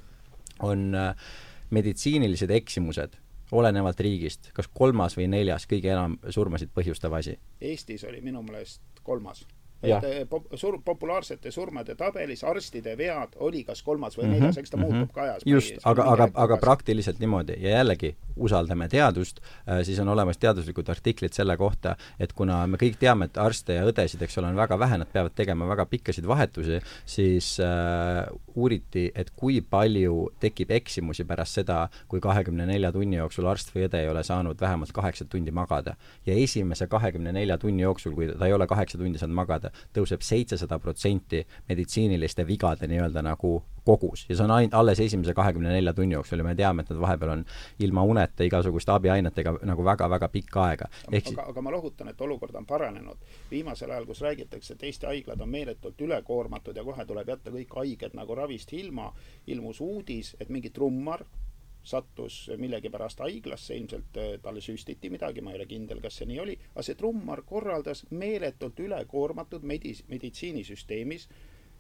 [0.59, 1.15] on äh,
[1.69, 3.17] meditsiinilised eksimused
[3.51, 7.39] olenevalt riigist, kas kolmas või neljas kõige enam surmasid põhjustav asi?
[7.61, 9.45] Eestis oli minu meelest kolmas
[9.83, 14.39] et eh, pop, sur-, populaarsete surmade tabelis arstide vead oli kas kolmas või mm -hmm,
[14.39, 14.93] neljas, eks ta mm -hmm.
[14.93, 15.43] muutub ka ajas.
[15.45, 20.89] just, aga, aga, aga praktiliselt niimoodi ja jällegi, usaldame teadust äh,, siis on olemas teaduslikud
[20.89, 24.55] artiklid selle kohta, et kuna me kõik teame, et arste ja õdesid, eks ole, on
[24.55, 30.71] väga vähe, nad peavad tegema väga pikkasid vahetusi, siis äh, uuriti, et kui palju tekib
[30.71, 34.91] eksimusi pärast seda, kui kahekümne nelja tunni jooksul arst või õde ei ole saanud vähemalt
[34.93, 35.95] kaheksa tundi magada.
[36.25, 40.23] ja esimese kahekümne nelja tunni jooksul, kui ta ei ole kaheksa tundi saanud magada, tõuseb
[40.25, 45.93] seitsesada protsenti meditsiiniliste vigade nii-öelda nagu kogus ja see on ainult alles esimese kahekümne nelja
[45.93, 47.45] tunni jooksul ja me teame, et nad vahepeal on
[47.83, 50.89] ilma uneta igasuguste abiainetega nagu väga-väga pikka aega.
[51.11, 51.33] Ehk...
[51.33, 53.17] aga, aga ma lohutan, et olukord on paranenud.
[53.51, 57.75] viimasel ajal, kus räägitakse, et Eesti haiglad on meeletult ülekoormatud ja kohe tuleb jätta kõik
[57.75, 59.11] haiged nagu ravist ilma,
[59.47, 61.25] ilmus uudis, et mingi trummar
[61.83, 66.39] sattus millegipärast haiglasse, ilmselt äh, talle süstiti midagi, ma ei ole kindel, kas see nii
[66.39, 71.27] oli, aga see trummar korraldas meeletult ülekoormatud medis-, meditsiinisüsteemis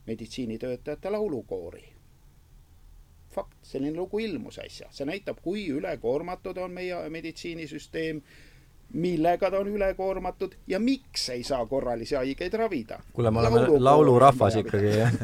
[0.05, 1.93] meditsiinitöötajate laulukoori.
[3.35, 8.19] fakt, selline lugu ilmus äsja, see näitab, kui ülekoormatud on meie meditsiinisüsteem,
[8.93, 12.99] millega ta on ülekoormatud ja miks ei saa korralisi haigeid ravida.
[13.13, 15.17] kuule, me oleme laulurahvas ikkagi, jah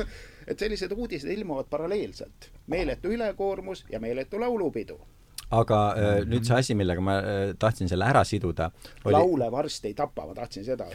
[0.50, 2.50] et sellised uudised ilmuvad paralleelselt.
[2.66, 5.00] meeletu ülekoormus ja meeletu laulupidu
[5.50, 8.70] aga äh, nüüd see asi, millega ma äh, tahtsin selle ära siduda
[9.04, 9.14] oli...
[9.14, 10.86] laule varsti ei tapa, ma tahtsin seda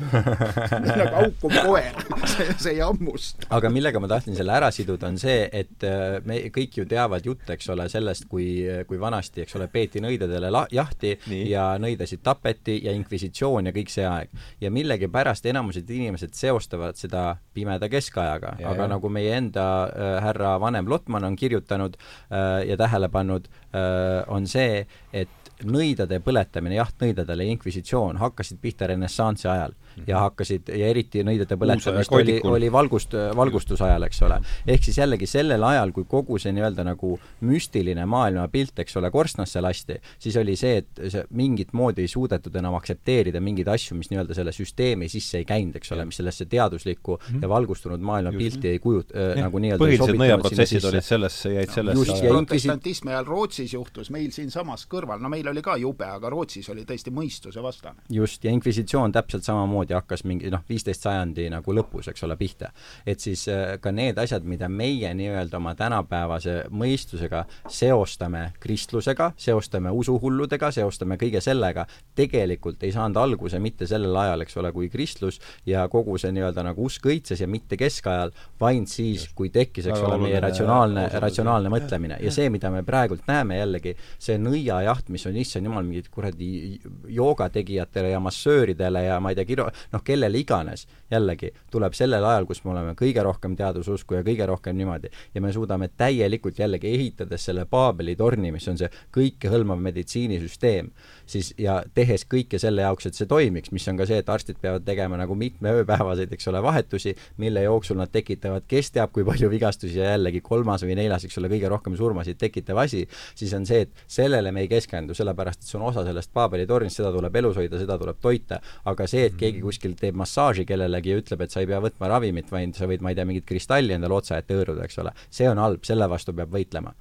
[0.86, 2.02] nagu haukuv koer,
[2.32, 3.50] see, see ei hammusta.
[3.56, 7.26] aga millega ma tahtsin selle ära siduda, on see, et äh, me kõik ju teavad
[7.26, 8.48] jutt, eks ole, sellest, kui,
[8.88, 11.50] kui vanasti, eks ole, peeti nõidadele la-, jahti Nii.
[11.52, 14.32] ja nõidasid tapeti ja inkvisitsioon ja kõik see aeg.
[14.62, 20.90] ja millegipärast enamused inimesed seostavad seda pimeda keskajaga, aga nagu meie enda äh, härra vanem
[20.90, 27.48] Lotman on kirjutanud äh, ja tähele pannud äh,, on on see, et nõidade põletamine, jahtnõidadele
[27.48, 29.76] ja inkvisitsioon hakkasid pihta renessansi ajal
[30.08, 34.40] ja hakkasid, ja eriti nõidade põletamist oli, oli valgust, valgustusajal, eks ole.
[34.68, 37.16] ehk siis jällegi sellel ajal, kui kogu see nii-öelda nagu
[37.46, 42.56] müstiline maailmapilt, eks ole, korstnasse lasti, siis oli see, et see mingit moodi ei suudetud
[42.56, 46.46] enam aktsepteerida mingeid asju, mis nii-öelda selle süsteemi sisse ei käinud, eks ole, mis sellesse
[46.52, 47.42] teaduslikku mm -hmm.
[47.42, 53.12] ja valgustunud maailmapilti ei kujut- äh,, nagu nii-öelda põhilised nõiaprotsessid olid sellesse, jäid sellesse protestantismi
[53.12, 57.14] ajal Rootsis juhtus, meil siinsamas kõrval, no meil oli ka jube, aga Rootsis oli tõesti
[57.14, 58.02] mõistuse vastane.
[58.10, 62.36] just, ja inkvisitsioon täpselt samamoodi samamoodi hakkas mingi noh, viisteist sajandi nagu lõpus, eks ole,
[62.38, 62.72] pihta.
[63.06, 69.92] et siis äh, ka need asjad, mida meie nii-öelda oma tänapäevase mõistusega seostame kristlusega, seostame
[69.92, 71.86] usuhulludega, seostame kõige sellega,
[72.16, 76.64] tegelikult ei saanud alguse mitte sellel ajal, eks ole, kui kristlus ja kogu see nii-öelda
[76.64, 81.70] nagu usk õitses ja mitte keskajal, vaid siis, kui tekkis, eks ole, meie ratsionaalne, ratsionaalne
[81.70, 82.20] mõtlemine.
[82.22, 86.80] Ja see, mida me praegult näeme jällegi, see nõiajaht, mis on issand jumal, mingid kuradi
[87.16, 92.48] joogategijatele ja massööridele ja ma ei tea, kiro-, noh, kellele iganes, jällegi, tuleb sellel ajal,
[92.50, 96.94] kus me oleme kõige rohkem teadususku ja kõige rohkem niimoodi, ja me suudame täielikult jällegi
[96.94, 100.92] ehitades selle Paabeli torni, mis on see kõikehõlmav meditsiinisüsteem,
[101.30, 104.60] siis ja tehes kõike selle jaoks, et see toimiks, mis on ka see, et arstid
[104.62, 109.26] peavad tegema nagu mitme ööpäevaseid, eks ole, vahetusi, mille jooksul nad tekitavad kes teab kui
[109.28, 113.06] palju vigastusi ja jällegi kolmas või neljas, eks ole, kõige rohkem surmasid tekitav asi,
[113.38, 116.68] siis on see, et sellele me ei keskendu, sellepärast et see on osa sellest Paabeli
[116.70, 118.60] tornist, seda tuleb elus hoida, seda tuleb toita,
[118.92, 122.12] aga see, et keegi kuskil teeb massaaži kellelegi ja ütleb, et sa ei pea võtma
[122.12, 125.16] ravimit, vaid sa võid, ma ei tea, mingit kristalli endale otsa ette hõõruda, eks ole,
[125.30, 126.96] see on halb, selle vastu peab võitlema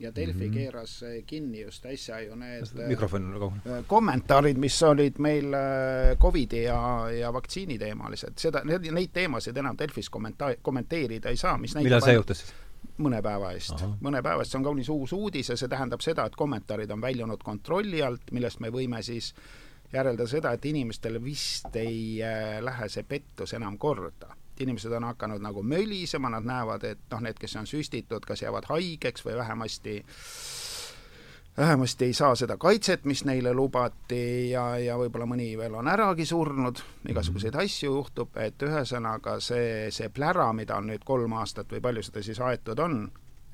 [0.00, 0.54] ja Delfi mm -hmm.
[0.54, 3.78] keeras kinni just äsja ju need mikrofon on kaugel.
[3.78, 5.52] Äh, kommentaarid, mis olid meil
[6.18, 11.74] Covidi ja, ja vaktsiini teemalised, seda, neid teemasid enam Delfis kommenta-, kommenteerida ei saa, mis
[11.74, 12.54] millal see juhtus siis?
[13.00, 13.84] mõne päeva eest.
[14.00, 17.00] mõne päeva eest, see on kaunis uus uudis ja see tähendab seda, et kommentaarid on
[17.00, 19.34] väljunud kontrolli alt, millest me võime siis
[19.92, 24.36] järeldada seda, et inimestele vist ei äh, lähe see pettus enam korda.
[24.60, 28.68] Inimesed on hakanud nagu mölisema, nad näevad, et noh, need, kes on süstitud, kas jäävad
[28.70, 30.00] haigeks või vähemasti
[31.56, 36.24] vähemasti ei saa seda kaitset, mis neile lubati ja, ja võib-olla mõni veel on äragi
[36.26, 37.64] surnud, igasuguseid mhm.
[37.64, 42.24] asju juhtub, et ühesõnaga see, see plära, mida on nüüd kolm aastat või palju seda
[42.24, 43.02] siis aetud on,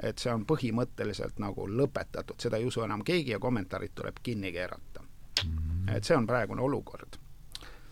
[0.03, 4.53] et see on põhimõtteliselt nagu lõpetatud, seda ei usu enam keegi ja kommentaarid tuleb kinni
[4.53, 5.03] keerata.
[5.95, 7.17] Et see on praegune olukord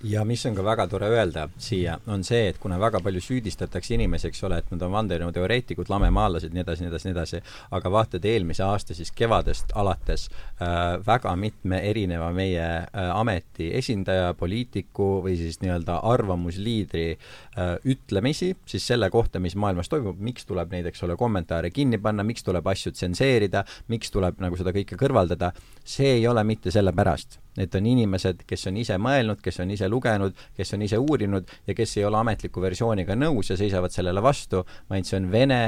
[0.04, 3.94] ja mis on ka väga tore öelda siia, on see, et kuna väga palju süüdistatakse
[3.96, 7.40] inimesi, eks ole, et nad on vandenõuteoreetikud, lamemaalased, nii edasi, nii edasi, nii edasi,
[7.78, 14.34] aga vaatad eelmise aasta siis kevadest alates äh, väga mitme erineva meie äh, ameti esindaja,
[14.38, 20.74] poliitiku või siis nii-öelda arvamusliidri äh, ütlemisi siis selle kohta, mis maailmas toimub, miks tuleb
[20.74, 25.00] neid, eks ole, kommentaare kinni panna, miks tuleb asju tsenseerida, miks tuleb nagu seda kõike
[25.00, 25.54] kõrvaldada,
[25.84, 29.88] see ei ole mitte sellepärast Need on inimesed, kes on ise mõelnud, kes on ise
[29.88, 34.22] lugenud, kes on ise uurinud ja kes ei ole ametliku versiooniga nõus ja seisavad sellele
[34.24, 35.60] vastu, vaid see on Vene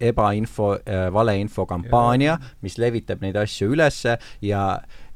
[0.00, 4.66] ebainfo äh,, valeinfo kampaania, mis levitab neid asju ülesse ja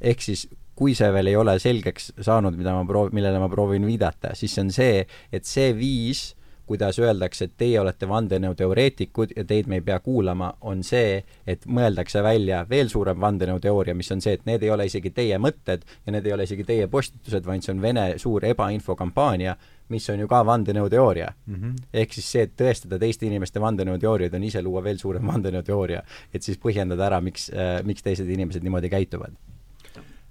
[0.01, 0.47] ehk siis
[0.79, 4.55] kui see veel ei ole selgeks saanud, mida ma proov-, millele ma proovin viidata, siis
[4.55, 6.29] see on see, et see viis
[6.69, 11.67] kuidas öeldakse, et teie olete vandenõuteoreetikud ja teid me ei pea kuulama, on see, et
[11.67, 15.85] mõeldakse välja veel suurem vandenõuteooria, mis on see, et need ei ole isegi teie mõtted
[16.07, 19.57] ja need ei ole isegi teie postitused, vaid see on Vene suur ebainfokampaania,
[19.89, 21.55] mis on ju ka vandenõuteooria mm.
[21.55, 21.77] -hmm.
[21.93, 26.03] ehk siis see, et tõestada teiste inimeste vandenõuteooriaid, on ise luua veel suurem vandenõuteooria,
[26.35, 29.37] et siis põhjendada ära, miks äh,, miks teised inimesed niimoodi käituvad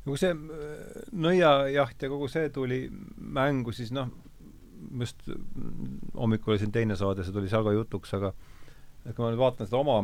[0.07, 2.85] kui see äh, nõiajaht ja kogu see tuli
[3.18, 4.07] mängu, siis noh,
[4.99, 5.27] just
[6.15, 8.33] hommikul oli siin teine saade, see tuli seal ka jutuks, aga
[9.07, 9.97] kui ma nüüd vaatan seda oma,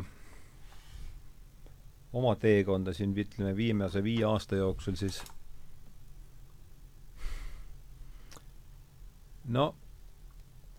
[2.16, 5.22] oma teekonda siin, ütleme, viimase viie aasta jooksul, siis
[9.46, 9.74] no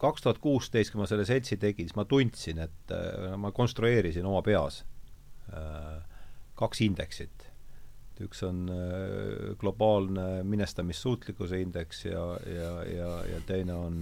[0.05, 4.27] kaks tuhat kuusteist, kui ma selle seltsi tegin, siis ma tundsin, et äh, ma konstrueerisin
[4.29, 4.83] oma peas
[5.53, 6.01] äh,
[6.59, 7.44] kaks indeksit
[8.23, 13.99] üks on äh, globaalne minestamissuutlikkuse indeks ja, ja, ja, ja teine on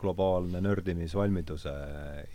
[0.00, 1.74] globaalne nördimisvalmiduse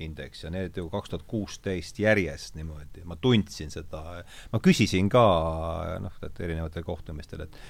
[0.05, 4.23] indeks ja need ju kaks tuhat kuusteist järjest niimoodi, ma tundsin seda,
[4.53, 5.25] ma küsisin ka
[6.03, 7.61] noh, et erinevatel kohtumistel, et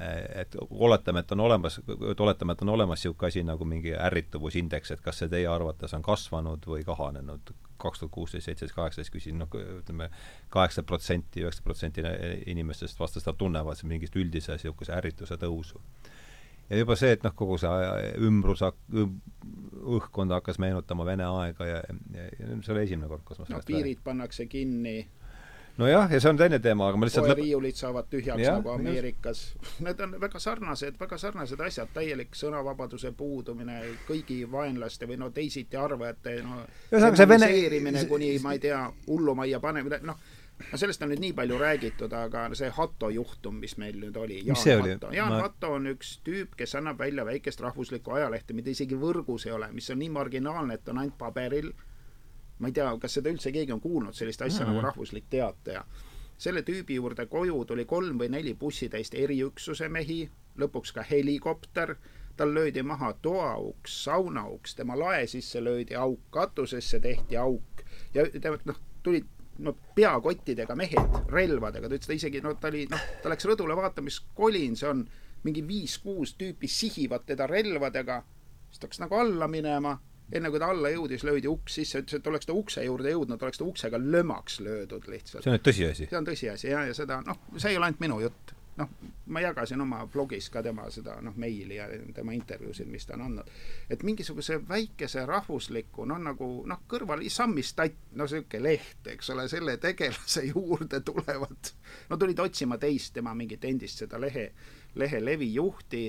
[0.00, 1.80] et oletame, et on olemas,
[2.18, 6.04] oletame, et on olemas niisugune asi nagu mingi ärrituvusindeks, et kas see teie arvates on
[6.06, 9.48] kasvanud või kahanenud kaks tuhat kuusteist, seitseteist, kaheksateist küsin, noh,
[9.80, 10.10] ütleme,
[10.52, 15.80] kaheksakümmend protsenti, üheksakümmend protsenti inimestest vastas, nad tunnevad mingit üldise niisuguse ärrituse tõusu.
[16.70, 18.62] ja juba see, et noh, kogu see ümbrus,
[19.96, 21.80] õhkkond hakkas meenutama Vene aega ja,
[22.14, 24.98] ja, ja see oli esimene kord, kus ma sellest no piirid pannakse kinni
[25.78, 29.44] nojah, ja see on teine teema, aga ma lihtsalt poeriiulid saavad tühjaks ja, nagu Ameerikas.
[29.86, 35.78] Need on väga sarnased, väga sarnased asjad, täielik sõnavabaduse puudumine, kõigi vaenlaste või no teisiti
[35.80, 40.20] arvajate no see vene kuni ma ei tea, hullumajja panemine, noh,
[40.68, 44.40] no sellest on nüüd nii palju räägitud, aga see Hatto juhtum, mis meil nüüd oli,
[44.46, 45.44] Jaan Hatto, Jaan ma...
[45.46, 49.70] Hatto on üks tüüp, kes annab välja väikest rahvuslikku ajalehte, mida isegi võrgus ei ole,
[49.76, 51.72] mis on nii marginaalne, et on ainult paberil
[52.60, 54.74] ma ei tea, kas seda üldse keegi on kuulnud, sellist asja mm -hmm.
[54.74, 55.84] nagu rahvuslik teataja.
[56.38, 61.96] selle tüübi juurde koju tuli kolm või neli bussitäist eriüksuse mehi, lõpuks ka helikopter,
[62.36, 67.84] tal löödi maha toauks, saunauks, tema lae sisse löödi auk, katusesse tehti auk
[68.14, 68.24] ja
[68.64, 69.26] noh, tulid
[69.58, 73.76] no peakottidega mehed relvadega, ta ütles, ta isegi no ta oli, noh, ta läks rõdule
[73.76, 75.04] vaatama, mis kolin see on,
[75.44, 78.22] mingi viis-kuus tüüpi sihivad teda relvadega,
[78.70, 79.98] siis ta hakkas nagu alla minema
[80.32, 83.42] enne kui ta alla jõudis, löödi uks sisse, ütles, et oleks ta ukse juurde jõudnud,
[83.42, 85.44] oleks ta uksega lömaks löödud lihtsalt.
[85.44, 86.08] see on tõsiasi?
[86.10, 88.54] see on tõsiasi jah, ja seda noh, see ei ole ainult minu jutt.
[88.80, 88.92] noh,
[89.34, 93.26] ma jagasin oma blogis ka tema seda noh, meili ja tema intervjuusid, mis ta on
[93.26, 93.50] andnud.
[93.90, 99.76] et mingisuguse väikese rahvusliku noh, nagu noh, kõrval Sammistat, no niisugune leht, eks ole, selle
[99.82, 101.74] tegelase juurde tulevad,
[102.08, 104.50] no tulid otsima teist tema mingit endist seda lehe,
[104.94, 106.04] lehe levijuhti,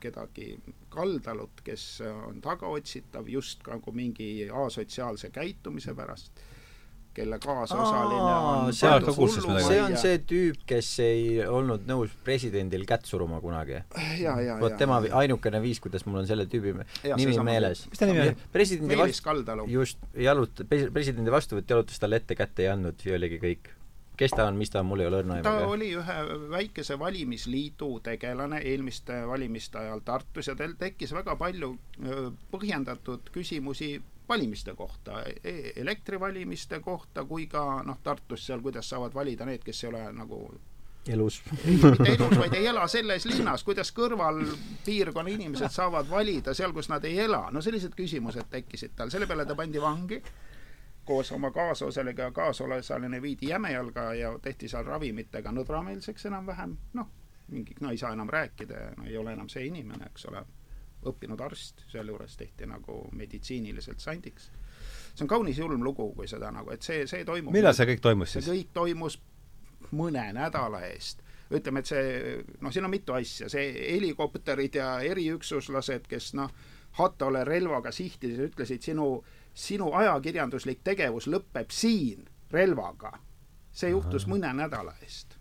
[0.00, 0.56] kedagi
[0.92, 6.44] Kaldalut, kes on tagaotsitav just nagu mingi asotsiaalse käitumise pärast,
[7.16, 13.80] kelle kaasosaline on see on see tüüp, kes ei olnud nõus presidendil kätt suruma kunagi.
[14.60, 16.74] vot tema ainukene viis, kuidas mul on selle tüübi
[17.04, 17.86] ja, nimi meeles.
[17.90, 18.36] mis ta nimi oli?
[18.52, 23.75] presidendi vastu, just, jalut-, presidendi vastuvõtt jalutas talle ette, kätte ei andnud ja oligi kõik
[24.16, 25.44] kes ta on, mis ta on, mul ei ole õrna aimu.
[25.44, 26.18] ta oli ühe
[26.50, 31.74] väikese valimisliidu tegelane eelmiste valimiste ajal Tartus ja tal tekkis väga palju
[32.52, 33.96] põhjendatud küsimusi
[34.28, 39.84] valimiste kohta e, elektrivalimiste kohta kui ka noh, Tartus seal, kuidas saavad valida need, kes
[39.84, 40.40] ei ole nagu
[41.08, 41.42] elus.
[41.64, 47.04] mitte elus, vaid ei ela selles linnas, kuidas kõrvalpiirkonna inimesed saavad valida seal, kus nad
[47.04, 50.20] ei ela, no sellised küsimused tekkisid tal, selle peale ta pandi vangi
[51.06, 57.10] koos oma kaasosalisega, kaasosaline viidi Jämejalga ja tehti seal ravimitega nõdrameelseks enam-vähem, noh,
[57.48, 60.42] mingi, no ei saa enam rääkida ja no ei ole enam see inimene, eks ole,
[61.06, 64.50] õppinud arst, sealjuures tehti nagu meditsiiniliselt sandiks.
[65.14, 68.02] see on kaunis julm lugu, kui seda nagu, et see, see toimub millal see kõik
[68.02, 68.44] toimus siis?
[68.44, 69.20] see kõik toimus
[69.94, 71.22] mõne nädala eest.
[71.54, 76.50] Ütleme, et see, noh, siin on mitu asja, see helikopterid ja eriüksuslased, kes noh,
[76.96, 79.20] Hattole relvaga sihtides ütlesid sinu
[79.56, 83.12] sinu ajakirjanduslik tegevus lõpeb siin relvaga.
[83.76, 84.32] see juhtus Aha.
[84.32, 85.36] mõne nädala eest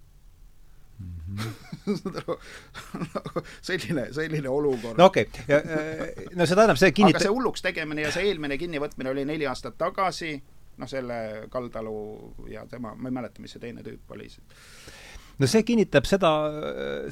[0.99, 1.07] mm.
[1.87, 2.37] -hmm.
[3.61, 4.97] selline, selline olukord.
[4.97, 8.57] no okei okay., no see tähendab, see kinnitab aga see hulluks tegemine ja see eelmine
[8.57, 10.43] kinnivõtmine oli neli aastat tagasi,
[10.77, 14.29] noh, selle Kaldalu ja tema, ma ei mäleta, mis see teine tüüp oli
[15.39, 16.31] no see kinnitab seda,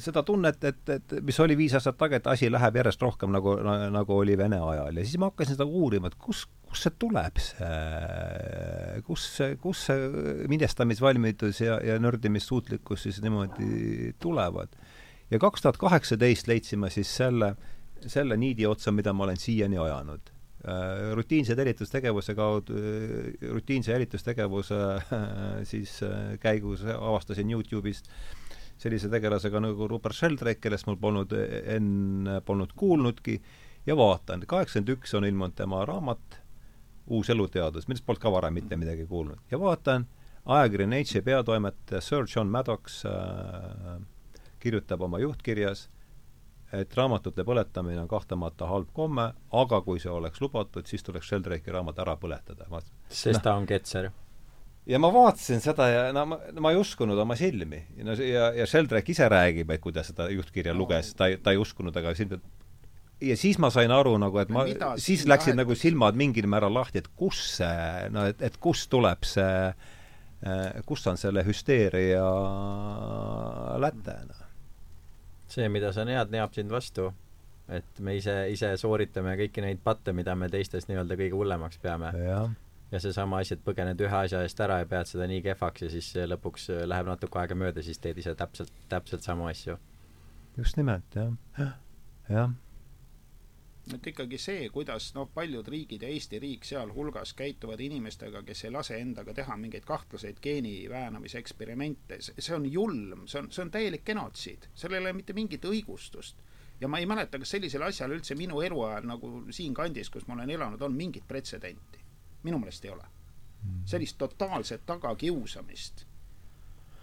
[0.02, 3.56] seda tunnet, et, et mis oli viis aastat taga, et asi läheb järjest rohkem nagu,
[3.92, 7.40] nagu oli Vene ajal ja siis ma hakkasin seda uurima, et kus, kust see tuleb,
[7.42, 9.28] see, kus
[9.62, 14.72] kus see minestamisvalmidus ja, ja nördimissuutlikkus siis niimoodi tulevad.
[15.30, 17.54] ja kaks tuhat kaheksateist leidsin ma siis selle,
[18.06, 20.33] selle niidi otsa, mida ma olen siiani ajanud.
[20.64, 22.78] Äh, rutiinse jälitustegevuse kaudu,
[23.52, 24.80] rutiinse jälitustegevuse
[25.70, 25.98] siis
[26.40, 28.10] käigus avastasin Youtube'ist
[28.78, 33.38] sellise tegelasega nagu Rupert Sheldrake, kellest mul polnud enne, polnud kuulnudki,
[33.86, 36.40] ja vaatan, kaheksakümmend üks on ilmunud tema raamat
[37.12, 39.38] Uus eluteadus, millest polnud ka varem mitte midagi kuulnud.
[39.50, 40.06] ja vaatan,
[40.44, 44.00] ajakiri Nature peatoimetaja Sir John Maddox äh,
[44.58, 45.90] kirjutab oma juhtkirjas,
[46.72, 51.72] et raamatute põletamine on kahtlemata halb komme, aga kui see oleks lubatud, siis tuleks Sheldrake'i
[51.72, 52.66] raamat ära põletada.
[53.08, 54.10] sest ta on ketser?
[54.86, 57.84] ja ma vaatasin seda ja no ma, ma ei uskunud oma silmi.
[58.04, 61.54] no ja, ja Sheldrake ise räägib, et kui ta seda juhtkirja luges, ta ei, ta
[61.54, 62.40] ei uskunud, aga silm
[63.22, 64.64] ja siis ma sain aru nagu, et ma,
[65.00, 69.24] siis läksid nagu silmad mingil määral lahti, et kus see, no et, et kust tuleb
[69.28, 69.70] see,
[70.44, 72.24] eh, kust on selle hüsteeria
[73.82, 74.43] läte, noh.
[75.54, 77.12] See, mida sa nead, neab sind vastu.
[77.68, 82.12] et me ise, ise sooritame kõiki neid patte, mida me teistes nii-öelda kõige hullemaks peame.
[82.92, 85.88] ja seesama asi, et põgened ühe asja eest ära ja pead seda nii kehvaks ja
[85.94, 89.78] siis lõpuks läheb natuke aega mööda, siis teed ise täpselt, täpselt samu asju.
[90.58, 91.72] just nimelt, jah.
[92.28, 92.54] jah
[93.92, 98.72] et ikkagi see, kuidas noh, paljud riigid ja Eesti riik sealhulgas käituvad inimestega, kes ei
[98.72, 103.72] lase endaga teha mingeid kahtlaseid geeni väänamise eksperimente, see on julm, see on, see on
[103.74, 106.40] täielik genotsiid, sellel ei ole mitte mingit õigustust.
[106.80, 110.50] ja ma ei mäleta, kas sellisel asjal üldse minu eluajal nagu siinkandis, kus ma olen
[110.50, 112.00] elanud, on mingit pretsedenti.
[112.42, 113.04] minu meelest ei ole.
[113.84, 116.06] sellist totaalset tagakiusamist,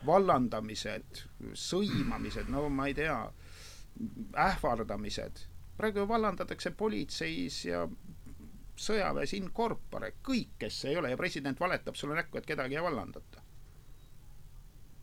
[0.05, 3.21] vallandamised, sõimamised, no ma ei tea,
[4.33, 7.85] ähvardamised praegu vallandatakse politseis ja
[8.81, 12.83] sõjaväes in corpore kõik, kes ei ole ja president valetab sulle näkku, et kedagi ei
[12.83, 13.47] vallandata.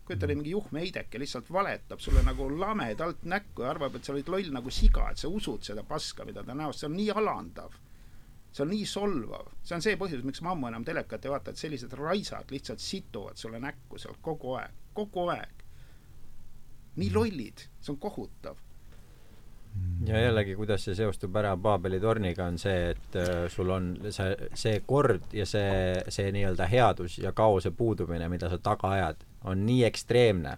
[0.09, 4.13] kujuta ette, mingi juhme heideke lihtsalt valetab sulle nagu lamedalt näkku ja arvab, et sa
[4.15, 7.11] oled loll nagu siga, et sa usud seda paska, mida ta näost, see on nii
[7.23, 7.77] alandav.
[8.53, 11.53] see on nii solvav, see on see põhjus, miks ma ammu enam telekat ei vaata,
[11.53, 15.67] et sellised raisad lihtsalt situvad sulle näkku sealt kogu aeg, kogu aeg.
[16.97, 18.57] nii lollid, see on kohutav
[20.07, 24.51] ja jällegi, kuidas see seostub ära Paabeli torniga, on see, et äh, sul on see,
[24.55, 29.67] see kord ja see, see nii-öelda headus ja kaose puudumine, mida sa taga ajad, on
[29.67, 30.57] nii ekstreemne,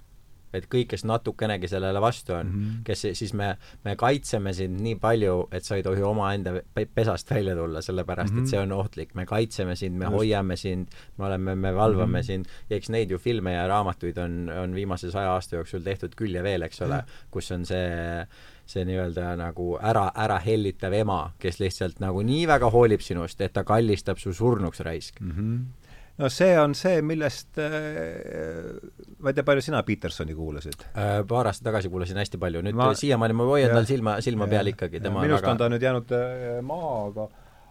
[0.56, 2.82] et kõik, kes natukenegi sellele vastu on mm, -hmm.
[2.84, 3.52] kes siis me,
[3.84, 6.56] me kaitseme sind nii palju, et sa ei tohi omaenda
[6.94, 8.42] pesast välja tulla, sellepärast mm -hmm.
[8.42, 8.50] et mhm.
[8.50, 9.14] see on ohtlik.
[9.14, 10.16] me kaitseme sind, me Just.
[10.16, 10.88] hoiame sind,
[11.18, 12.26] me oleme, me valvame mm -hmm.
[12.26, 16.14] sind ja eks neid ju filme ja raamatuid on, on viimase saja aasta jooksul tehtud
[16.16, 18.26] küll ja veel, eks ole mm, kus on see
[18.70, 23.54] see nii-öelda nagu ära, ära hellitav ema, kes lihtsalt nagu nii väga hoolib sinust, et
[23.56, 25.30] ta kallistab su surnuks raisk mm.
[25.36, 25.90] -hmm.
[26.22, 28.78] no see on see, millest äh,
[29.18, 31.24] ma ei tea, palju sina Petersoni kuulasid äh,?
[31.28, 34.56] paar aastat tagasi kuulasin hästi palju, nüüd ma, siiamaani ma hoian tal silma, silma ja,
[34.56, 35.00] peal ikkagi.
[35.00, 35.50] minust väga...
[35.50, 37.28] on ta nüüd jäänud äh, maha, aga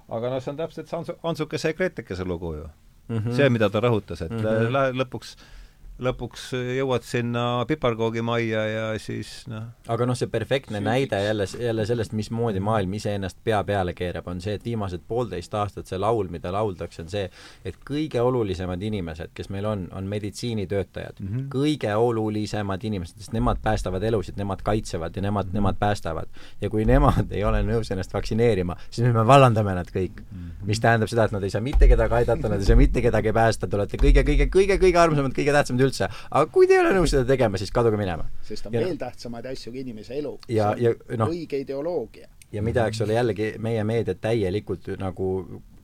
[0.10, 2.68] aga noh, see on täpselt see Ansu, Ansukese ja Gretekese lugu ju
[3.08, 3.18] mm.
[3.18, 3.36] -hmm.
[3.36, 5.02] see, mida ta rõhutas, et mm -hmm.
[5.04, 5.59] lõpuks äh,
[6.00, 12.14] lõpuks jõuad sinna piparkoogimajja ja siis noh aga noh, see perfektne näide jälle, jälle sellest,
[12.14, 16.52] mismoodi maailm iseennast pea peale keerab, on see, et viimased poolteist aastat see laul, mida
[16.54, 17.26] lauldakse, on see,
[17.66, 21.28] et kõige olulisemad inimesed, kes meil on, on meditsiinitöötajad mm.
[21.28, 21.48] -hmm.
[21.54, 25.62] kõige olulisemad inimesed, sest nemad päästavad elusid, nemad kaitsevad ja nemad mm, -hmm.
[25.62, 26.28] nemad päästavad.
[26.62, 30.38] ja kui nemad ei ole nõus ennast vaktsineerima, siis me vallandame nad kõik mm.
[30.38, 30.66] -hmm.
[30.66, 33.34] mis tähendab seda, et nad ei saa mitte kedagi aidata, nad ei saa mitte kedagi
[33.34, 36.10] päästa, te olete kõige, kõige, kõige, kõige armsamad, kõige tähtsamad üldse.
[36.30, 38.28] aga kui te ei ole nõus seda tegema, siis kaduge minema.
[38.46, 40.36] sest on ja veel tähtsamaid asju kui inimese elu.
[40.50, 42.30] ja, ja noh õige ideoloogia.
[42.52, 45.34] ja mida, eks ole, jällegi meie meedia täielikult nagu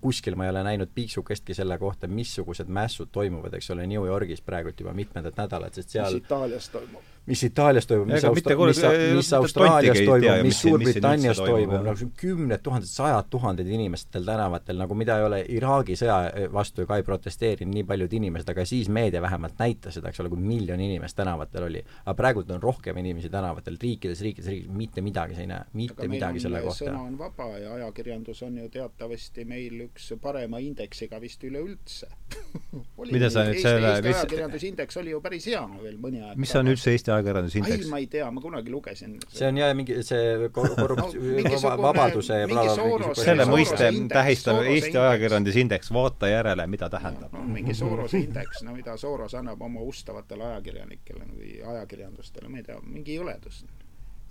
[0.05, 4.43] kuskil ma ei ole näinud piiksukestki selle kohta, missugused mässud toimuvad, eks ole, New Yorgis
[4.45, 9.15] praegult juba mitmendat nädalat, sest seal mis Itaalias toimub mis Itaalias toimub, mis Austra-, mis,
[9.15, 15.17] mis Austraalias toimub, mis Suurbritannias toimub, nagu kümned tuhanded, sajad tuhanded inimestel tänavatel, nagu mida
[15.19, 19.57] ei ole Iraagi sõja vastu ka ei protesteerinud nii paljud inimesed, aga siis meedia vähemalt
[19.61, 21.83] näitas seda, eks ole, kui miljon inimest tänavatel oli.
[22.05, 26.09] aga praegult on rohkem inimesi tänavatel, riikides, riikides, riikides, mitte midagi sa ei näe, mitte
[26.11, 26.85] midagi selle kohta.
[26.85, 32.11] sõna on vaba ja ajakirjandus on ju teatavasti meil üks parema indeksiga vist üleüldse
[33.13, 36.69] mida sa nüüd selle Eesti ajakirjandusindeks oli ju päris hea veel mõni aeg mis on
[36.71, 37.85] üldse Eesti ajakirjandusindeks?
[37.85, 39.15] ei, ma ei tea, ma kunagi lugesin.
[39.29, 40.23] see on jah mingi see
[40.57, 43.13] korrupt- no,, vabaduse ja blablabla.
[43.19, 47.43] selle mõiste tähistab Eesti ajakirjandusindeks, vaata järele, mida tähendab no,.
[47.57, 52.79] mingi Sorose indeks, no mida Soros annab oma ustavatele ajakirjanikele või ajakirjandustele, ma ei tea,
[52.85, 53.63] mingi jõledus.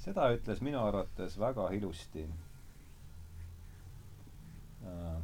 [0.05, 2.27] seda ütles minu arvates väga ilusti
[4.85, 5.23] äh,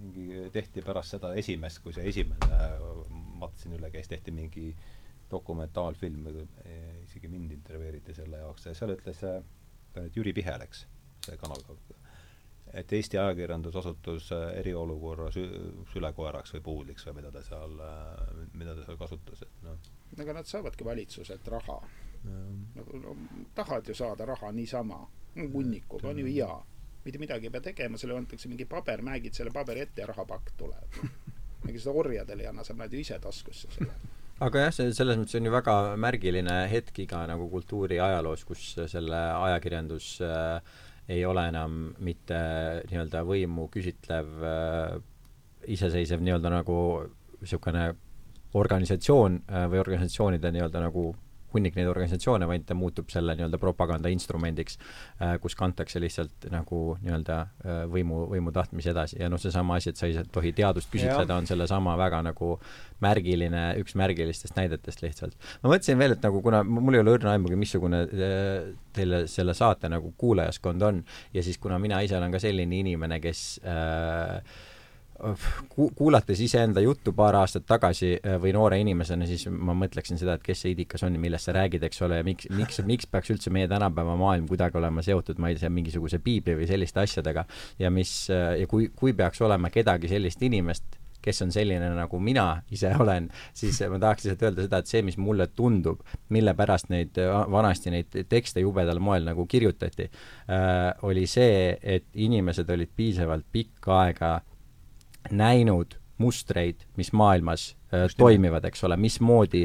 [0.00, 2.60] mingi tehti pärast seda esimest, kui see esimene
[3.40, 4.70] matsin üle käis, tehti mingi
[5.30, 6.26] dokumentaalfilm,
[7.04, 8.68] isegi mind intervjueeriti selle jaoks.
[8.68, 10.84] Ja seal ütles, et Jüri Pihe läks,
[11.26, 11.64] see kanal,
[12.76, 17.76] et Eesti ajakirjandus osutus eriolukorra sü-, sülekoeraks või puudliks või mida ta seal,
[18.54, 19.90] mida ta seal kasutas, et noh.
[20.18, 21.80] ega nad saavadki valitsuselt raha.
[22.74, 23.16] nagu no,
[23.54, 25.04] tahad ju saada raha niisama,
[25.36, 26.54] hunnikuga on ju hea
[27.06, 30.52] mitte midagi ei pea tegema, sulle antakse mingi paber, mängid selle paberi ette ja rahapakk
[30.58, 31.00] tuleb.
[31.68, 33.94] ega seda orjadele ei anna, sa paned ju ise taskusse selle
[34.44, 38.74] aga jah, see selles mõttes on ju väga märgiline hetk iga nagu kultuuri ajaloos, kus
[38.92, 40.74] selle ajakirjandus äh,
[41.08, 42.38] ei ole enam mitte
[42.90, 44.96] nii-öelda võimu küsitlev äh,
[45.72, 46.78] iseseisev nii-öelda nagu
[47.40, 47.86] niisugune
[48.56, 51.08] organisatsioon äh, või organisatsioonide nii-öelda nagu
[51.56, 54.78] hunnik neid organisatsioone, vaid ta muutub selle nii-öelda propaganda instrumendiks,
[55.20, 59.92] äh, kus kantakse lihtsalt nagu nii-öelda äh, võimu, võimu tahtmisi edasi ja noh, seesama asi,
[59.92, 62.56] et sa ei tohi teadust küsitleda, on sellesama väga nagu
[63.04, 65.36] märgiline, üks märgilistest näidetest lihtsalt.
[65.62, 69.54] ma mõtlesin veel, et nagu kuna mul ei ole õrna aimugi, missugune äh, teile selle
[69.56, 71.02] saate nagu kuulajaskond on
[71.34, 74.40] ja siis kuna mina ise olen ka selline inimene, kes äh,
[75.74, 80.36] ku-, kuulates iseenda juttu paar aastat tagasi äh, või noore inimesena, siis ma mõtleksin seda,
[80.36, 83.08] et kes see idikas on ja millest sa räägid, eks ole, ja miks, miks, miks
[83.10, 87.02] peaks üldse meie tänapäeva maailm kuidagi olema seotud, ma ei tea, mingisuguse piibli või selliste
[87.04, 87.46] asjadega.
[87.82, 92.18] Ja mis, äh, ja kui, kui peaks olema kedagi sellist inimest, kes on selline, nagu
[92.22, 96.54] mina ise olen, siis ma tahaks lihtsalt öelda seda, et see, mis mulle tundub, mille
[96.58, 97.18] pärast neid,
[97.52, 103.98] vanasti neid tekste jubedal moel nagu kirjutati äh,, oli see, et inimesed olid piisavalt pikka
[104.04, 104.36] aega
[105.30, 109.64] näinud mustreid, mis maailmas Äh, toimivad, eks ole, mismoodi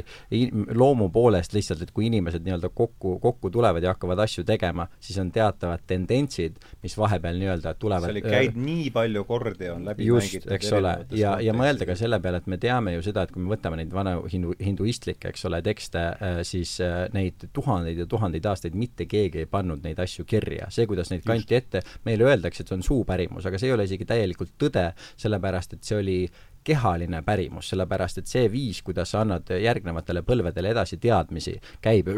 [0.75, 5.17] loomu poolest lihtsalt, et kui inimesed nii-öelda kokku, kokku tulevad ja hakkavad asju tegema, siis
[5.21, 10.07] on teatavad tendentsid, mis vahepeal nii-öelda tulevad see oli äh, nii palju kordi, on läbi
[10.07, 13.33] just, eks ole, ja, ja mõelda ka selle peale, et me teame ju seda, et
[13.33, 16.77] kui me võtame neid vana hindu, hinduistlikke, eks ole, tekste, äh, siis
[17.15, 20.69] neid tuhandeid ja tuhandeid aastaid mitte keegi ei pannud neid asju kirja.
[20.71, 23.87] see, kuidas neid kanti ette, meile öeldakse, et see on suupärimus, aga see ei ole
[23.89, 26.19] isegi täielikult tõde, sellepärast et see oli
[26.63, 32.09] kehaline pärimus, sellepärast et see viis, kuidas sa annad järgnevatele põlvedele edasi teadmisi, käib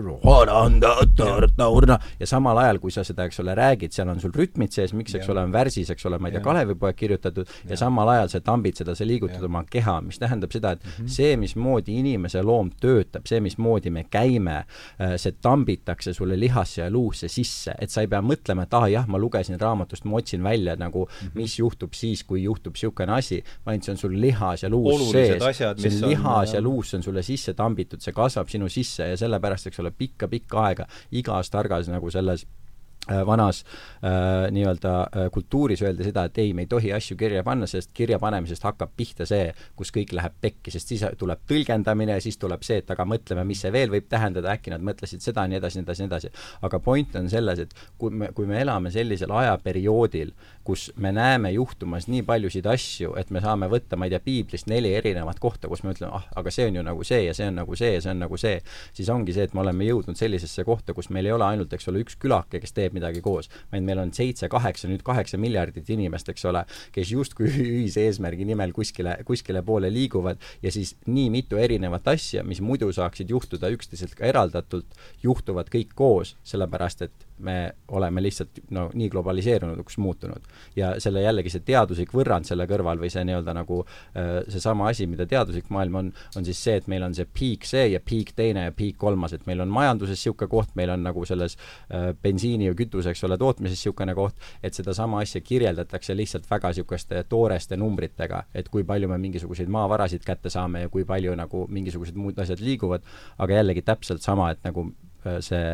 [2.20, 5.16] ja samal ajal, kui sa seda, eks ole, räägid, seal on sul rütmid sees, miks,
[5.18, 8.42] eks ole, on värsis, eks ole, ma ei tea, Kalevipoeg kirjutatud, ja samal ajal sa
[8.44, 11.16] tambid seda, sa liigutad oma keha, mis tähendab seda, et mm -hmm.
[11.16, 14.58] see, mismoodi inimese loom töötab, see, mismoodi me käime,
[15.00, 18.90] äh, see tambitakse sulle lihasse ja luusse sisse, et sa ei pea mõtlema, et ah
[18.92, 21.32] jah, ma lugesin raamatust, ma otsin välja nagu, mhm.
[21.36, 25.06] mis juhtub siis, kui juhtub niisugune asi, vaid see on sul liha lihas ja luus
[25.12, 29.14] sees, see on lihas on, ja luus, on sulle sisse tambitud, see kasvab sinu sisse
[29.14, 30.90] ja sellepärast, eks ole, pikka-pikka aega
[31.22, 32.46] igas targas nagu selles
[33.12, 33.66] Äh, vanas
[34.04, 37.90] äh, nii-öelda äh, kultuuris öeldi seda, et ei, me ei tohi asju kirja panna, sest
[37.94, 42.40] kirja panemisest hakkab pihta see, kus kõik läheb pekki, sest siis tuleb tõlgendamine ja siis
[42.40, 45.60] tuleb see, et aga mõtleme, mis see veel võib tähendada, äkki nad mõtlesid seda, nii
[45.60, 46.32] edasi, nii edasi, nii edasi.
[46.64, 50.32] aga point on selles, et kui me, kui me elame sellisel ajaperioodil,
[50.64, 54.70] kus me näeme juhtumas nii paljusid asju, et me saame võtta, ma ei tea, piiblist
[54.72, 57.50] neli erinevat kohta, kus me ütleme, ah, aga see on ju nagu see ja see
[57.52, 58.62] on nagu see ja see on nagu see,
[58.96, 61.90] siis ongi see, et me oleme jõudnud sellisesse kohta, kus meil ei ole ainult, eks
[61.92, 65.92] ole, üks külake, kes teeb midagi koos, vaid meil on seitse, kaheksa, nüüd kaheksa miljardit
[65.94, 66.64] inimest, eks ole,
[66.96, 72.46] kes justkui ühise eesmärgi nimel kuskile, kuskile poole liiguvad ja siis nii mitu erinevat asja,
[72.48, 77.58] mis muidu saaksid juhtuda üksteiselt ka eraldatult, juhtuvad kõik koos, sellepärast et me
[77.94, 80.42] oleme lihtsalt no nii globaliseerunuks muutunud.
[80.76, 85.08] ja selle jällegi see teaduslik võrrand selle kõrval või see nii-öelda nagu äh, seesama asi,
[85.08, 88.34] mida teaduslik maailm on, on siis see, et meil on see peak see ja peak
[88.36, 92.12] teine ja peak kolmas, et meil on majanduses niisugune koht, meil on nagu selles äh,
[92.24, 97.24] bensiini ja kütuse, eks ole, tootmises niisugune koht, et sedasama asja kirjeldatakse lihtsalt väga niisuguste
[97.30, 102.18] tooreste numbritega, et kui palju me mingisuguseid maavarasid kätte saame ja kui palju nagu mingisugused
[102.20, 103.06] muud asjad liiguvad,
[103.44, 104.90] aga jällegi täpselt sama, et nagu
[105.26, 105.74] äh, see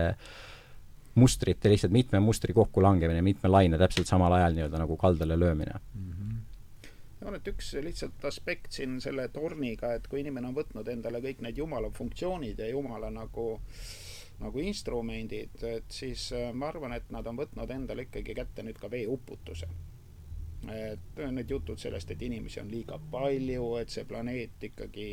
[1.19, 6.11] mustrite, lihtsalt mitme mustri kokkulangemine, mitme laine täpselt samal ajal nii-öelda nagu kaldale löömine mm.
[6.11, 6.19] -hmm
[7.19, 11.41] no et üks lihtsalt aspekt siin selle torniga, et kui inimene on võtnud endale kõik
[11.43, 13.49] need jumala funktsioonid ja jumala nagu
[14.39, 18.79] nagu instrumendid, et siis äh, ma arvan, et nad on võtnud endale ikkagi kätte nüüd
[18.79, 19.67] ka veeuputuse
[20.67, 25.07] et need jutud sellest, et inimesi on liiga palju, et see planeet ikkagi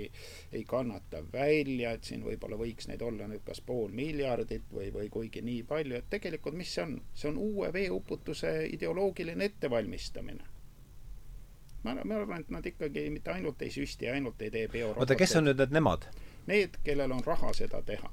[0.52, 5.08] ei kannata välja, et siin võib-olla võiks neid olla nüüd kas pool miljardit või, või
[5.12, 6.98] kuigi nii palju, et tegelikult mis see on?
[7.14, 10.52] see on uue veeuputuse ideoloogiline ettevalmistamine
[11.86, 15.04] ma, ma arvan, et nad ikkagi mitte ainult ei süsti, ainult ei tee bioroboteid.
[15.06, 16.08] oota, kes on nüüd need nemad?
[16.50, 18.10] Need, kellel on raha seda teha.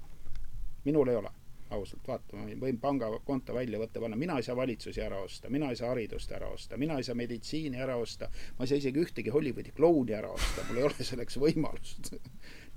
[0.86, 1.32] minul ei ole
[1.76, 5.70] ausalt, vaata, ma võin pangakonto välja võtta, panna, mina ei saa valitsusi ära osta, mina
[5.72, 9.04] ei saa haridust ära osta, mina ei saa meditsiini ära osta, ma ei saa isegi
[9.04, 12.14] ühtegi Hollywoodi klouni ära osta, mul ei ole selleks võimalust.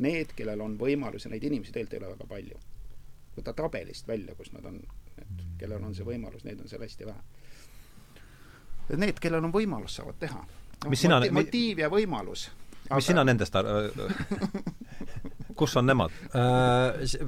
[0.04, 2.64] Need, kellel on võimalus ja neid inimesi tegelikult ei ole väga palju.
[3.36, 4.78] võta tabelist välja, kus nad on,
[5.20, 7.24] et kellel on see võimalus, neid on seal hästi vähe
[8.94, 10.44] need, kellel on võimalus, saavad teha.
[10.88, 12.48] mis sina motiiv ja võimalus.
[12.94, 13.66] mis sina nendest ar-
[15.58, 17.24] kus on nemad uh,?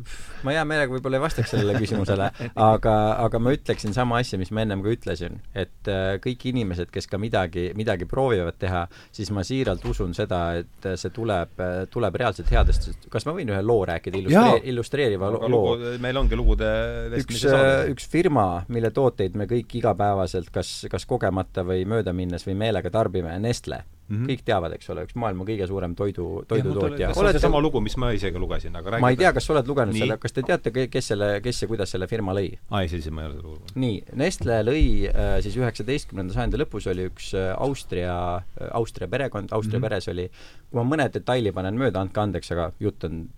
[0.46, 2.94] Ma hea meelega võib-olla ei vastaks sellele küsimusele, aga,
[3.24, 7.10] aga ma ütleksin sama asja, mis ma ennem ka ütlesin, et uh, kõik inimesed, kes
[7.10, 8.84] ka midagi, midagi proovivad teha,
[9.14, 11.58] siis ma siiralt usun seda, et see tuleb,
[11.90, 15.50] tuleb reaalselt headest, kas ma võin ühe loo rääkida, illustree-, illustreeriva loo?
[15.50, 16.70] lugu, meil ongi lugude
[17.18, 22.58] üks, äh, üks firma, mille tooteid me kõik igapäevaselt kas, kas kogemata või möödaminnes või
[22.62, 24.16] meelega tarbime, Nestle mm.
[24.16, 24.28] -hmm.
[24.30, 27.12] kõik teavad, eks ole, üks maailma kõige suurem toidu, toidutootja.
[27.12, 29.54] see on seesama lugu, mis ma isegi lugesin, aga räägi ma ei tea, kas sa
[29.54, 30.04] oled lugenud Nii.
[30.04, 32.50] selle, kas te teate, kes selle, kes ja kuidas selle firma lõi?
[32.70, 33.74] aa, ei, siis ma ei ole seda lugenud.
[33.84, 39.52] nii, Nestle lõi äh, siis üheksateistkümnenda sajandi lõpus oli üks äh, Austria äh,, Austria perekond,
[39.52, 39.88] Austria mm -hmm.
[39.88, 40.28] peres oli,
[40.70, 43.28] kui ma mõne detaili panen mööda, andke andeks, aga jutt on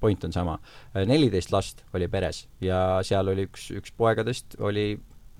[0.00, 0.58] point on sama
[0.94, 4.98] neliteist last oli peres ja seal oli üks, üks poegadest oli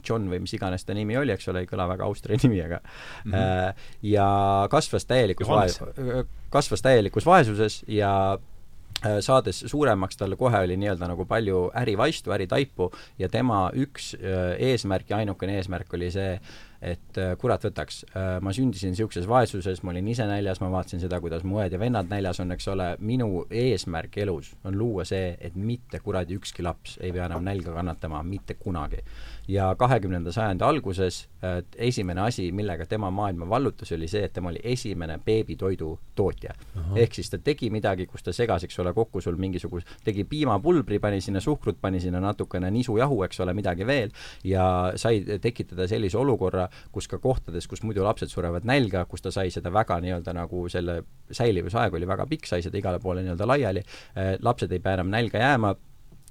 [0.08, 2.80] John või mis iganes ta nimi oli, eks ole, ei kõla väga Austria nimi, aga
[2.80, 3.82] mm -hmm.
[4.12, 4.28] ja
[4.70, 5.82] kasvas täielikus vaes-,
[6.50, 12.90] kasvas täielikus vaesuses ja äh, saades suuremaks, talle kohe oli nii-öelda nagu palju ärivaistu, äritaipu
[13.18, 16.40] ja tema üks äh, eesmärk ja ainukene eesmärk oli see,
[16.80, 18.04] et kurat võtaks,
[18.40, 21.80] ma sündisin niisuguses vaesuses, ma olin ise näljas, ma vaatasin seda, kuidas mu õed ja
[21.80, 26.64] vennad näljas on, eks ole, minu eesmärk elus on luua see, et mitte kuradi ükski
[26.64, 29.04] laps ei pea enam nälga kannatama mitte kunagi
[29.50, 31.24] ja kahekümnenda sajandi alguses
[31.76, 36.54] esimene asi, millega tema maailma vallutas, oli see, et tema oli esimene beebitoidu tootja.
[36.96, 40.98] ehk siis ta tegi midagi, kus ta segas, eks ole, kokku sul mingisugust, tegi piimapulbri,
[40.98, 44.14] pani sinna suhkrut, pani sinna natukene nisujahu, eks ole, midagi veel,
[44.44, 49.34] ja sai tekitada sellise olukorra, kus ka kohtades, kus muidu lapsed surevad nälga, kus ta
[49.34, 53.48] sai seda väga nii-öelda nagu selle säilivusaeg oli väga pikk, sai seda igale poole nii-öelda
[53.48, 53.84] laiali,
[54.42, 55.74] lapsed ei pea enam nälga jääma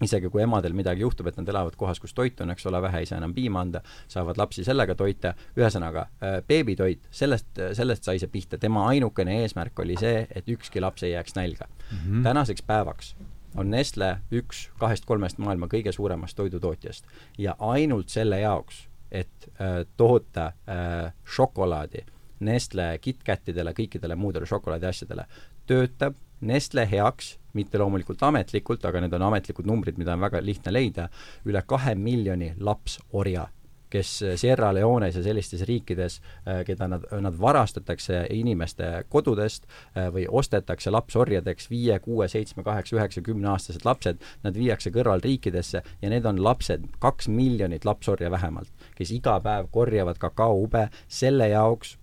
[0.04, 3.04] isegi kui emadel midagi juhtub, et nad elavad kohas, kus toitu on, eks ole, vähe
[3.04, 8.20] ei saa enam piima anda, saavad lapsi sellega toita, ühesõnaga äh, beebitoit, sellest, sellest sai
[8.22, 11.98] see pihta, tema ainukene eesmärk oli see, et ükski laps ei jääks nälga mm.
[11.98, 12.24] -hmm.
[12.24, 13.16] tänaseks päevaks
[13.56, 17.06] on Nestle üks kahest-kolmest maailma kõige suuremast toidutootjast
[17.38, 22.06] ja ainult selle jaoks, et äh, toota äh, šokolaadi
[22.40, 25.26] Nestle KitKatidele, kõikidele muudele šokolaadiasjadele,
[25.68, 30.74] töötab Nestle heaks mitte loomulikult ametlikult, aga need on ametlikud numbrid, mida on väga lihtne
[30.74, 31.08] leida,
[31.50, 33.48] üle kahe miljoni lapsorja,
[33.90, 40.28] kes Sierra Leones ja sellistes riikides, äh, keda nad, nad varastatakse inimeste kodudest äh, või
[40.30, 46.44] ostetakse lapsorjadeks, viie, kuue, seitsme, kaheksa, üheksa, kümneaastased lapsed, nad viiakse kõrvalriikidesse ja need on
[46.44, 51.98] lapsed, kaks miljonit lapsorja vähemalt, kes iga päev korjavad kakaoube selle jaoks,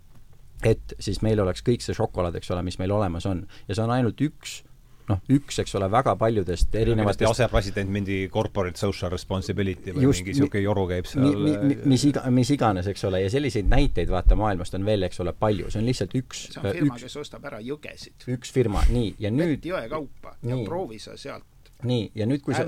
[0.64, 3.46] et siis meil oleks kõik see šokolaad, eks ole, mis meil olemas on.
[3.68, 4.62] ja see on ainult üks
[5.10, 10.34] noh, üks, eks ole, väga paljudest erinevatest asepresident mingi corporate social responsibility või just, mingi
[10.34, 14.10] niisugune joru käib seal mi, mi, mis iga, mis iganes, eks ole, ja selliseid näiteid
[14.12, 17.18] vaata maailmast on veel, eks ole, palju, see on lihtsalt üks see on firma, kes
[17.22, 18.26] ostab ära jõgesid.
[18.36, 21.46] üks firma, nii, ja nüüd jõe kaupa ja proovi sa sealt
[21.84, 22.64] nii, ja nüüd, kui sa,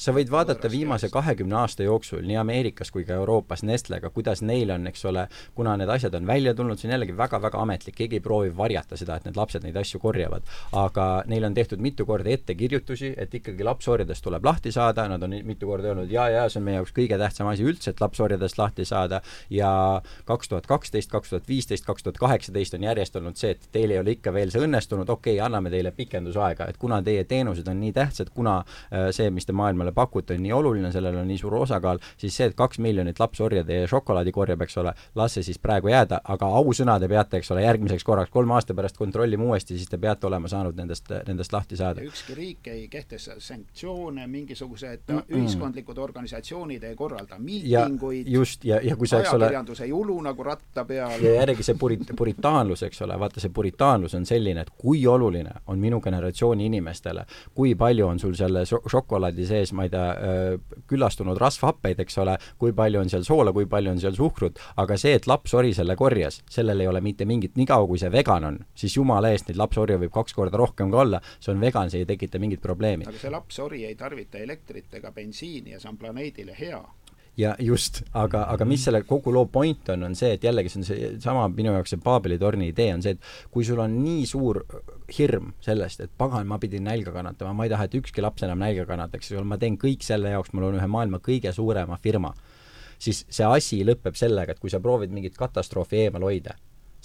[0.00, 4.70] sa võid vaadata viimase kahekümne aasta jooksul nii Ameerikas kui ka Euroopas Nestlega, kuidas neil
[4.72, 8.16] on, eks ole, kuna need asjad on välja tulnud, see on jällegi väga-väga ametlik, keegi
[8.20, 10.46] ei proovi varjata seda, et need lapsed neid asju korjavad.
[10.72, 15.36] aga neil on tehtud mitu korda ettekirjutusi, et ikkagi lapsorjadest tuleb lahti saada, nad on
[15.44, 18.58] mitu korda öelnud ja, ja see on meie jaoks kõige tähtsam asi üldse, et lapsorjadest
[18.58, 19.20] lahti saada
[19.50, 19.70] ja
[20.24, 23.92] kaks tuhat kaksteist, kaks tuhat viisteist, kaks tuhat kaheksateist on järjest olnud see, et teil
[23.92, 27.68] ei ole ikka veel see õnnestunud, okei okay,, anname teile pikendusaega, et kuna teie teenused
[27.68, 28.58] on nii tähtsad, kuna kuna
[28.92, 32.36] äh, see, mis te maailmale pakute, on nii oluline, sellel on nii suur osakaal, siis
[32.36, 36.20] see, et kaks miljonit lapsorja teie šokolaadi korjab, eks ole, las see siis praegu jääda,
[36.34, 39.98] aga ausõna te peate, eks ole, järgmiseks korraks, kolme aasta pärast kontrollime uuesti, siis te
[39.98, 42.04] peate olema saanud nendest, nendest lahti saada.
[42.06, 45.36] ükski riik ei kehtesta sanktsioone, mingisugused mm -mm.
[45.40, 50.20] ühiskondlikud organisatsioonid ei korralda miitinguid, just, ja, ja kui sa, eks ole ajakirjandus ei ulu
[50.22, 51.22] nagu ratta peal.
[51.22, 55.50] ja järgi see purit-, puritaanlus, eks ole, vaata see puritaanlus on selline, et kui oluline
[55.66, 60.58] on minu generatsiooni inimestele, kui palju on sul selle šokolaadi sees, ma ei tea,
[60.90, 64.98] küllastunud rasvhappeid, eks ole, kui palju on seal soola, kui palju on seal suhkrut, aga
[65.00, 68.60] see, et lapsori selle korjas, sellel ei ole mitte mingit, niikaua kui see vegan on,
[68.74, 72.04] siis jumala eest, neid lapsorje võib kaks korda rohkem ka olla, see on vegan, see
[72.04, 73.08] ei tekita mingit probleemi.
[73.08, 76.82] aga see lapsori ei tarvita elektrit ega bensiini ja see on planeedile hea
[77.36, 80.80] ja just, aga, aga mis selle kogu loo point on, on see, et jällegi see
[80.80, 84.24] on seesama minu jaoks see Paabeli torni idee on see, et kui sul on nii
[84.28, 84.62] suur
[85.18, 88.62] hirm sellest, et pagan, ma pidin nälga kannatama, ma ei taha, et ükski laps enam
[88.64, 92.32] nälga kannataks, ma teen kõik selle jaoks, mul on ühe maailma kõige suurema firma,
[92.98, 96.56] siis see asi lõpeb sellega, et kui sa proovid mingit katastroofi eemal hoida,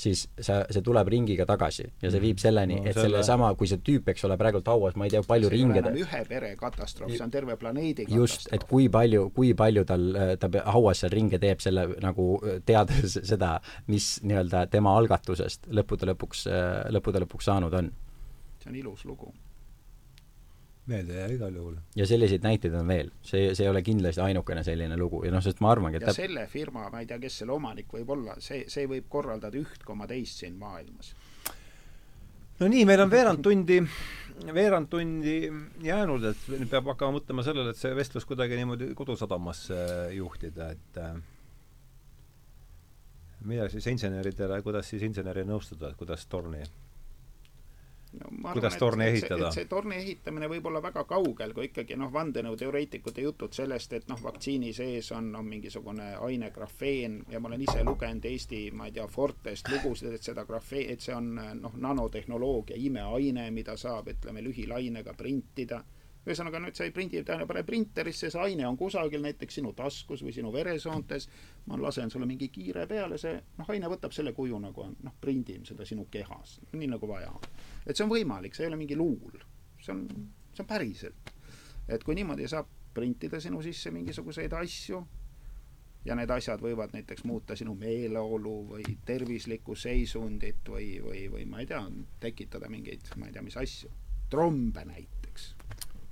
[0.01, 3.67] siis sa, see tuleb ringiga tagasi ja see viib selleni No et selle- sellesama, kui
[3.69, 6.49] see tüüp, eks ole, praegult hauas, ma ei tea, palju see ringe ta ühe pere
[6.59, 8.69] katastroof, see on terve planeedi just, et katastroof.
[8.71, 10.07] kui palju, kui palju tal,
[10.41, 12.27] ta pe- hauas seal ringe teeb selle nagu
[12.65, 13.53] teades seda,
[13.87, 16.47] mis nii-öelda tema algatusest lõppude lõpuks,
[16.97, 17.91] lõppude lõpuks saanud on.
[18.63, 19.31] see on ilus lugu.
[20.91, 21.76] Meelde jääb igal juhul.
[21.95, 25.43] ja selliseid näiteid on veel, see, see ei ole kindlasti ainukene selline lugu ja noh,
[25.43, 28.13] sest ma arvangi, et ja täp- selle firma, ma ei tea, kes selle omanik võib
[28.15, 31.13] olla, see, see võib korraldada üht koma teist siin maailmas.
[32.59, 33.81] no nii, meil on veerand tundi,
[34.53, 35.35] veerand tundi
[35.85, 39.81] jäänud, et nüüd peab hakkama mõtlema sellele, et see vestlus kuidagi niimoodi Kodusadamasse
[40.18, 41.15] juhtida, et äh,
[43.47, 46.61] mida siis inseneridele, kuidas siis inseneri nõustada, et kuidas torni
[48.19, 49.51] no, Kuidas torni ehitada?
[49.55, 54.19] see torni ehitamine võib olla väga kaugel, kui ikkagi noh, vandenõuteoreetikute jutud sellest, et noh,
[54.23, 58.97] vaktsiini sees on, on mingisugune aine grafeen ja ma olen ise lugenud Eesti, ma ei
[58.97, 64.43] tea, Fortest lugusid, et seda grafeen, et see on noh, nanotehnoloogia imeaine, mida saab, ütleme,
[64.45, 65.83] lühilainega printida
[66.21, 70.21] ühesõnaga nüüd sa ei prindi, tähendab, pane printerisse, see aine on kusagil näiteks sinu taskus
[70.21, 71.27] või sinu veresoontes,
[71.65, 75.15] ma lasen sulle mingi kiire peale, see noh, aine võtab selle kuju nagu on, noh,
[75.21, 77.50] prindime seda sinu kehas, nii nagu vaja on.
[77.85, 79.41] Et see on võimalik, see ei ole mingi luul,
[79.81, 80.05] see on,
[80.51, 81.33] see on päriselt.
[81.87, 84.99] et kui niimoodi saab printida sinu sisse mingisuguseid asju
[86.05, 91.61] ja need asjad võivad näiteks muuta sinu meeleolu või tervislikku seisundit või, või, või ma
[91.61, 91.81] ei tea,
[92.19, 93.91] tekitada mingeid, ma ei tea, mis asju,
[94.29, 95.53] trombe näiteks.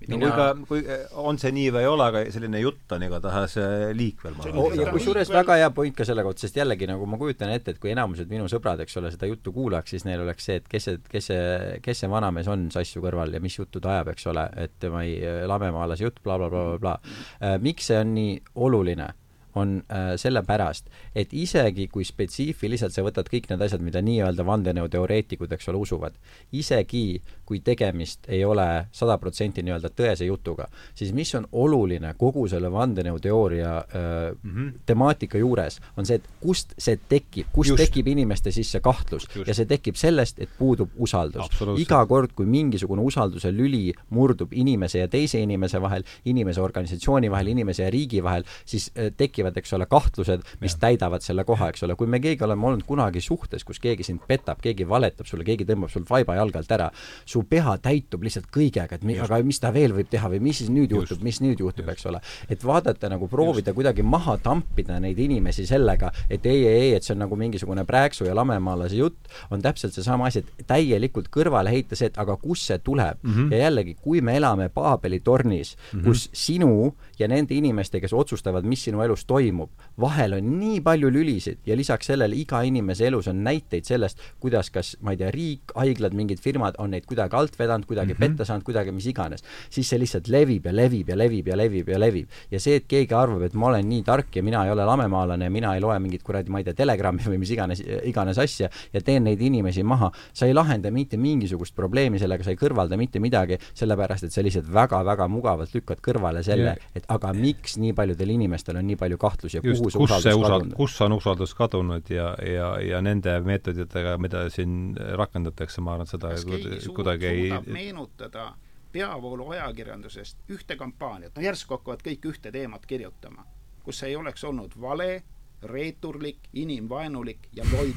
[0.07, 0.84] Mina- kui ka, kui
[1.19, 4.80] on see nii või ei ole, aga selline jutt on igatahes äh, liikvel, ma arvan
[4.80, 7.81] ja kusjuures väga hea point ka selle kohta, sest jällegi nagu ma kujutan ette, et
[7.84, 10.88] kui enamused minu sõbrad, eks ole, seda juttu kuulaks, siis neil oleks see, et kes
[10.88, 14.30] see, kes see, kes see vanamees on sassu kõrval ja mis juttu ta ajab, eks
[14.31, 15.19] ole, et tema ei,
[15.51, 17.57] lamemaalase jutt bla,, blablabla, blablabla.
[17.59, 19.11] miks see on nii oluline?
[19.55, 25.51] On äh, sellepärast, et isegi kui spetsiifiliselt sa võtad kõik need asjad, mida nii-öelda vandenõuteoreetikud,
[25.55, 26.17] eks ole, usuvad,
[26.51, 32.45] isegi kui tegemist ei ole sada protsenti nii-öelda tõese jutuga, siis mis on oluline kogu
[32.51, 34.73] selle vandenõuteooria äh, mm -hmm.
[34.85, 37.84] temaatika juures, on see, et kust see tekib, kust Just.
[37.84, 39.47] Tekib inimeste sisse kahtlus Just.
[39.47, 45.03] ja see tekib sellest, et puudub usaldus iga kord, kui mingisugune usalduse lüli murdub inimese
[45.03, 49.73] ja teise inimese vahel, inimese organisatsiooni vahel, inimese ja riigi vahel, siis äh, tekivad, eks
[49.73, 50.79] ole, kahtlused, mis ja.
[50.83, 54.23] täidavad selle koha, eks ole, kui me keegi oleme olnud kunagi suhtes, kus keegi sind
[54.27, 56.89] petab, keegi valetab sulle, keegi tõmbab sul vaiba jalge alt ära,
[57.25, 60.61] su pea täitub lihtsalt kõigega, et mi, aga mis ta veel võib teha või mis
[60.61, 62.21] siis nüüd juhtub, mis nüüd juhtub, eks ole.
[62.49, 63.77] et vaadata nagu proovida Just.
[63.79, 67.85] kuidagi maha tampida neid inimesi sellega, et ei, ei, ei, et see on nagu mingisugune
[67.87, 72.35] prääksu ja lamemaalase jutt, on täpselt seesama asi, et täielikult kõrvale heita see, et aga
[72.41, 73.33] kust see tuleb mm.
[73.33, 73.53] -hmm.
[73.53, 76.03] ja jällegi, kui me elame Paabeli tornis mm, -hmm.
[76.05, 81.10] kus sinu ja nende inimeste, kes otsustavad, mis sinu elus toimub, vahel on nii palju
[81.11, 85.31] lülisid ja lisaks sellele iga inimese elus on näiteid sellest, kuidas kas, ma ei tea,
[85.35, 88.35] riik, haiglad, mingid firmad on neid kuidagi alt vedanud, kuidagi mm -hmm.
[88.38, 91.89] petta saanud, kuidagi mis iganes, siis see lihtsalt levib ja levib ja levib ja levib
[91.89, 92.27] ja levib.
[92.51, 95.45] ja see, et keegi arvab, et ma olen nii tark ja mina ei ole lamemaalane
[95.45, 98.69] ja mina ei loe mingit kuradi, ma ei tea, telegrammi või mis iganes, iganes asja
[98.93, 102.97] ja teen neid inimesi maha, sa ei lahenda mitte mingisugust probleemi sellega, sa ei kõrvalda
[102.97, 107.77] mitte midagi, sellepärast et sa lihtsalt väga-väga mugavalt lükkad kõrvale selle Ja-, et aga miks
[107.81, 110.49] nii paljudel inimestel on nii palju kahtlusi ja just, kuhu see kus see usaldus usaldus,
[110.49, 110.77] kadunud on.
[110.77, 116.33] kus on usaldus kadunud ja, ja, ja nende meetoditega, mida siin rakendatakse, ma arvan, seda
[116.33, 118.49] kas keegi suud, kuidagi ei suudab meenutada
[118.91, 123.45] peavoolu ajakirjandusest ühte kampaaniat, no järsku hakkavad kõik ühte teemat kirjutama,
[123.85, 125.23] kus ei oleks olnud vale,
[125.63, 127.93] reeturlik, inimvaenulik ja loll.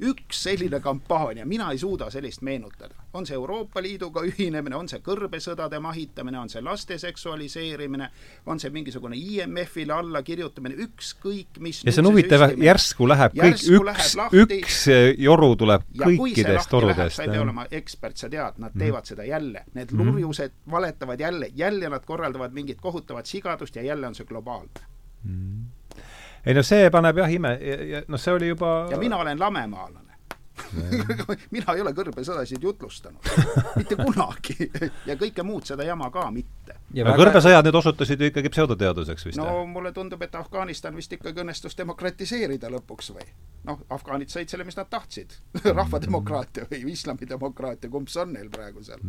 [0.00, 2.94] Üks selline kampaania, mina ei suuda sellist meenutada.
[3.12, 8.10] on see Euroopa Liiduga ühinemine, on see kõrbesõdade mahitamine, on see laste seksualiseerimine,
[8.46, 13.78] on see mingisugune IMF-ile allakirjutamine, ükskõik mis ja see on huvitav, järsku läheb kõik, Järsku
[13.78, 14.60] üks läheb, lahti.
[14.60, 14.78] üks
[15.18, 17.42] joru tuleb kõikidest torudest sa ei pea.
[17.42, 19.64] olema ekspert, sa tead, nad teevad seda jälle.
[19.74, 24.86] Need lurjused valetavad jälle, jälle nad korraldavad mingit kohutavat sigadust ja jälle on see globaalne.
[26.44, 29.40] Ei no see paneb jah ime ja, ja noh, see oli juba ja mina olen
[29.40, 30.08] lamemaalane.
[31.54, 33.28] mina ei ole kõrbesõdasid jutlustanud,
[33.76, 34.66] mitte kunagi.
[35.06, 36.74] Ja kõike muud seda jama ka mitte.
[36.98, 41.44] aga kõrbesõjad nüüd osutusid ju ikkagi pseudoteaduseks vist no mulle tundub, et Afganistan vist ikkagi
[41.44, 43.28] õnnestus demokratiseerida lõpuks või?
[43.68, 45.38] Noh, afgaanid said selle, mis nad tahtsid,
[45.80, 49.04] rahvademokraatia või islamidemokraatia, kumb see on neil praegu seal?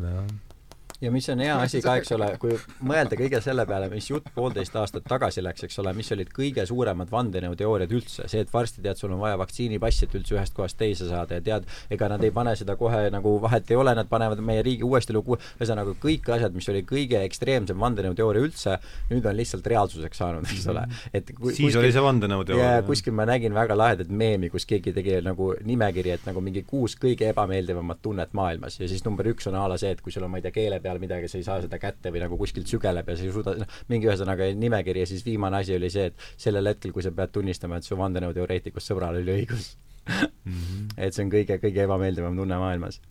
[1.01, 2.55] Ja mis on hea asi ka, eks ole, kui
[2.85, 6.65] mõelda kõige selle peale, mis jutt poolteist aastat tagasi läks, eks ole, mis olid kõige
[6.67, 10.79] suuremad vandenõuteooriad üldse, see, et varsti tead, sul on vaja vaktsiinipassi, et üldse ühest kohast
[10.79, 14.09] teise saada ja tead, ega nad ei pane seda kohe nagu vahet ei ole, nad
[14.11, 18.77] panevad meie riigi uuesti lugu, ühesõnaga kõik asjad, mis oli kõige ekstreemsem vandenõuteooria üldse,
[19.13, 20.85] nüüd on lihtsalt reaalsuseks saanud, eks ole.
[21.13, 22.83] et kui, siis kuskil, oli see vandenõuteooria.
[22.87, 26.97] kuskil ma nägin väga lahedat meemi, kus keegi tegi nagu nimekiri, et nagu mingi kuus
[26.99, 28.79] kõige ebameeldivamat tunnet maailmas.
[28.81, 30.55] Ja siis number üks on a la see, et kui sul on, ma ei tea,
[30.55, 33.35] keele peal midagi, sa ei saa seda kätte või nagu kuskilt sügeleb ja sa ei
[33.35, 37.05] suuda, noh, mingi ühesõnaga nimekiri ja siis viimane asi oli see, et sellel hetkel, kui
[37.05, 39.75] sa pead tunnistama, et su vandenõuteoreetikust sõbral oli õigus
[40.09, 40.25] mm.
[40.49, 40.91] -hmm.
[41.05, 43.01] et see on kõige, kõige ebameeldivam tunne maailmas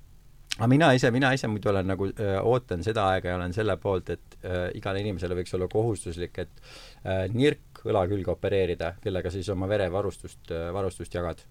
[0.59, 2.09] aga mina ise, mina ise muidu olen nagu
[2.42, 6.62] ootan seda aega ja olen selle poolt, et öö, igale inimesele võiks olla kohustuslik, et
[7.05, 11.44] öö, nirk õla külge opereerida, kellega siis oma verevarustust, varustust jagad.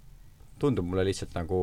[0.59, 1.57] tundub mulle lihtsalt nagu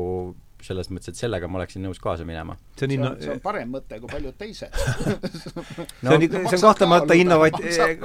[0.67, 2.57] selles mõttes, et sellega ma oleksin nõus kaasa minema.
[2.77, 3.11] see on, inno...
[3.21, 7.61] see on parem mõte kui paljud teised no, see on, see on kahtlemata innovat-,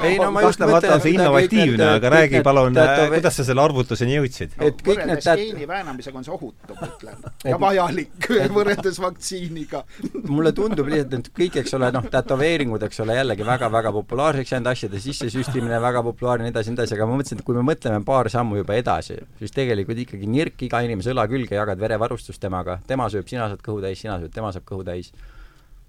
[0.07, 2.79] ei no ma just kahtlemata on see innovatiivne, aga räägi palun,
[3.15, 4.57] kuidas sa selle arvutuseni jõudsid?
[4.61, 5.45] et kõik need tät-...
[5.45, 7.25] geeni väänamisega on see ohutu, ma ütlen.
[7.53, 9.85] ja vajalik võrreldes vaktsiiniga
[10.29, 14.71] mulle tundub lihtsalt, et kõik, eks ole, noh, tätoveeringud, eks ole, jällegi väga-väga populaarseks jäänud,
[14.73, 18.03] asjade sissesüstimine väga populaarne, nii edasi, nii edasi, aga ma mõtlesin, et kui me mõtleme
[18.07, 22.81] paar sammu juba edasi, siis tegelikult ikkagi nirk iga inimese õla külge, jagad verevarustust temaga,
[22.87, 25.13] tema sööb, sina saad kõhu täis, sina sööd, tema saab kõhu täis.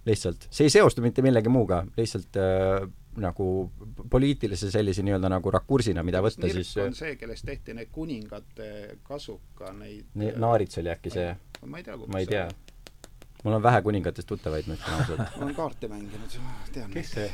[0.06, 2.88] lihtsalt, see ei seostu mitte millegi muuga, lihtsalt äh,
[3.22, 3.46] nagu
[4.10, 8.98] poliitilise sellise nii-öelda nagu rakursina, mida võtta Nirk siis on see, kellest tehti need kuningate
[9.06, 11.32] kasuka, neid ne, Naarits oli äkki see?
[11.66, 12.48] ma ei tea, ma ei tea.
[13.44, 16.38] mul on vähe kuningatest tuttavaid, ma ütlen ausalt ma olen kaarte mänginud,
[16.74, 16.94] tean.
[16.96, 17.28] kes see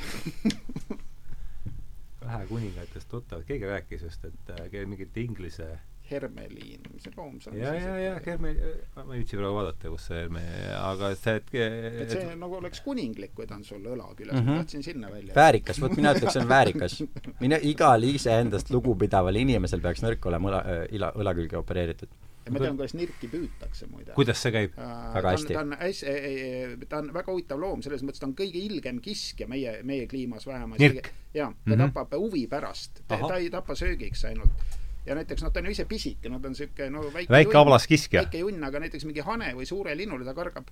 [2.27, 5.77] vähe kuningatest tuttavad, keegi rääkis just, et äh, mingit inglise
[6.11, 7.61] Hermeliin, mis see loom seal on?
[7.61, 8.61] ja, ja, ja Hermel-,
[8.97, 10.45] ma ei viitsi praegu vaadata, kus see Herme-,
[10.79, 12.37] aga see, et et see et...
[12.39, 14.53] nagu oleks kuninglik, kui ta on sul õla küljes mm, -hmm.
[14.53, 15.35] ma tahtsin sinna välja.
[15.35, 17.01] väärikas, vot mina ütleks, see on väärikas.
[17.39, 22.15] mine, igal iseendast lugupidaval inimesel peaks nõrk olema õla, õla, õla külge opereeritud
[22.47, 24.13] ja ma tean, kuidas nirki püütakse muide.
[24.15, 24.95] kuidas see käib äh,?
[25.17, 25.53] väga hästi.
[25.53, 29.49] ta on hästi, ta on väga huvitav loom, selles mõttes ta on kõige ilgem kiskja
[29.51, 30.81] meie, meie kliimas vähemalt.
[30.81, 31.87] jaa, ta mm -hmm.
[31.87, 34.77] tapab huvi pärast, ta ei tapa söögiks ainult
[35.07, 37.57] ja näiteks noh, ta on ju ise pisike, no ta on niisugune no väike väike
[37.57, 38.25] ablas kiskja.
[38.25, 40.69] väike junn, aga näiteks mingi hane või suure linnule ta kargab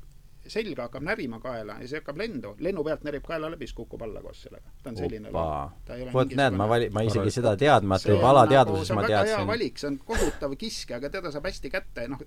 [0.52, 4.02] selga hakkab närima kaela ja see hakkab lendu, lennu pealt närib kaela läbi, siis kukub
[4.06, 4.72] alla koos sellega.
[4.84, 6.14] ta on selline loom.
[6.14, 9.34] vot näed, ma vali-, ma isegi seda teadmata juba alateadvuses nagu, ma teadsin.
[9.34, 12.26] see on väga hea valik, see on kohutav kiske, aga teda saab hästi kätte, noh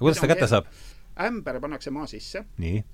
[0.00, 0.70] kuidas ta kätte saab?
[1.14, 2.44] ämber pannakse maa sisse,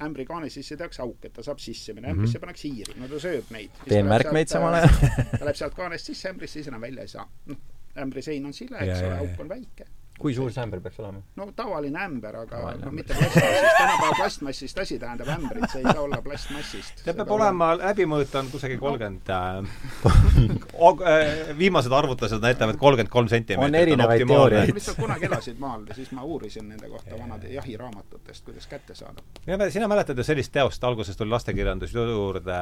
[0.05, 2.41] ämbri kaane sisse tehakse auk, et ta saab sisse minna, ämbrisse mm -hmm.
[2.41, 3.71] pannakse hiiri, no ta sööb neid.
[3.89, 4.91] teen märkmeid samal ajal
[5.39, 7.29] ta läheb sealt kaanest sisse ämbrisse, siis enam välja ei saa.
[7.47, 7.57] noh,
[7.99, 9.87] ämbri sein on sile, eks ole, auk on väike.
[10.21, 11.23] kui suur see ämber peaks olema?
[11.41, 15.87] no tavaline ämber, aga tavaline no, mitte plastmassist, tänapäeval plastmassist asi tähendab ämbrit, see ei
[15.87, 17.01] saa olla plastmassist.
[17.07, 19.65] ta peab olema, läbimõõt on kusagil kolmkümmend äh,
[21.59, 23.73] viimased arvutused näitavad kolmkümmend kolm sentimeetrit.
[23.73, 24.75] on erinevaid teooriaid.
[24.77, 29.25] lihtsalt kunagi elasid maal ja siis ma uurisin nende kohta vanade jahiraamatutest, kuidas kätte saada.
[29.47, 32.61] ja sina mäletad ju sellist teost, alguses tuli lastekirjandus juurde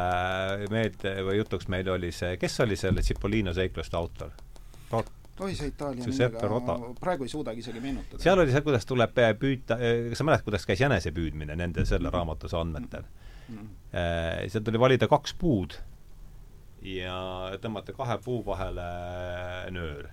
[0.71, 4.31] meelde või jutuks meil oli see, kes oli selle Cipollino seikluste autor?
[5.41, 8.23] Oi, see Itaalia nimega, praegu ei suudagi isegi meenutada.
[8.23, 12.59] seal oli see, kuidas tuleb püüda, kas sa mäletad, kuidas käis jänesepüüdmine nende selle raamatuse
[12.59, 13.07] andmetel
[13.49, 13.71] mm.?
[14.51, 15.79] seal tuli valida kaks puud
[16.83, 17.19] ja
[17.63, 18.89] tõmmata kahe puu vahele
[19.75, 20.09] nöör.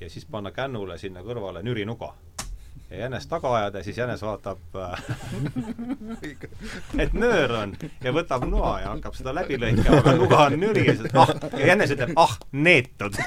[0.00, 2.12] ja siis panna kännule sinna kõrvale nürinuga
[2.92, 4.58] ja jänes taga ajada ja siis jänes vaatab
[7.02, 10.86] et nöör on ja võtab noa ja hakkab seda läbi lõikama, aga nuga on nüri
[10.86, 13.14] ja siis ah, ja jänes ütleb ah, neetud.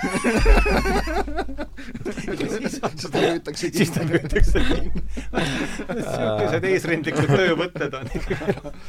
[2.16, 8.06] Siis ta püütakse siis ta püütakse niisugused eesrindlikud töövõtted on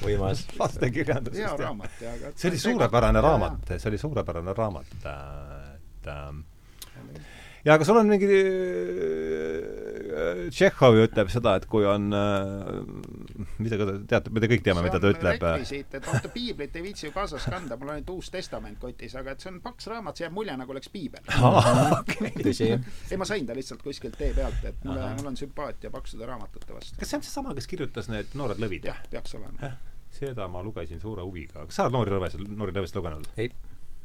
[0.04, 0.38] võimas.
[0.58, 1.42] lastekirjandusest.
[1.42, 6.36] hea raamat, jaa, aga see oli suurepärane raamat, see oli suurepärane raamat, et ähm,
[7.66, 9.85] ja aga sul on mingi äh,
[10.16, 14.84] Tšehhov ju ütleb seda, et kui on äh, mida te teate, me te kõik teame,
[14.84, 15.43] mida ta ütleb.
[15.43, 19.16] rekvisiit, et vaata piiblit ei viitsi ju kaasas kanda, mul on ainult Uus Testament kotis,
[19.18, 21.26] aga et see on paks raamat, see jääb mulje, nagu oleks piibel.
[22.47, 22.70] tõsi.
[22.72, 26.72] ei, ma sain ta lihtsalt kuskilt tee pealt, et mulle, mul on sümpaatia paksude raamatute
[26.72, 26.97] vastu.
[27.01, 28.88] kas see on seesama, kes kirjutas need Noored lõvid?
[28.88, 29.76] jah, peaks olema.
[30.16, 31.66] seda ma lugesin suure huviga.
[31.68, 33.32] kas sa oled Noori lõvesid, Noori lõvesid lugenud?
[33.36, 33.52] ei,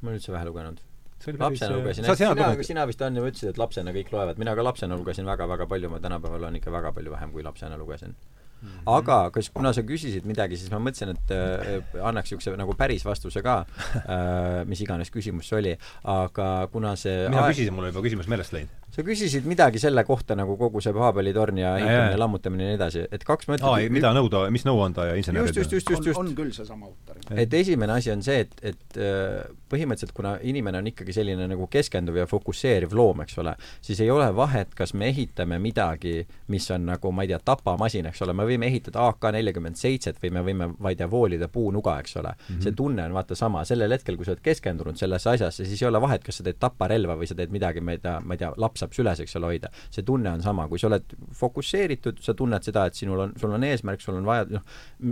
[0.02, 0.84] ma olen üldse vähe lugenud
[1.28, 4.98] lapsena lugesin, sina, sina vist on ju ütlesid, et lapsena kõik loevad, mina ka lapsena
[5.00, 8.16] lugesin väga-väga palju, ma tänapäeval loen ikka väga palju vähem, kui lapsena lugesin.
[8.62, 8.82] Mm -hmm.
[8.86, 13.06] aga kas, kuna sa küsisid midagi, siis ma mõtlesin, et äh, annaks niisuguse nagu päris
[13.06, 13.66] vastuse ka
[13.96, 15.72] äh,, mis iganes küsimus see oli,
[16.04, 17.56] aga kuna see mina aeg...
[17.56, 18.70] küsisin, mul oli juba küsimus meelest läinud.
[18.92, 22.78] Sa küsisid midagi selle kohta nagu kogu see Paabeli torn ja ehitamine, lammutamine ja nii
[22.78, 26.20] edasi, et kaks mõtet aa, mida nõuda, mis nõuandaja insener just, just, just, just, just.
[26.20, 27.18] on, on küll seesama autor.
[27.34, 29.42] et esimene asi on see, et, et äh,
[29.72, 34.12] põhimõtteliselt kuna inimene on ikkagi selline nagu keskenduv ja fokusseeriv loom, eks ole, siis ei
[34.12, 38.36] ole vahet, kas me ehitame midagi, mis on nagu, ma ei tea, tapamasin, eks ole,
[38.38, 42.18] me võime ehitada AK nelikümmend seitset või me võime, ma ei tea, voolida puunuga, eks
[42.22, 42.44] ole mm.
[42.48, 42.64] -hmm.
[42.66, 45.88] see tunne on vaata sama, sellel hetkel, kui sa oled keskendunud sellesse asjasse, siis ei
[45.90, 48.42] ole vahet, kas sa teed taparelva või sa teed midagi, ma ei tea, ma ei
[48.44, 49.72] tea, laps saab süles, eks ole, hoida.
[49.90, 53.54] see tunne on sama, kui sa oled fokusseeritud, sa tunned seda, et sinul on, sul
[53.54, 54.66] on eesmärk, sul on vaja, noh,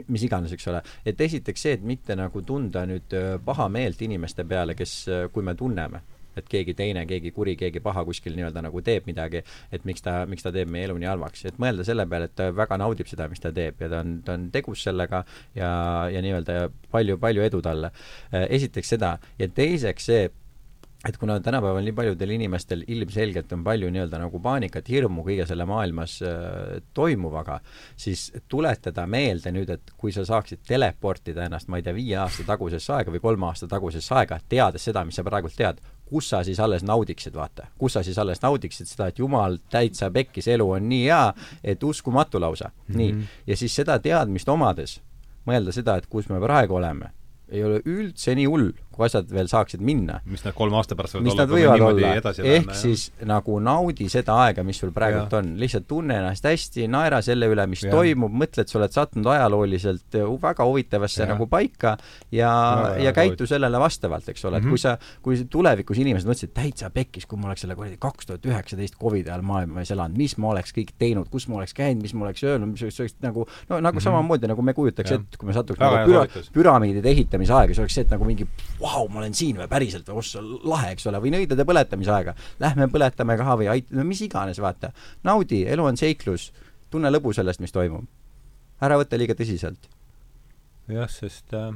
[0.08, 0.82] mis iganes, eks ole.
[1.06, 3.16] et esiteks see, et mitte nagu tunda nüüd
[3.46, 5.02] pahameelt inimeste peale, kes,
[5.34, 6.02] kui me tunneme
[6.40, 9.42] et keegi teine, keegi kuri, keegi paha kuskil nii-öelda nagu teeb midagi,
[9.76, 12.36] et miks ta, miks ta teeb meie elu nii halvaks, et mõelda selle peale, et
[12.38, 15.24] ta väga naudib seda, mis ta teeb ja ta on, ta on tegus sellega
[15.58, 15.72] ja,
[16.14, 16.60] ja nii-öelda
[16.94, 17.92] palju, palju edu talle.
[18.32, 20.30] esiteks seda ja teiseks see,
[21.08, 25.64] et kuna tänapäeval nii paljudel inimestel ilmselgelt on palju nii-öelda nagu paanikat, hirmu kõige selle
[25.68, 27.60] maailmas äh, toimuvaga,
[27.96, 32.44] siis tuletada meelde nüüd, et kui sa saaksid teleportida ennast, ma ei tea, viie aasta
[32.48, 36.44] tagusesse aega või kolme aasta tagusesse aega, teades seda, mis sa praegult tead, kus sa
[36.44, 37.70] siis alles naudiksid, vaata.
[37.78, 41.22] kus sa siis alles naudiksid seda, et jumal täitsa pekkis, elu on nii hea,
[41.64, 42.94] et uskumatu lausa mm.
[42.94, 42.98] -hmm.
[42.98, 43.30] nii.
[43.48, 45.00] ja siis seda teadmist omades
[45.48, 47.14] mõelda seda, et kus me praegu oleme,
[47.50, 50.20] ei ole üldse nii hull kui asjad veel saaksid minna.
[50.30, 53.28] mis nad kolme aasta pärast võivad olla, kui me niimoodi edasi ehk läheme, siis jah.
[53.32, 57.66] nagu naudi seda aega, mis sul praegult on, lihtsalt tunne ennast hästi, naera selle üle,
[57.72, 57.94] mis ja.
[57.94, 61.30] toimub, mõtle, et sa oled sattunud ajalooliselt äh, väga huvitavasse ja.
[61.32, 61.96] nagu paika
[62.36, 62.52] ja,
[62.92, 64.76] ja, ja käitu sellele vastavalt, eks ole, et mm -hmm.
[64.76, 68.46] kui sa, kui tulevikus inimesed mõtlesid, täitsa pekkis, kui ma oleks selle kuradi kaks tuhat
[68.46, 72.14] üheksateist Covidi ajal maailmas elanud, mis ma oleks kõik teinud, kus ma oleks käinud, mis
[72.14, 74.04] ma oleks öelnud, mis oleks nagu no nagu mm -hmm.
[74.04, 77.96] samamoodi, nagu me kujutaks ette, kui me satuks nagu püra, püramiidide ehitamise aega, siis oleks
[77.96, 78.48] see, et nagu mingi
[78.90, 82.36] vau, ma olen siin või päriselt või ossa, lahe, eks ole, või nõidade põletamise aega.
[82.62, 84.92] Lähme põletame ka või ait-, no mis iganes, vaata.
[85.28, 86.50] naudi, elu on seiklus,
[86.94, 88.08] tunne lõbu sellest, mis toimub.
[88.82, 89.90] ära võta liiga tõsiselt.
[90.90, 91.74] jah, sest äh,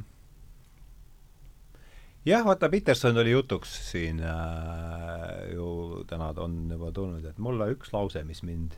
[2.26, 7.70] jah, vaata, Peterson oli jutuks siin äh, ju täna ta on juba tulnud, et mulle
[7.76, 8.74] üks lause, mis mind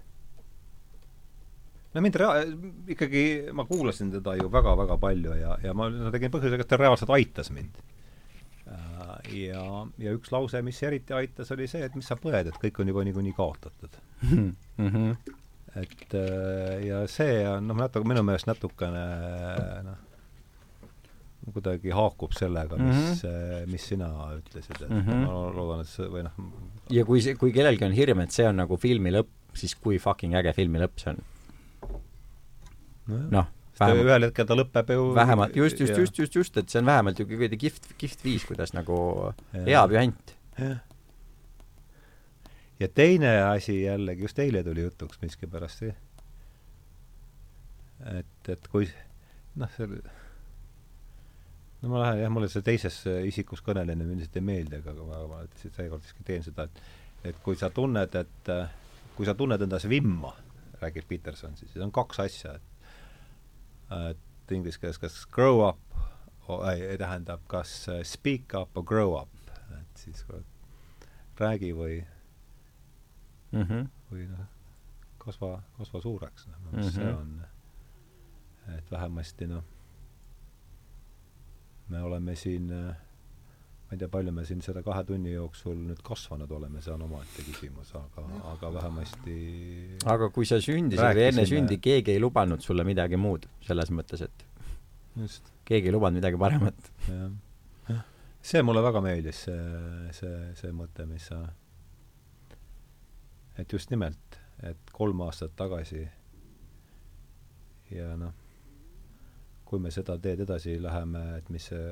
[1.94, 2.44] no mind rea-,
[2.92, 3.26] ikkagi,
[3.56, 7.52] ma kuulasin teda ju väga-väga palju ja, ja ma tegin põhjusega, et ta reaalselt aitas
[7.54, 7.78] mind
[9.32, 9.65] ja,
[10.03, 12.93] ja üks lause, mis eriti aitas, oli see, et mis sa põed, et kõik on
[12.93, 13.98] juba niikuinii kaotatud
[14.31, 14.51] mm.
[14.78, 15.36] -hmm.
[15.82, 19.07] et äh, ja see on noh, natuke, minu meelest natukene
[19.86, 20.03] noh,
[21.55, 23.66] kuidagi haakub sellega, mis mm, -hmm.
[23.70, 25.27] mis sina ütlesid, et mm -hmm.
[25.27, 26.39] ma loodan, et see või noh
[26.90, 29.98] ja kui see, kui kellelgi on hirm, et see on nagu filmi lõpp, siis kui
[29.98, 31.23] fucking äge filmi lõpp see on
[33.07, 33.20] no,?
[33.31, 36.81] noh vähemalt, ühel hetkel ta lõpeb ju vähemalt, just, just, just, just, just, et see
[36.82, 38.98] on vähemalt ju kuradi kihvt, kihvt viis, kuidas nagu
[39.53, 40.35] hea püant.
[42.81, 45.89] ja teine asi jällegi, just eile tuli jutuks miskipärast,
[48.16, 48.89] et, et kui
[49.57, 49.89] noh, see
[51.82, 55.43] no ma lähen jah, mulle see teises isikus kõnelemine üldiselt ei meeldi, aga ma, ma
[55.65, 56.77] seekord siiski teen seda, et
[57.27, 58.51] et kui sa tunned, et
[59.16, 60.32] kui sa tunned endas vimma,
[60.81, 62.76] räägib Peterson, siis on kaks asja, et
[63.90, 65.78] et inglise keeles kas grow up,
[66.72, 70.24] ei, tähendab kas äh, speak up or grow up, et siis
[71.40, 72.04] räägi või
[73.52, 73.88] mm -hmm.
[74.10, 74.46] või noh,
[75.18, 77.06] kasva, kasva suureks, noh, meelest mm -hmm.
[77.06, 79.64] see on, et vähemasti noh,
[81.88, 82.96] me oleme siin äh,
[83.86, 87.04] ma ei tea, palju me siin selle kahe tunni jooksul nüüd kasvanud oleme, see on
[87.06, 89.36] omaette küsimus, aga, aga vähemasti
[90.10, 94.24] aga kui sa sündisid või enne sündi, keegi ei lubanud sulle midagi muud, selles mõttes,
[94.26, 94.46] et
[95.22, 95.52] just.
[95.68, 96.90] keegi ei lubanud midagi paremat.
[97.06, 98.02] jah.
[98.42, 99.60] see mulle väga meeldis, see,
[100.18, 101.44] see, see mõte, mis sa
[103.62, 106.02] et just nimelt, et kolm aastat tagasi
[107.94, 108.34] ja noh
[109.66, 111.86] kui me seda teed edasi läheme, et mis see,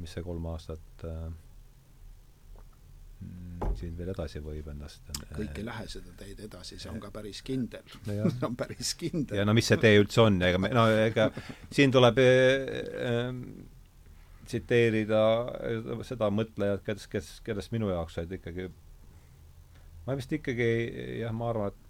[0.00, 1.28] mis see kolm aastat äh,
[3.78, 7.40] siin veel edasi võib endast kõik ei lähe seda teed edasi, see on ka päris
[7.46, 8.30] kindel no.
[8.34, 9.38] see on päris kindel.
[9.40, 11.30] ja no mis see tee üldse on, ega me, no ega
[11.74, 12.66] siin tuleb äh,
[13.10, 13.30] äh,
[14.44, 15.22] tsiteerida
[16.04, 18.68] seda mõtlejat, kes, kes, kellest minu jaoks olid ikkagi
[20.04, 20.68] ma vist ikkagi
[21.22, 21.83] jah, ma arvan, et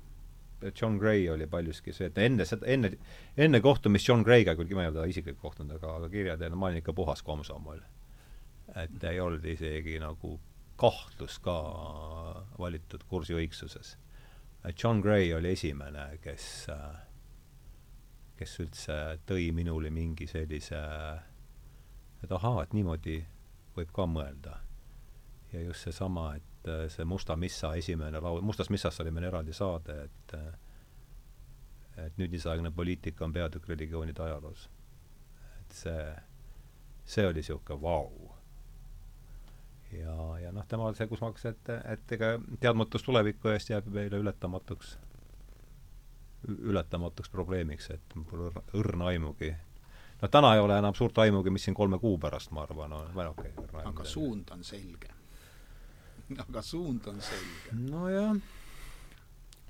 [0.72, 2.90] John Gray oli paljuski see, et enne seda, enne,
[3.36, 6.70] enne kohtumist John Gray'ga, kuigi ma ei ole teda isiklikult kohtunud, aga, aga kirjateena ma
[6.70, 7.82] olin ikka puhas komsomol.
[8.74, 10.38] et ei olnud isegi nagu
[10.80, 11.54] kahtlust ka
[12.58, 13.96] valitud kursi õigsuses.
[14.82, 16.66] John Gray oli esimene, kes,
[18.38, 18.96] kes üldse
[19.28, 20.80] tõi minule mingi sellise,
[22.24, 23.18] et ahaa, et niimoodi
[23.76, 24.58] võib ka mõelda.
[25.52, 29.28] ja just seesama, et et äh, see Musta Missa esimene laul, Mustast Missast oli meil
[29.28, 30.52] eraldi saade, et äh,
[32.06, 34.70] et nüüdisaegne poliitika on peatükk religioonide ajaloos.
[35.60, 36.14] et see,
[37.04, 38.34] see oli niisugune vau
[39.92, 43.86] ja, ja noh, tema see, kus ma hakkasin, et, et ega teadmatus tuleviku eest jääb
[43.94, 44.96] meile ületamatuks,
[46.48, 49.54] ületamatuks probleemiks, et mul pole õrna aimugi
[50.22, 53.12] no täna ei ole enam suurt aimugi, mis siin kolme kuu pärast, ma arvan, on
[53.14, 53.84] või okei okay,.
[53.84, 55.13] aga suund on selge.
[56.46, 57.76] aga suund on selge.
[57.90, 58.36] nojah,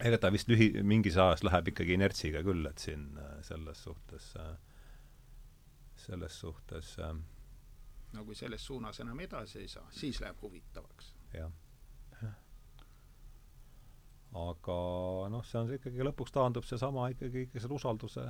[0.05, 4.31] ega ta vist lühi, mingis ajas läheb ikkagi inertsiga küll, et siin äh, selles suhtes,
[4.41, 4.55] äh,
[6.07, 6.97] selles suhtes
[8.15, 11.15] no kui selles suunas enam edasi ei saa, siis läheb huvitavaks.
[11.35, 11.53] jah
[14.35, 14.77] aga
[15.31, 18.25] noh, see on see ikkagi, lõpuks taandub seesama ikkagi, ikka selle usalduse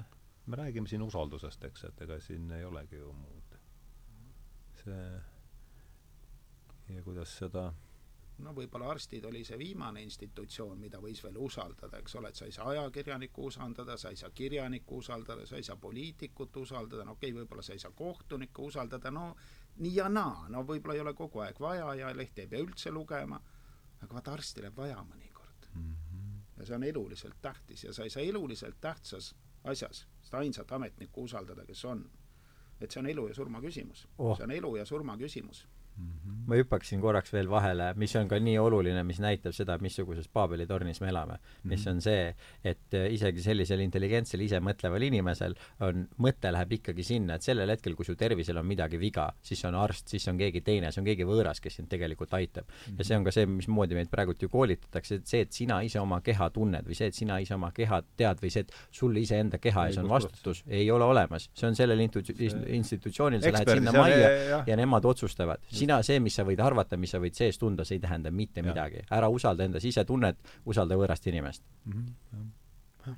[0.47, 3.57] me räägime siin usaldusest, eks, et ega siin ei olegi ju muud.
[4.85, 5.05] see
[6.93, 7.71] ja kuidas seda
[8.39, 12.49] no võib-olla arstid oli see viimane institutsioon, mida võis veel usaldada, eks ole, et sa
[12.49, 17.15] ei saa ajakirjanikku usaldada, sa ei saa kirjanikku usaldada, sa ei saa poliitikut usaldada, no
[17.15, 19.35] okei okay,, võib-olla sa ei saa kohtunikku usaldada, no
[19.77, 22.91] nii ja naa, no võib-olla ei ole kogu aeg vaja ja lehti ei pea üldse
[22.91, 23.41] lugema,
[24.01, 25.95] aga vaata, arsti läheb vaja mõnikord mm.
[25.95, 26.43] -hmm.
[26.59, 29.35] ja see on eluliselt tähtis ja sa ei saa eluliselt tähtsas
[29.65, 32.05] asjas seda ainsat ametnikku usaldada, kes on.
[32.81, 34.37] et see on elu ja surma küsimus oh..
[34.37, 35.67] see on elu ja surma küsimus.
[36.45, 40.67] Ma hüppaksin korraks veel vahele, mis on ka nii oluline, mis näitab seda, missuguses Paabeli
[40.69, 41.39] tornis me elame mm.
[41.39, 41.69] -hmm.
[41.73, 42.35] mis on see,
[42.65, 45.55] et äh, isegi sellisel intelligentsel, isemõtleval inimesel
[45.87, 49.65] on, mõte läheb ikkagi sinna, et sellel hetkel, kui su tervisel on midagi viga, siis
[49.65, 52.75] on arst, siis on keegi teine, see on keegi võõras, kes sind tegelikult aitab mm.
[52.75, 52.99] -hmm.
[52.99, 56.01] ja see on ka see, mismoodi meid praegult ju koolitatakse, et see, et sina ise
[56.01, 59.17] oma keha tunned või see, et sina ise oma keha tead või see, et sul
[59.17, 61.51] iseenda keha ees on vastutus, ei ole olemas.
[61.55, 66.37] see on sellel institutsioonil, sa lähed sinna majja ja, ja nemad otsustavad sina, see, mis
[66.39, 68.69] sa võid arvata, mis sa võid sees tunda, see ei tähenda mitte ja.
[68.71, 69.05] midagi.
[69.13, 70.41] ära usalda enda sisetunnet,
[70.71, 72.05] usalda võõrast inimest mm.
[72.33, 73.17] -hmm.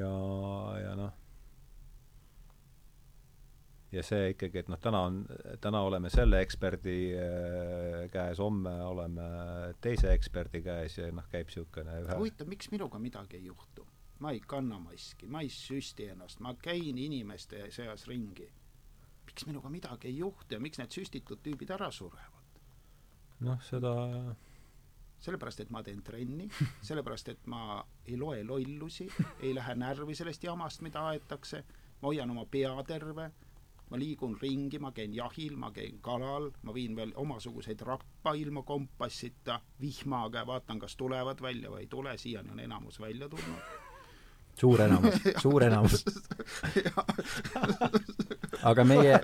[0.00, 0.14] ja,
[0.82, 1.12] ja noh,
[3.92, 5.22] ja see ikkagi, et noh, täna on,
[5.60, 9.28] täna oleme selle eksperdi äh, käes, homme oleme
[9.84, 13.86] teise eksperdi käes ja noh, käib niisugune ühe huvitav, miks minuga midagi ei juhtu?
[14.22, 18.46] ma ei kanna maski, ma ei süsti ennast, ma käin inimeste seas ringi
[19.26, 22.58] miks minuga midagi ei juhtu ja miks need süstitud tüübid ära surevad?
[23.42, 23.92] noh, seda
[25.22, 26.48] sellepärast, et ma teen trenni,
[26.88, 29.06] sellepärast, et ma ei loe lollusi,
[29.40, 31.62] ei lähe närvi sellest jamast, mida aetakse,
[32.00, 33.28] ma hoian oma pea terve,
[33.90, 38.64] ma liigun ringi, ma käin jahil, ma käin kalal, ma viin veel omasuguseid rappa ilma
[38.66, 43.81] kompassita, vihmaga ja vaatan, kas tulevad välja või ei tule, siiani on enamus välja tulnud
[44.58, 45.14] suur enamus,
[45.44, 46.04] suur enamus.
[48.62, 49.18] aga meie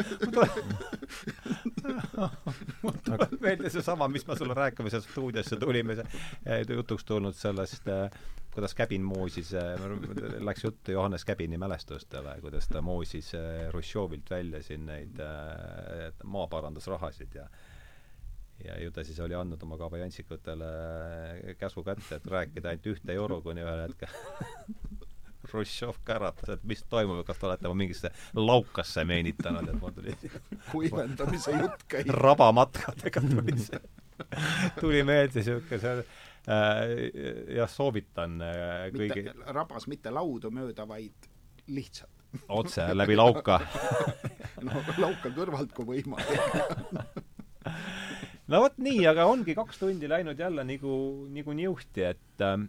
[2.83, 5.99] mul tuleb meelde seesama, mis ma sulle rääkima seal stuudiosse tulime,
[6.69, 8.11] jutuks tulnud sellest, äh,
[8.55, 9.87] kuidas Käbin moosis, äh,
[10.45, 13.33] läks juttu Johannes Käbini mälestustele, kuidas ta moosis
[13.69, 15.21] Hruštšovilt välja siin neid
[16.25, 17.49] maaparandusrahasid ja
[18.65, 20.71] ja ju ta siis oli andnud oma kabajansikutele
[21.59, 24.11] käsu kätte, et rääkida ainult ühte euro, kuni ühel hetkel
[25.53, 30.15] Hruštšov käratas, et mis toimub, kas te olete mu mingisse laukasse meenitanud, et mul tuli
[30.73, 32.13] kuivendamise jutt käib.
[32.19, 33.81] rabamatkadega tuli see,
[34.81, 36.95] tuli meelde niisugune see äh,
[37.59, 41.29] jah, soovitan äh, kõigi rabas mitte laudu mööda, vaid
[41.69, 42.13] lihtsalt.
[42.49, 43.61] otse läbi lauka
[44.65, 47.27] no lauka kõrvalt, kui võimalik
[48.49, 50.93] no vot nii, aga ongi kaks tundi läinud jälle nagu,
[51.33, 52.69] nagu niuhti, et ähm,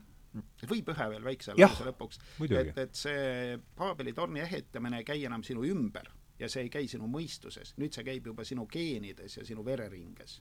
[0.69, 2.19] võib ühe veel väikse lause lõpuks.
[2.49, 6.87] et, et see Paabeli torni ehitamine ei käi enam sinu ümber ja see ei käi
[6.87, 10.39] sinu mõistuses, nüüd see käib juba sinu geenides ja sinu vereringes.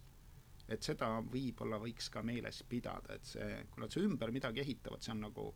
[0.69, 5.01] et seda võib-olla võiks ka meeles pidada, et see, kui nad su ümber midagi ehitavad,
[5.01, 5.47] see on nagu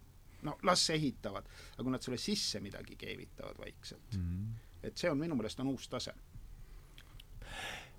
[0.42, 4.86] no las ehitavad, aga kui nad sulle sisse midagi keevitavad vaikselt mm, -hmm.
[4.88, 6.14] et see on minu meelest on uus tase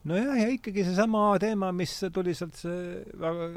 [0.03, 3.49] nojah, ja ikkagi seesama teema, mis tuli sealt see väga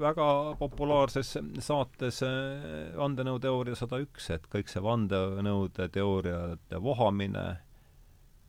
[0.00, 0.26] väga
[0.58, 7.44] populaarses saates äh, Vandenõuteooria sada üks, et kõik see vandenõude teooriate vohamine,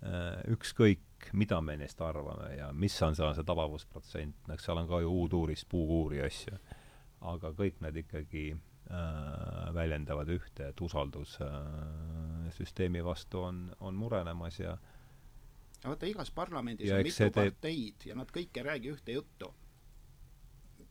[0.06, 4.90] äh, ükskõik, mida me neist arvame ja mis on seal see tabavusprotsent, eks seal on
[4.90, 6.58] ka ju uuduurist, puukuuri asju,
[7.32, 14.60] aga kõik need ikkagi äh, väljendavad ühte, et usaldus äh, süsteemi vastu on, on murenemas
[14.62, 14.78] ja
[15.86, 19.54] vaata, igas parlamendis ja on mitu parteid ja nad kõik ei räägi ühte juttu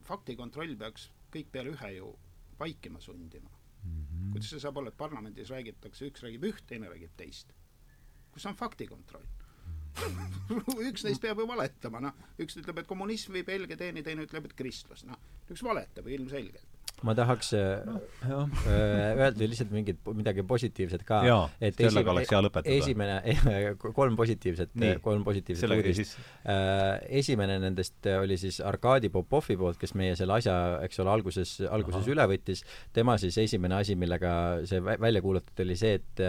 [0.08, 2.10] faktikontroll peaks kõik peale ühe ju
[2.58, 4.02] vaikima sundima mm.
[4.02, 4.32] -hmm.
[4.32, 7.54] kuidas see saab olla, et parlamendis räägitakse, üks räägib üht, teine räägib teist?
[8.32, 9.26] kus on faktikontroll?
[10.90, 12.14] üks neist peab ju valetama, noh.
[12.38, 15.20] üks ütleb, et kommunism viib helge teeni, teine ütleb, et kristlus, noh.
[15.50, 16.73] üks valetab ilmselgelt
[17.04, 21.20] ma tahaks no, äh, äh, öelda lihtsalt mingit, midagi positiivset ka.
[21.60, 22.76] et sellega oleks hea lõpetada.
[22.78, 23.18] esimene,
[23.98, 24.72] kolm positiivset,
[25.04, 26.16] kolm positiivset uudist.
[26.48, 30.56] Äh, esimene nendest oli siis Arkadi Popovi poolt, kes meie selle asja,
[30.86, 32.14] eks ole, alguses, alguses Aha.
[32.16, 32.64] üle võttis.
[32.92, 36.24] tema siis esimene asi, millega see välja kuulutati, oli see, et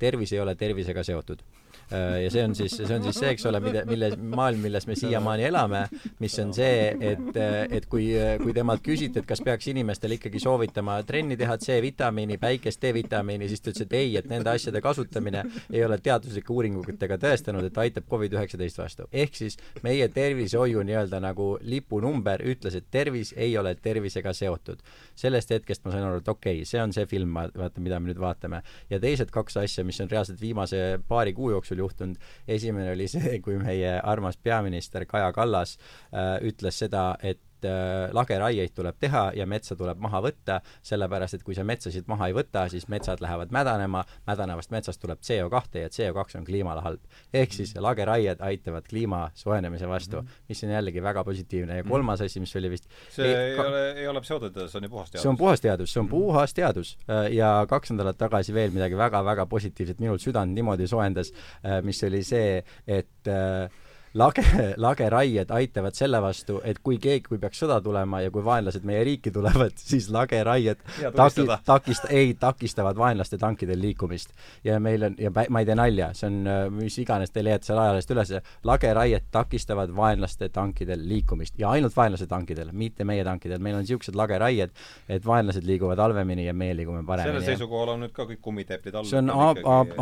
[0.00, 3.46] tervis ei ole tervisega seotud Äh, ja see on siis, see on siis see, eks
[3.50, 5.84] ole, mida, mille, maailm, milles me siiamaani elame,
[6.22, 7.38] mis on see, et,
[7.78, 8.08] et kui,
[8.42, 13.62] kui temalt küsiti, et kas peaks inimestele ikkagi soovitama trenni teha, C-vitamiini, päikest, D-vitamiini, siis
[13.62, 18.08] ta ütles, et ei, et nende asjade kasutamine ei ole teaduslike uuringutega tõestanud, et aitab
[18.10, 19.08] Covid-19 vastu.
[19.12, 24.82] ehk siis meie tervishoiu nii-öelda nagu lipunumber ütles, et tervis ei ole tervisega seotud.
[25.14, 28.10] sellest hetkest ma sain aru, et okei okay,, see on see film, vaata, mida me
[28.10, 28.62] nüüd vaatame.
[28.90, 32.16] ja teised kaks asja, mis on reaalselt viimase paari kuu jooksul jooksul juhtunud.
[32.48, 35.78] esimene oli see, kui meie armas peaminister Kaja Kallas
[36.12, 41.38] äh, ütles seda, et et äh, lageraieid tuleb teha ja metsa tuleb maha võtta, sellepärast
[41.38, 45.82] et kui sa metsasid maha ei võta, siis metsad lähevad mädanema, mädanevast metsast tuleb CO2
[45.82, 47.00] ja CO2 on kliimale halb.
[47.32, 47.82] ehk siis mhm.
[47.82, 50.42] lageraied aitavad kliima soojenemise vastu, mhm.
[50.48, 51.90] mis on jällegi väga positiivne ja mhm.
[51.90, 54.90] kolmas asi, mis oli vist see ei, ei ole, ei ole pseudoteadus, see on ju
[54.90, 55.22] puhas teadus.
[55.22, 58.98] see on puhas teadus, see on puhas teadus äh, ja kaks nädalat tagasi veel midagi
[58.98, 61.32] väga-väga positiivset minul südant niimoodi soojendas,
[61.64, 63.70] äh, mis oli see, et äh,
[64.16, 64.44] lage,
[64.86, 69.04] lageraied aitavad selle vastu, et kui keegi, kui peaks sõda tulema ja kui vaenlased meie
[69.06, 70.82] riiki tulevad, siis lageraied
[71.16, 74.32] taki-, takist-, ei, takistavad vaenlaste tankidel liikumist.
[74.64, 77.80] ja meil on, ja ma ei tee nalja, see on mis iganes, te leiate seal
[77.82, 78.34] ajalehest üles,
[78.66, 84.16] lageraied takistavad vaenlaste tankidel liikumist ja ainult vaenlase tankidel, mitte meie tankidel, meil on niisugused
[84.18, 84.74] lageraied,
[85.12, 87.36] et vaenlased liiguvad halvemini ja meie liigume paremini.
[87.36, 89.08] sellel seisukohal on nüüd ka kõik kummiteeplid all.
[89.08, 89.30] see on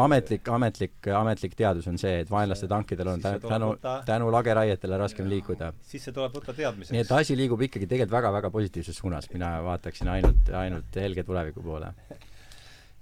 [0.06, 5.72] ametlik, ametlik, ametlik teadus on see, et vaenlaste tankidel on tänu, tänu lageraietele raskem liikuda.
[5.82, 6.92] siis see tuleb võtta teadmiseks.
[6.92, 11.62] nii et asi liigub ikkagi tegelikult väga-väga positiivses suunas, mina vaataksin ainult, ainult helge tuleviku
[11.62, 11.92] poole.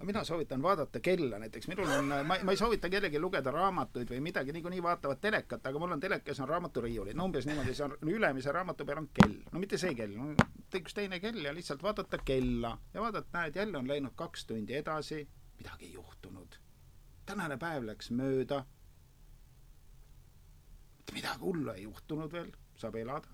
[0.02, 4.18] Mina soovitan vaadata kella näiteks, minul on, ma, ma ei soovita kellelgi lugeda raamatuid või
[4.24, 7.94] midagi, niikuinii vaatavad telekat, aga mul on telekas on raamaturiiulid, no umbes niimoodi, see on
[8.10, 10.32] ülemise raamatu peal on kell, no mitte see kell, no
[10.74, 12.74] üks teine kell ja lihtsalt vaadata kella.
[12.94, 15.22] Ja vaadata, näed, jälle on läinud kaks tundi edasi,
[15.58, 16.58] midagi ei juhtunud.
[17.26, 18.64] tänane päev läks mööda,
[21.12, 23.28] midagi hullu ei juhtunud veel, saab elada.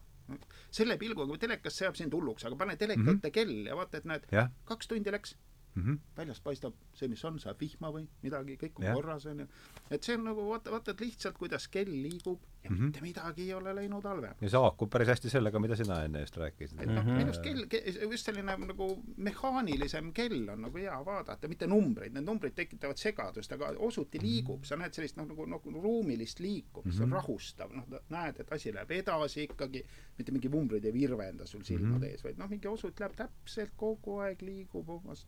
[0.70, 3.16] selle pilguga, kui telekas seab sind hulluks, aga pane teleka mm -hmm.
[3.16, 4.27] ette kell ja vaata, et näed,
[4.65, 5.36] kaks tundi läks
[5.79, 5.87] mm.
[5.87, 5.99] -hmm.
[6.17, 8.95] väljast paistab see, mis on, saab vihma või midagi, kõik on ja.
[8.95, 9.49] korras, onju.
[9.91, 12.83] et see on nagu vaata, vaatad lihtsalt, kuidas kell liigub ja mm -hmm.
[12.83, 14.43] mitte midagi ei ole läinud halvemaks.
[14.43, 16.81] ja see haakub päris hästi sellega, mida sina enne just rääkisid.
[16.81, 20.79] et noh mm -hmm., minu arust kell, kell, just selline nagu mehaanilisem kell on nagu
[20.79, 25.27] hea vaadata, mitte numbreid, need numbrid tekitavad segadust, aga osuti liigub, sa näed sellist noh,
[25.27, 26.97] nagu, nagu ruumilist liikumist mm, -hmm.
[26.97, 27.17] see on mhm.
[27.17, 29.85] rahustav, noh, näed, et asi läheb edasi ikkagi,
[30.19, 32.11] mitte mingi numbrid ei virvenda sul silmade mm -hmm.
[32.11, 35.27] ees, vaid noh, mingi osut läheb täpselt kogu aeg, liigub omast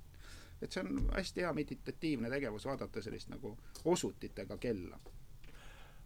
[0.60, 3.54] et see on hästi hea meditatiivne tegevus, vaadata sellist nagu
[3.84, 4.98] osutitega kella.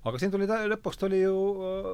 [0.04, 1.88] aga siin tuli, lõpuks tuli ju äh,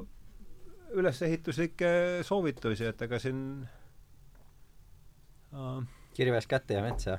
[1.00, 1.92] ülesehituslikke
[2.26, 3.44] soovitusi, et ega siin
[5.52, 5.78] uh,
[6.16, 7.18] kirves kätte ja metsa.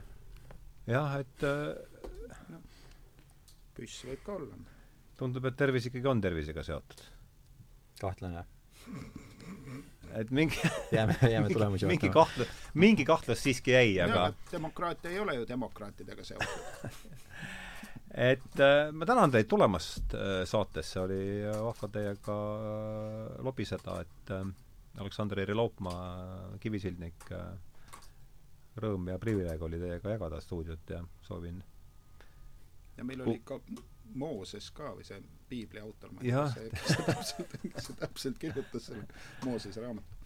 [0.88, 2.12] jah, et uh,
[2.52, 2.62] no,
[3.78, 4.62] püss võib ka olla.
[5.18, 7.06] tundub, et tervis ikkagi on tervisega seotud.
[8.02, 8.46] kahtlane
[10.16, 10.60] et mingi
[10.96, 16.24] jääme, jääme tulemusi mingi kahtlus, mingi kahtlus siiski jäi, aga demokraatia ei ole ju demokraatidega
[16.24, 16.92] seotud.
[18.12, 24.42] Et äh, ma tänan teid tulemast äh, saatesse, oli vahva teiega äh, lobiseda, et äh,
[25.00, 27.54] Aleksander Eri Loopmaa, kivisildnik äh,,
[28.84, 31.64] rõõm ja privileeg oli teiega jagada stuudiot ja soovin
[32.98, 33.60] ja meil oli ka
[34.20, 35.20] Mooses ka või see
[35.52, 39.06] piibli autor, ma ei tea, see, kes see täpselt, kes see täpselt kirjutas selle
[39.46, 40.20] Moosese raamatu.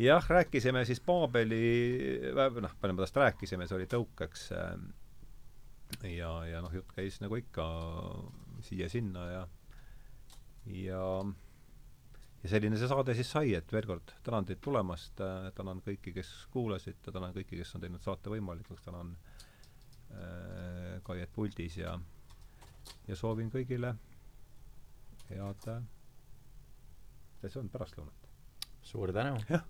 [0.00, 1.62] jah, rääkisime siis Paabeli,
[2.36, 4.90] noh, palju me tast rääkisime, see oli tõukeks ähm,
[6.04, 7.66] ja, ja noh, jutt käis nagu ikka
[8.66, 9.46] siia-sinna ja
[10.70, 11.04] ja
[12.40, 16.14] ja selline see saade siis sai, et veel kord tänan teid tulemast, äh, tänan kõiki,
[16.16, 19.12] kes kuulasid ja tänan kõiki, kes on teinud saate võimalikuks, tänan
[20.14, 21.98] äh, Kaiet puldis ja
[23.08, 23.94] ja soovin kõigile
[25.30, 25.82] head, äh,
[27.48, 28.30] see on pärastlõunat.
[28.82, 29.36] suur tänu!
[29.50, 29.64] jah